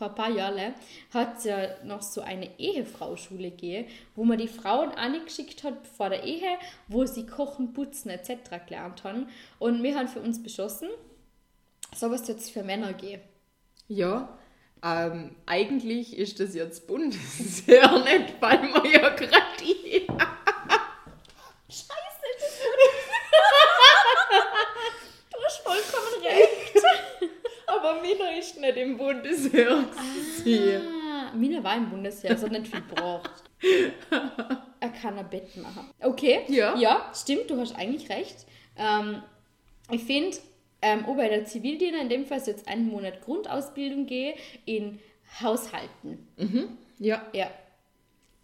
vor 0.03 0.09
ein 0.09 0.15
paar 0.17 0.31
Jahren 0.31 0.75
hat 1.15 1.39
es 1.39 1.45
ja 1.45 1.69
noch 1.85 2.03
so 2.03 2.23
eine 2.23 2.59
Ehefrauschule 2.59 3.51
gegeben, 3.51 3.89
wo 4.17 4.25
man 4.25 4.37
die 4.37 4.49
Frauen 4.49 4.91
angeschickt 4.91 5.63
hat 5.63 5.87
vor 5.87 6.11
der 6.11 6.25
Ehe, 6.25 6.59
wo 6.89 7.07
sie 7.07 7.25
kochen, 7.25 7.73
putzen 7.73 8.11
etc. 8.11 8.67
gelernt 8.67 9.05
haben. 9.05 9.29
Und 9.61 9.81
wir 9.85 9.95
haben 9.97 10.09
für 10.09 10.19
uns 10.19 10.43
beschlossen, 10.43 10.89
sowas 11.95 12.27
jetzt 12.27 12.51
für 12.51 12.65
Männer 12.65 12.95
gehen. 12.95 13.21
Ja, 13.87 14.37
ähm, 14.83 15.37
eigentlich 15.47 16.19
ist 16.19 16.41
das 16.41 16.57
jetzt 16.57 16.89
Bundesheer 16.89 17.99
nicht, 18.05 18.41
weil 18.41 18.59
man 18.59 18.85
ja 18.85 19.09
gerade 19.11 19.45
die... 19.61 20.09
Scheiße, 21.69 22.27
das 22.41 22.49
ist 22.49 22.63
Du 25.31 25.39
hast 25.45 25.59
vollkommen 25.59 26.25
recht. 26.25 26.73
Aber 27.93 28.03
Mina 28.03 28.39
ist 28.39 28.61
nicht 28.61 28.77
im 28.77 28.97
Bundesheer. 28.97 29.85
Ah, 29.97 31.33
Mina 31.37 31.63
war 31.63 31.77
im 31.77 31.91
Bundesheer, 31.91 32.37
so 32.37 32.47
nicht 32.47 32.69
viel 32.69 32.83
braucht. 32.95 33.31
Er 34.81 34.89
kann 34.89 35.19
ein 35.19 35.29
Bett 35.31 35.57
machen. 35.57 35.91
Okay, 36.01 36.41
Ja. 36.49 36.77
ja, 36.77 37.11
stimmt, 37.15 37.51
du 37.51 37.59
hast 37.61 37.75
eigentlich 37.77 38.09
recht. 38.11 38.47
Ähm, 38.77 39.23
ich 39.91 40.03
finde, 40.05 40.37
ähm, 40.81 41.05
auch 41.07 41.17
bei 41.17 41.29
der 41.29 41.45
Zivildiener 41.45 42.01
in 42.01 42.09
dem 42.09 42.27
Fall 42.27 42.41
jetzt 42.45 42.67
einen 42.67 42.89
Monat 42.89 43.21
Grundausbildung 43.23 44.07
gehe 44.07 44.35
in 44.65 44.99
Haushalten. 45.41 46.27
Ja, 46.99 47.25
Ja, 47.33 47.51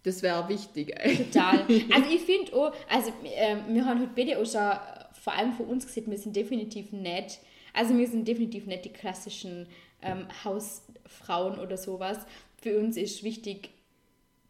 das 0.03 0.21
wäre 0.23 0.47
wichtig. 0.47 0.93
ey. 0.97 1.17
total. 1.25 1.65
Also 1.93 2.09
ich 2.11 2.21
finde 2.21 2.55
auch, 2.55 2.73
also 2.89 3.11
ähm, 3.25 3.59
wir 3.69 3.85
haben 3.85 3.99
heute 3.99 4.11
beide 4.15 4.39
auch 4.39 4.45
schon 4.45 4.61
äh, 4.61 4.79
vor 5.21 5.33
allem 5.33 5.53
für 5.53 5.63
uns 5.63 5.85
gesehen, 5.85 6.09
wir 6.09 6.17
sind 6.17 6.35
definitiv 6.35 6.91
nicht, 6.93 7.39
also 7.73 7.97
wir 7.97 8.07
sind 8.07 8.27
definitiv 8.27 8.65
nicht 8.65 8.85
die 8.85 8.93
klassischen 8.93 9.67
ähm, 10.01 10.27
Hausfrauen 10.43 11.59
oder 11.59 11.77
sowas. 11.77 12.17
Für 12.61 12.77
uns 12.79 12.97
ist 12.97 13.23
wichtig, 13.23 13.69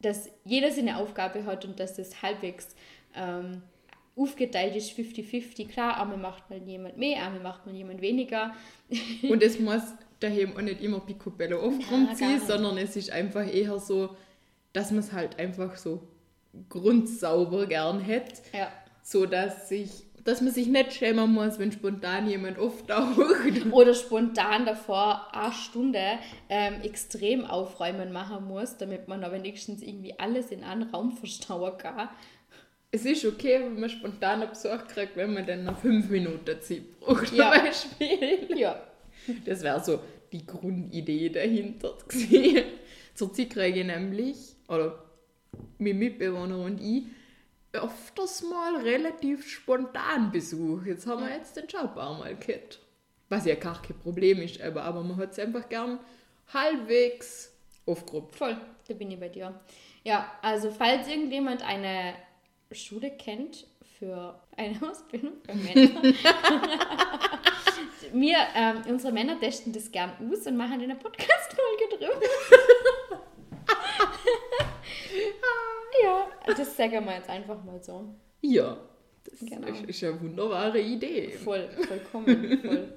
dass 0.02 0.30
jeder 0.46 0.72
seine 0.72 0.98
Aufgabe 0.98 1.46
hat 1.46 1.66
und 1.66 1.80
dass 1.80 1.96
das 1.96 2.22
halbwegs 2.22 2.76
ähm, 3.16 3.62
aufgeteilt 4.16 4.76
ist, 4.76 4.92
50-50. 4.98 5.68
Klar, 5.68 6.00
einmal 6.02 6.18
macht 6.18 6.50
mal 6.50 6.60
jemand 6.62 6.98
mehr, 6.98 7.24
einmal 7.26 7.42
macht 7.42 7.66
mal 7.66 7.76
jemand 7.76 8.02
weniger. 8.02 8.54
Und 9.30 9.42
es 9.42 9.60
muss 9.60 9.82
daheim 10.20 10.58
auch 10.58 10.62
nicht 10.62 10.82
immer 10.82 11.00
Picobello 11.00 11.72
sein, 12.16 12.34
nicht. 12.36 12.48
sondern 12.48 12.78
es 12.78 12.96
ist 12.98 13.12
einfach 13.12 13.48
eher 13.48 13.80
so, 13.80 14.16
dass 14.74 14.92
man 14.92 15.00
es 15.00 15.14
halt 15.14 15.40
einfach 15.40 15.78
so 15.78 16.06
grundsauber 16.68 17.66
gern 17.68 18.00
hätte, 18.02 18.42
Ja. 18.54 18.72
so 19.04 19.26
dass 19.26 19.70
sich 19.70 19.90
dass 20.26 20.42
man 20.42 20.52
sich 20.52 20.68
nicht 20.68 20.94
schämen 20.94 21.32
muss, 21.32 21.60
wenn 21.60 21.72
spontan 21.72 22.28
jemand 22.30 22.60
auftaucht. 22.60 23.18
Oder 23.72 23.94
spontan 23.94 24.66
davor 24.66 25.28
eine 25.34 25.54
Stunde 25.54 26.20
ähm, 26.50 26.82
extrem 26.84 27.46
aufräumen 27.46 28.12
machen 28.12 28.46
muss, 28.46 28.78
damit 28.78 29.08
man 29.08 29.22
da 29.22 29.32
wenigstens 29.32 29.82
irgendwie 29.82 30.18
alles 30.20 30.52
in 30.52 30.64
einen 30.64 30.84
Raum 30.84 31.12
verstauen 31.12 31.78
kann. 31.78 32.10
Es 32.92 33.06
ist 33.06 33.24
okay, 33.26 33.60
wenn 33.62 33.80
man 33.80 33.90
spontan 33.90 34.42
einen 34.42 34.50
Besuch 34.50 34.88
kriegt, 34.88 35.16
wenn 35.16 35.34
man 35.34 35.46
dann 35.46 35.64
noch 35.64 35.78
fünf 35.78 36.10
Minuten 36.10 36.60
Zeit 36.62 37.00
braucht, 37.00 37.32
Ja. 37.34 37.52
zum 37.54 37.64
Beispiel. 37.64 38.58
Ja. 38.58 38.82
Das 39.46 39.62
wäre 39.62 39.84
so 39.84 40.00
die 40.32 40.46
Grundidee 40.46 41.30
dahinter 41.30 41.94
gewesen. 42.08 42.64
Zurzeit 43.14 43.50
kriege 43.52 43.82
ich 43.82 43.86
nämlich, 43.86 44.38
oder 44.68 45.04
mein 45.78 45.98
Mitbewohner 46.00 46.58
und 46.60 46.80
ich, 46.82 47.04
öfters 47.74 48.44
mal 48.44 48.78
relativ 48.78 49.48
spontan 49.48 50.32
Besuch. 50.32 50.86
Jetzt 50.86 51.06
haben 51.08 51.24
wir 51.24 51.36
jetzt 51.36 51.56
den 51.56 51.68
Job 51.68 51.96
auch 51.98 52.18
mal 52.18 52.36
gehabt. 52.36 52.80
Was 53.30 53.46
ja 53.46 53.56
gar 53.56 53.82
kein 53.82 53.98
Problem 54.00 54.42
ist, 54.42 54.60
aber, 54.62 54.84
aber 54.84 55.04
man 55.04 55.18
hat 55.18 55.32
es 55.34 55.40
einfach 55.40 55.70
gern 55.70 56.00
halbwegs 56.52 57.52
aufgeräumt. 57.86 58.36
Voll, 58.36 58.58
da 58.88 58.94
bin 58.96 59.12
ich 59.12 59.20
bei 59.20 59.30
dir. 59.30 59.60
Ja, 60.04 60.32
also 60.42 60.72
falls 60.72 61.08
irgendjemand 61.08 61.62
eine 61.62 62.16
Schule 62.72 63.12
kennt 63.12 63.68
für 64.00 64.40
eine 64.58 64.80
Ausbildung 64.90 65.34
für 65.46 65.54
Männer, 65.56 66.02
wir, 68.14 68.38
ähm, 68.56 68.82
unsere 68.88 69.14
Männer 69.14 69.40
testen 69.40 69.74
das 69.74 69.92
gern 69.92 70.12
aus 70.32 70.48
und 70.48 70.58
machen 70.58 70.82
eine 70.82 70.96
Podcast-Folge 70.96 71.98
drüber. 71.98 73.22
ja, 76.04 76.28
das 76.56 76.76
sagen 76.76 77.06
wir 77.06 77.16
jetzt 77.16 77.30
einfach 77.30 77.64
mal 77.64 77.82
so. 77.84 78.06
Ja, 78.42 78.78
das 79.24 79.40
Genau. 79.40 79.68
ist, 79.68 79.84
ist 79.84 80.04
eine 80.04 80.20
wunderbare 80.22 80.80
Idee. 80.80 81.30
Voll, 81.32 81.70
vollkommen, 81.88 82.60
voll. 82.62 82.94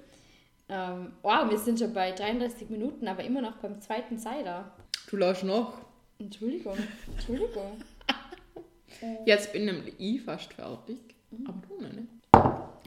ähm, 0.69 1.13
wow, 1.23 1.51
wir 1.51 1.59
sind 1.59 1.79
schon 1.79 1.93
bei 1.93 2.13
33 2.13 2.71
Minuten, 2.71 3.07
aber 3.09 3.25
immer 3.25 3.41
noch 3.43 3.57
beim 3.57 3.81
zweiten 3.81 4.19
Cider. 4.19 4.71
Du 5.11 5.17
läufst 5.17 5.45
noch. 5.45 5.75
Entschuldigung, 6.19 6.77
Entschuldigung. 7.13 7.83
Jetzt 9.27 9.53
bin 9.53 9.65
nämlich 9.65 9.95
ich 9.99 10.23
fast 10.23 10.53
fertig, 10.53 10.99
aber 11.47 11.61
du 11.69 11.83
noch 11.83 11.93
nicht. 11.93 12.09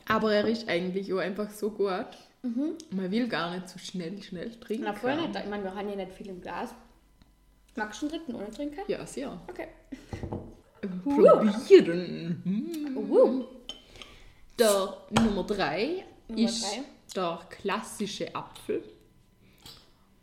Aber 0.07 0.33
er 0.33 0.47
ist 0.47 0.69
eigentlich 0.69 1.11
auch 1.13 1.17
einfach 1.19 1.49
so 1.49 1.69
gut. 1.71 2.05
Man 2.91 3.09
will 3.11 3.27
gar 3.27 3.55
nicht 3.55 3.67
so 3.67 3.79
schnell, 3.79 4.21
schnell 4.21 4.51
trinken. 4.59 4.85
Na, 4.85 4.93
vorher 4.93 5.19
nicht. 5.27 5.35
Ich 5.35 5.49
meine, 5.49 5.63
wir 5.63 5.73
haben 5.73 5.89
ja 5.89 5.95
nicht 5.95 6.11
viel 6.13 6.27
im 6.29 6.39
Glas. 6.41 6.73
Magst 7.75 8.01
du 8.01 8.05
einen 8.07 8.15
dritten 8.15 8.35
ohne 8.35 8.49
trinken? 8.51 8.79
Ja, 8.87 9.05
sehr. 9.05 9.37
Okay. 9.49 9.67
Probieren. 11.03 12.41
Hm. 12.43 12.97
Uh. 12.97 13.45
Der 14.57 14.97
Nummer 15.09 15.43
3 15.43 16.05
Nummer 16.29 16.41
ist 16.41 16.63
drei. 16.63 16.83
der 17.15 17.39
klassische 17.49 18.33
Apfel. 18.33 18.81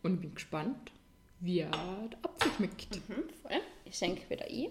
Und 0.03 0.21
bin 0.21 0.35
gespannt, 0.35 0.91
wie 1.41 1.57
der 1.57 1.75
Apfel 1.75 2.53
schmeckt. 2.57 2.95
Hm, 3.09 3.29
voll. 3.43 3.61
Ich 3.85 3.97
schenke 3.99 4.29
wieder 4.31 4.47
ein. 4.47 4.71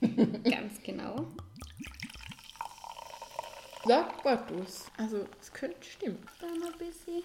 Ganz 0.44 0.82
genau. 0.82 1.26
Sag 3.84 4.22
Bartus. 4.22 4.86
Also, 4.96 5.26
es 5.40 5.52
könnte 5.52 5.82
stimmen. 5.86 6.26
Da 6.40 6.46
noch 6.46 6.72
ein 6.72 6.78
bisschen. 6.78 7.22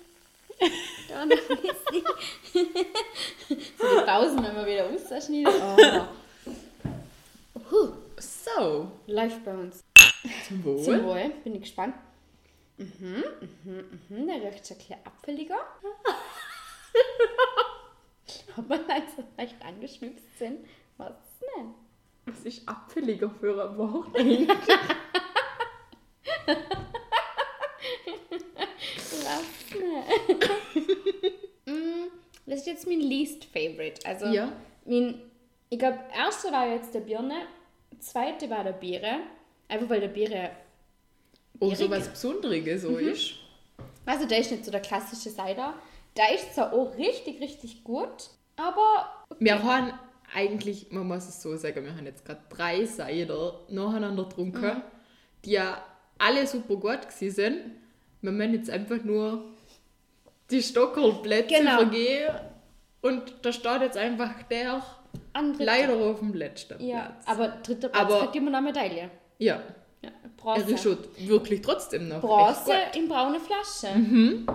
Bisschen. 0.59 2.03
so 3.77 3.99
die 3.99 4.05
Pausen, 4.05 4.43
wenn 4.43 4.55
wir 4.55 4.65
wieder 4.65 4.85
ausschneiden. 4.85 6.07
Oh. 7.71 7.89
So, 8.19 8.91
Läuft 9.07 9.43
bei 9.45 9.53
uns. 9.53 9.83
zum 10.47 10.63
Wohl. 10.63 10.83
Zum 10.83 11.03
Wohl. 11.03 11.29
Bin 11.43 11.55
ich 11.55 11.61
gespannt. 11.61 11.95
Mhm, 12.77 13.23
mhm, 13.63 13.99
mhm. 14.09 14.27
Der 14.27 14.51
riecht 14.51 14.67
schon 14.67 14.77
ein 14.77 14.79
bisschen 14.79 14.99
apfeliger. 15.05 15.57
Ob 18.57 18.69
wir 18.69 18.89
also 18.89 19.23
leicht 19.37 19.55
angeschwipst 19.63 20.37
sind. 20.37 20.65
Was 20.97 21.13
denn? 21.57 21.73
Was 22.25 22.39
ist 22.45 22.67
apfeliger 22.67 23.29
für 23.39 23.69
ein 23.69 23.77
Wort? 23.77 24.07
Was 24.13 24.23
denn? 29.73 30.39
Mm, 31.65 32.09
das 32.49 32.59
ist 32.61 32.67
jetzt 32.67 32.87
mein 32.87 32.99
least 33.01 33.45
favorite. 33.45 34.05
Also, 34.05 34.25
Ja. 34.27 34.51
mein, 34.85 35.21
ich 35.69 35.79
glaube, 35.79 35.99
erste 36.15 36.51
war 36.51 36.67
jetzt 36.67 36.93
der 36.93 37.01
Birne, 37.01 37.41
zweite 37.99 38.49
war 38.49 38.63
der 38.63 38.73
Beere. 38.73 39.19
Einfach 39.67 39.89
weil 39.89 39.99
der 40.01 40.07
Beere, 40.07 40.49
Oh, 41.59 41.73
so 41.75 41.89
was 41.89 42.07
Besonderes 42.09 42.81
so 42.81 42.97
ist. 42.97 43.33
also 44.05 44.25
der 44.25 44.39
ist 44.39 44.51
nicht 44.51 44.65
so 44.65 44.71
der 44.71 44.79
klassische 44.81 45.29
Cider. 45.29 45.73
Der 46.17 46.33
ist 46.33 46.55
zwar 46.55 46.73
auch 46.73 46.95
richtig, 46.97 47.39
richtig 47.41 47.83
gut, 47.83 48.29
Aber 48.55 49.25
Wir 49.39 49.61
haben 49.63 49.93
eigentlich, 50.33 50.91
man 50.91 51.07
muss 51.07 51.27
es 51.29 51.41
so 51.41 51.55
sagen, 51.55 51.83
wir 51.85 51.95
haben 51.95 52.05
jetzt 52.05 52.25
gerade 52.25 52.41
drei 52.49 52.85
Cider 52.85 53.59
nacheinander 53.69 54.23
getrunken, 54.25 54.65
Mhm. 54.65 54.81
die 55.45 55.51
ja 55.51 55.81
alle 56.17 56.45
super 56.47 56.75
gut 56.75 57.07
gewesen 57.07 57.31
sind. 57.35 57.59
Wir 58.21 58.31
müssen 58.31 58.53
jetzt 58.55 58.69
einfach 58.69 59.01
nur 59.03 59.45
die 60.51 60.61
Stockerlplätze 60.63 61.55
Genau. 61.55 61.77
vergehen 61.77 62.29
und 63.01 63.33
da 63.43 63.51
steht 63.51 63.81
jetzt 63.81 63.97
einfach 63.97 64.43
der 64.49 64.83
andere. 65.33 65.63
leider 65.63 65.93
auf 65.95 66.19
dem 66.19 66.33
letzten 66.33 66.83
Ja, 66.85 67.01
Platz. 67.23 67.23
aber 67.27 67.47
dritter 67.63 67.89
Platz 67.89 68.01
Aber- 68.03 68.19
kriegt 68.21 68.35
immer 68.35 68.51
noch 68.51 68.57
eine 68.59 68.67
Medaille. 68.67 69.09
ja, 69.37 69.61
Ja, 70.01 70.09
er 70.09 70.55
ist 70.57 70.65
Bronze. 70.65 70.77
schon 70.77 70.97
wirklich 71.27 71.61
trotzdem 71.61 72.07
noch 72.09 72.21
Bronze 72.21 72.73
in 72.95 73.07
braune 73.09 73.39
Flasche. 73.39 73.95
Mhm. 73.97 74.47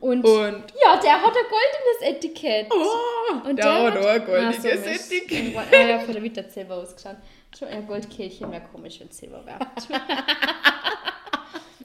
Und. 0.00 0.24
Und 0.24 0.64
ja, 0.84 0.96
der 1.02 1.20
hat 1.20 1.34
ein 1.34 1.46
goldenes 1.50 2.00
Etikett. 2.02 2.68
oh, 2.70 3.48
Und 3.48 3.56
der, 3.58 3.64
hat 3.82 3.96
auch 3.96 4.06
ein 4.06 4.24
goldiges 4.24 4.58
Ah, 4.58 4.76
so. 4.76 5.14
Etikett. 5.14 5.56
Ah 5.56 5.76
ja, 5.76 5.98
von 5.98 6.12
der 6.14 6.22
Vita 6.22 6.42
hat 6.42 6.52
Silber 6.52 6.76
ausgeschaut. 6.76 7.16
Schon 7.58 7.66
ein 7.68 7.84
Goldkehlchen 7.86 8.52
wäre 8.52 8.62
komisch, 8.70 9.00
wenn 9.00 9.08
es 9.08 9.18
Silber 9.18 9.44
wäre. 9.44 9.58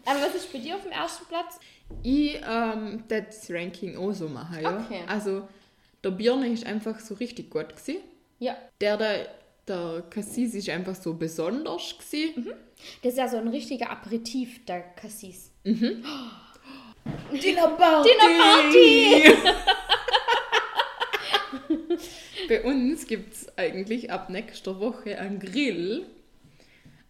Aber 0.06 0.22
was 0.22 0.36
ist 0.36 0.52
bei 0.52 0.60
dir 0.60 0.76
auf 0.76 0.84
dem 0.84 0.92
ersten 0.92 1.26
Platz? 1.26 1.60
Ich 2.02 2.40
ähm, 2.48 3.04
das 3.08 3.50
Ranking 3.50 3.98
auch 3.98 4.12
so 4.14 4.28
machen, 4.28 4.62
ja. 4.62 4.78
Okay. 4.80 5.02
Also, 5.08 5.48
der 6.04 6.12
Birne 6.12 6.48
ist 6.50 6.66
einfach 6.66 7.00
so 7.00 7.14
richtig 7.16 7.50
gut 7.50 7.70
gewesen. 7.76 8.02
Ja, 8.40 8.58
Der, 8.82 8.98
der, 8.98 9.28
der 9.68 10.04
Cassis 10.10 10.54
ist 10.56 10.70
einfach 10.70 10.96
so 10.96 11.14
besonders 11.14 11.98
gewesen. 11.98 12.52
das 13.02 13.14
ist 13.14 13.18
ja 13.20 13.28
so 13.30 13.38
ein 13.38 13.48
richtiger 13.48 13.90
Aperitif, 13.90 14.66
der 14.66 14.82
Cassis. 14.96 15.52
Dinner 15.64 16.02
Party! 17.78 18.10
Dinner 18.10 18.44
Party! 18.44 19.34
Bei 22.50 22.64
uns 22.64 23.08
gibt 23.08 23.34
es 23.34 23.58
eigentlich 23.58 24.12
ab 24.12 24.30
nächster 24.30 24.80
Woche 24.80 25.18
einen 25.18 25.40
Grill. 25.40 26.06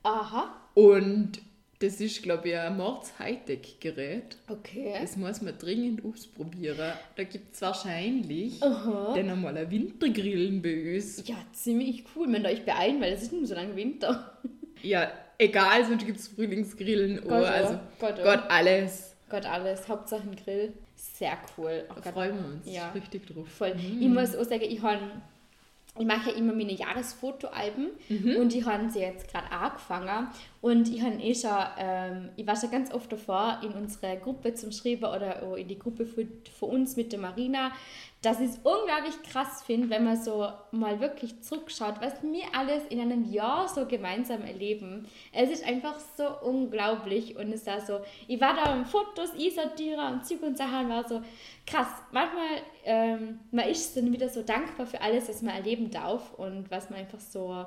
Aha, 0.04 0.56
Und 0.74 1.42
das 1.84 2.00
ist, 2.00 2.24
glaube 2.24 2.50
ich, 2.50 2.56
ein 2.58 2.78
Mords-Hightech-Gerät. 2.78 4.38
okay. 4.50 4.96
Das 5.02 5.18
muss 5.18 5.42
man 5.42 5.58
dringend 5.58 6.04
ausprobieren. 6.06 6.94
Da 7.16 7.24
gibt 7.24 7.54
es 7.54 7.62
wahrscheinlich 7.62 8.62
Aha. 8.64 9.14
dann 9.16 9.30
einmal 9.30 9.58
ein 9.58 9.70
Wintergrillen 9.70 10.62
bei 10.62 10.96
uns. 10.96 11.28
Ja, 11.28 11.36
ziemlich 11.52 12.04
cool. 12.16 12.28
Man 12.28 12.46
euch 12.46 12.64
beeilen, 12.66 13.02
weil 13.02 13.14
es 13.14 13.24
ist 13.24 13.34
nicht 13.34 13.48
so 13.48 13.56
lange 13.56 13.76
Winter. 13.76 14.38
Ja, 14.82 15.12
egal, 15.38 15.86
sonst 15.86 16.06
gibt 16.06 16.20
es 16.20 16.28
Frühlingsgrillen. 16.30 17.22
Gott, 17.22 17.32
oh. 17.32 17.46
also 17.46 17.80
Gott, 18.00 18.16
oh. 18.20 18.24
Gott, 18.24 18.44
alles. 18.50 19.16
Gott, 19.30 19.46
alles. 19.46 19.88
Hauptsache 19.88 20.24
ein 20.24 20.36
Grill. 20.36 20.74
Sehr 20.96 21.38
cool. 21.58 21.84
Oh 21.90 21.94
Da 21.96 22.02
Gott, 22.02 22.14
freuen 22.14 22.36
wir 22.38 22.46
uns 22.54 22.66
Ja. 22.74 22.92
richtig 22.92 23.26
drauf. 23.28 23.48
voll. 23.50 23.74
Ich 23.78 24.08
muss 24.08 24.36
auch 24.36 24.44
sagen, 24.44 24.64
ich 24.64 24.82
habe 24.82 25.00
ich 26.00 26.06
mache 26.06 26.32
ja 26.32 26.38
immer 26.38 26.54
meine 26.54 26.74
Jahresfotoalben 26.74 27.92
und 28.40 28.56
ich 28.56 28.66
habe 28.66 28.90
sie 28.90 29.00
jetzt 29.00 29.28
gerade 29.28 29.52
angefangen. 29.52 30.28
Und 30.60 30.90
ich 30.90 31.02
habe 31.04 31.22
eh 31.22 31.36
schon, 31.36 31.52
ähm, 31.78 32.30
ich 32.36 32.48
war 32.48 32.56
schon 32.56 32.72
ganz 32.72 32.92
oft 32.92 33.12
davor 33.12 33.60
in 33.62 33.74
unsere 33.74 34.18
Gruppe 34.18 34.56
zum 34.56 34.72
Schreiben 34.72 35.04
oder 35.04 35.56
in 35.56 35.68
die 35.68 35.78
Gruppe 35.78 36.06
für, 36.06 36.26
für 36.58 36.66
uns 36.66 36.96
mit 36.96 37.12
der 37.12 37.20
Marina, 37.20 37.72
dass 38.24 38.40
ich 38.40 38.52
es 38.52 38.60
unglaublich 38.64 39.22
krass 39.30 39.64
finde, 39.64 39.90
wenn 39.90 40.06
man 40.06 40.16
so 40.16 40.48
mal 40.72 41.02
wirklich 41.02 41.42
zurückschaut, 41.42 41.96
was 42.00 42.24
wir 42.24 42.44
alles 42.58 42.86
in 42.86 43.02
einem 43.02 43.30
Jahr 43.30 43.68
so 43.68 43.86
gemeinsam 43.86 44.44
erleben. 44.44 45.06
Es 45.34 45.52
ist 45.52 45.68
einfach 45.68 46.00
so 46.18 46.24
unglaublich 46.42 47.36
und 47.36 47.52
es 47.52 47.68
war 47.68 47.82
so, 47.82 48.00
ich 48.30 48.40
war 48.40 48.56
da 48.56 48.72
am 48.72 48.86
Fotos, 48.86 49.32
einsortieren 49.34 50.14
und 50.14 50.26
Züg 50.26 50.42
und 50.42 50.58
Sachen 50.58 50.88
war 50.88 51.08
so 51.08 51.22
krass. 51.68 51.90
Manchmal, 52.14 52.62
ähm, 52.86 53.40
man 53.52 53.68
ist 53.68 53.98
dann 53.98 54.14
wieder 54.14 54.30
so 54.30 54.42
dankbar 54.42 54.86
für 54.86 55.02
alles, 55.02 55.28
was 55.28 55.42
man 55.42 55.56
erleben 55.56 55.92
darf 55.92 56.34
und 56.36 56.72
was 56.72 56.90
man 56.90 57.00
einfach 57.00 57.20
so, 57.20 57.66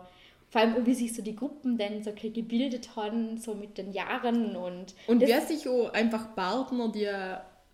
vor 0.49 0.61
allem 0.61 0.87
wie 0.87 0.95
sich 0.95 1.15
so 1.15 1.21
die 1.21 1.37
Gruppen 1.37 1.77
dann 1.77 2.03
so 2.03 2.13
gebildet 2.13 2.97
haben, 2.97 3.37
so 3.37 3.55
mit 3.55 3.77
den 3.77 3.93
Jahren 3.93 4.57
und 4.57 4.95
Und 5.07 5.21
wer 5.21 5.43
sich 5.43 5.69
auch 5.69 5.93
einfach 5.93 6.35
Partner, 6.35 6.89
die 6.89 7.11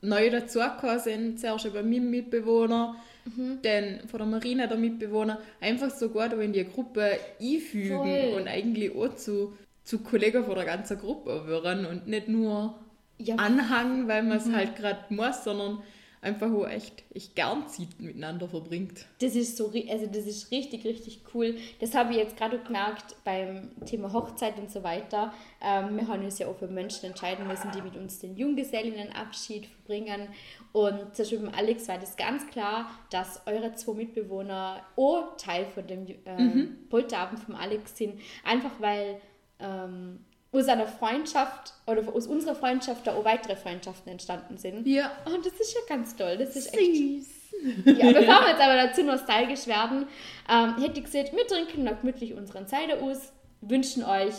neu 0.03 0.31
dazugekommen 0.31 0.99
sind, 1.01 1.41
zuerst 1.41 1.65
über 1.65 1.83
meinen 1.83 2.11
Mitbewohner, 2.11 2.97
Mhm. 3.25 3.59
dann 3.63 4.01
von 4.09 4.19
der 4.19 4.27
Marina 4.27 4.67
der 4.67 4.77
Mitbewohner, 4.77 5.39
einfach 5.61 5.91
so 5.91 6.09
gut 6.09 6.33
in 6.33 6.53
die 6.53 6.65
Gruppe 6.65 7.19
einfügen 7.41 7.99
Voll. 7.99 8.41
und 8.41 8.49
eigentlich 8.49 8.93
auch 8.97 9.15
zu, 9.15 9.57
zu 9.85 10.01
Kollegen 10.01 10.45
von 10.45 10.57
der 10.57 10.65
ganzen 10.65 10.99
Gruppe 10.99 11.47
werden 11.47 11.87
und 11.87 12.09
nicht 12.09 12.27
nur 12.27 12.75
ja, 13.19 13.37
Anhang, 13.37 14.09
weil 14.09 14.25
man 14.25 14.39
es 14.39 14.47
Mhm. 14.47 14.57
halt 14.57 14.75
gerade 14.77 15.15
muss, 15.15 15.45
sondern 15.45 15.79
einfach 16.23 16.53
auch 16.53 16.69
echt, 16.69 17.03
echt 17.13 17.35
gern 17.35 17.69
Zeit 17.69 17.89
miteinander 17.99 18.49
verbringt. 18.49 19.07
Das 19.21 19.35
ist 19.35 19.57
so, 19.57 19.73
also 19.89 20.07
das 20.07 20.25
ist 20.25 20.53
richtig, 20.53 20.85
richtig 20.85 21.21
cool. 21.35 21.57
Das 21.81 21.95
habe 21.95 22.13
ich 22.13 22.19
jetzt 22.19 22.37
gerade 22.37 22.59
auch 22.59 22.65
gemerkt 22.65 23.17
beim 23.25 23.71
Thema 23.85 24.13
Hochzeit 24.13 24.57
und 24.59 24.71
so 24.71 24.85
weiter. 24.85 25.35
Ähm, 25.61 25.97
wir 25.97 26.07
haben 26.07 26.25
uns 26.25 26.39
ja 26.39 26.47
auch 26.47 26.57
für 26.57 26.69
Menschen 26.69 27.07
entscheiden 27.07 27.47
müssen, 27.49 27.73
die 27.73 27.83
mit 27.83 27.97
uns 27.97 28.21
den 28.21 28.37
Junggesellinnenabschied 28.37 29.67
verbringen. 29.67 30.29
Und 30.71 31.15
zum 31.17 31.25
Beispiel 31.25 31.39
beim 31.41 31.55
Alex 31.55 31.89
war 31.89 31.99
das 31.99 32.17
ganz 32.17 32.47
klar, 32.47 32.89
dass 33.11 33.43
eure 33.47 33.75
zwei 33.75 33.95
Mitbewohner 33.95 34.81
auch 34.97 35.37
Teil 35.37 35.67
von 35.67 35.87
dem 35.89 36.07
ähm, 36.25 36.87
Polterabend 36.89 37.41
vom 37.41 37.57
Alex 37.57 37.97
sind. 37.97 38.21
Einfach 38.45 38.81
weil 38.81 39.21
ähm, 39.59 40.21
aus 40.53 40.69
einer 40.69 40.87
Freundschaft 40.87 41.73
oder 41.87 42.03
aus 42.15 42.27
unserer 42.27 42.55
Freundschaft 42.55 43.07
da 43.07 43.15
auch 43.15 43.25
weitere 43.25 43.57
Freundschaften 43.57 44.13
entstanden 44.13 44.59
sind. 44.59 44.87
Ja. 44.87 45.11
Und 45.25 45.45
das 45.47 45.55
ist 45.55 45.75
ja 45.75 45.81
ganz 45.89 46.15
toll. 46.15 46.37
Das 46.37 46.55
ist 46.55 46.75
echt 46.75 46.97
Süß. 46.97 47.27
ja, 47.85 48.13
bevor 48.13 48.43
wir 48.43 48.49
jetzt 48.51 48.61
aber 48.61 48.77
dazu 48.77 49.03
nostalgisch 49.03 49.67
werden, 49.67 50.07
ähm, 50.49 50.77
hätte 50.83 50.99
ich 50.99 51.05
gesagt, 51.05 51.33
wir 51.35 51.47
trinken 51.47 51.85
noch 51.85 52.01
gemütlich 52.01 52.35
unseren 52.35 52.67
Cider 52.67 53.03
aus, 53.03 53.33
wünschen 53.61 54.05
euch 54.05 54.35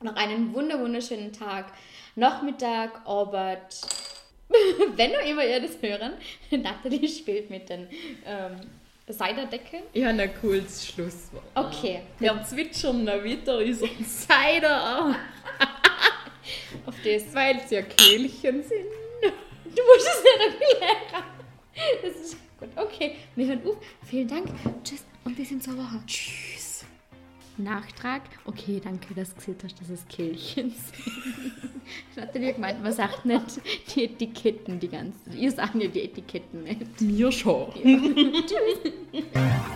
noch 0.00 0.16
einen 0.16 0.54
wunder 0.54 0.80
wunderschönen 0.80 1.32
Tag, 1.32 1.66
Nachmittag, 2.16 3.06
Abend, 3.06 3.80
wenn 4.96 5.12
noch 5.12 5.24
immer 5.24 5.44
ihr 5.44 5.60
das 5.60 5.80
hören. 5.80 6.12
Nathalie 6.50 7.08
spielt 7.08 7.50
mit 7.50 7.68
den 7.68 7.88
ähm, 8.26 8.56
Cider-Deckeln. 9.10 9.82
Ich 9.92 10.04
habe 10.04 10.20
ein 10.22 10.30
cooles 10.40 10.86
Schlusswort. 10.86 11.42
Okay, 11.54 12.02
Wir 12.18 12.42
zwitschern 12.48 13.04
da 13.06 13.22
wieder 13.22 13.58
unseren 13.58 14.04
Cider, 14.06 15.16
auf 16.86 16.94
das. 17.04 17.34
weil 17.34 17.56
es 17.64 17.70
ja 17.70 17.82
Kehlchen 17.82 18.62
sind. 18.62 18.86
Du 19.64 19.82
musst 19.82 20.08
es 20.08 20.22
nicht 20.22 20.80
erklären. 20.82 21.24
Das 22.02 22.16
ist 22.26 22.36
gut. 22.60 22.68
Okay, 22.76 23.16
wir 23.34 23.46
hören 23.46 23.60
auf. 23.66 23.76
Vielen 24.08 24.28
Dank. 24.28 24.48
Tschüss 24.84 25.04
und 25.24 25.34
bis 25.36 25.50
in 25.50 25.60
zwei 25.60 25.72
Wochen. 25.72 26.02
Tschüss. 26.06 26.61
Nachtrag. 27.58 28.22
Okay, 28.44 28.80
danke, 28.82 29.14
dass 29.14 29.30
du 29.30 29.36
gesehen 29.36 29.56
hast, 29.62 29.80
dass 29.80 29.88
es 29.90 30.06
Kehlchen 30.08 30.70
sind. 30.70 32.16
Nathalie 32.16 32.48
hat 32.48 32.54
gemeint, 32.56 32.82
man 32.82 32.92
sagt 32.92 33.24
nicht 33.24 33.60
die 33.94 34.04
Etiketten 34.04 34.80
die 34.80 34.88
ganzen. 34.88 35.36
Ihr 35.38 35.50
sagt 35.50 35.74
ja 35.74 35.88
die 35.88 36.02
Etiketten 36.02 36.64
nicht. 36.64 37.00
Mir 37.00 37.32
schon. 37.32 37.68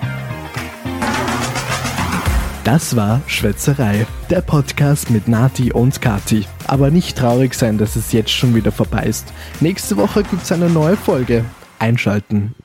Das 2.67 2.97
war 2.97 3.23
Schwätzerei, 3.29 4.09
der 4.29 4.41
Podcast 4.41 5.11
mit 5.11 5.29
Nati 5.29 5.73
und 5.73 6.03
Kati. 6.03 6.47
Aber 6.67 6.91
nicht 6.91 7.17
traurig 7.17 7.55
sein, 7.55 7.79
dass 7.79 7.95
es 7.95 8.11
jetzt 8.11 8.33
schon 8.33 8.57
wieder 8.57 8.73
vorbei 8.73 9.05
ist. 9.05 9.33
Nächste 9.61 9.97
Woche 9.97 10.25
gibt's 10.25 10.51
eine 10.51 10.69
neue 10.69 10.97
Folge. 10.97 11.45
Einschalten. 11.79 12.57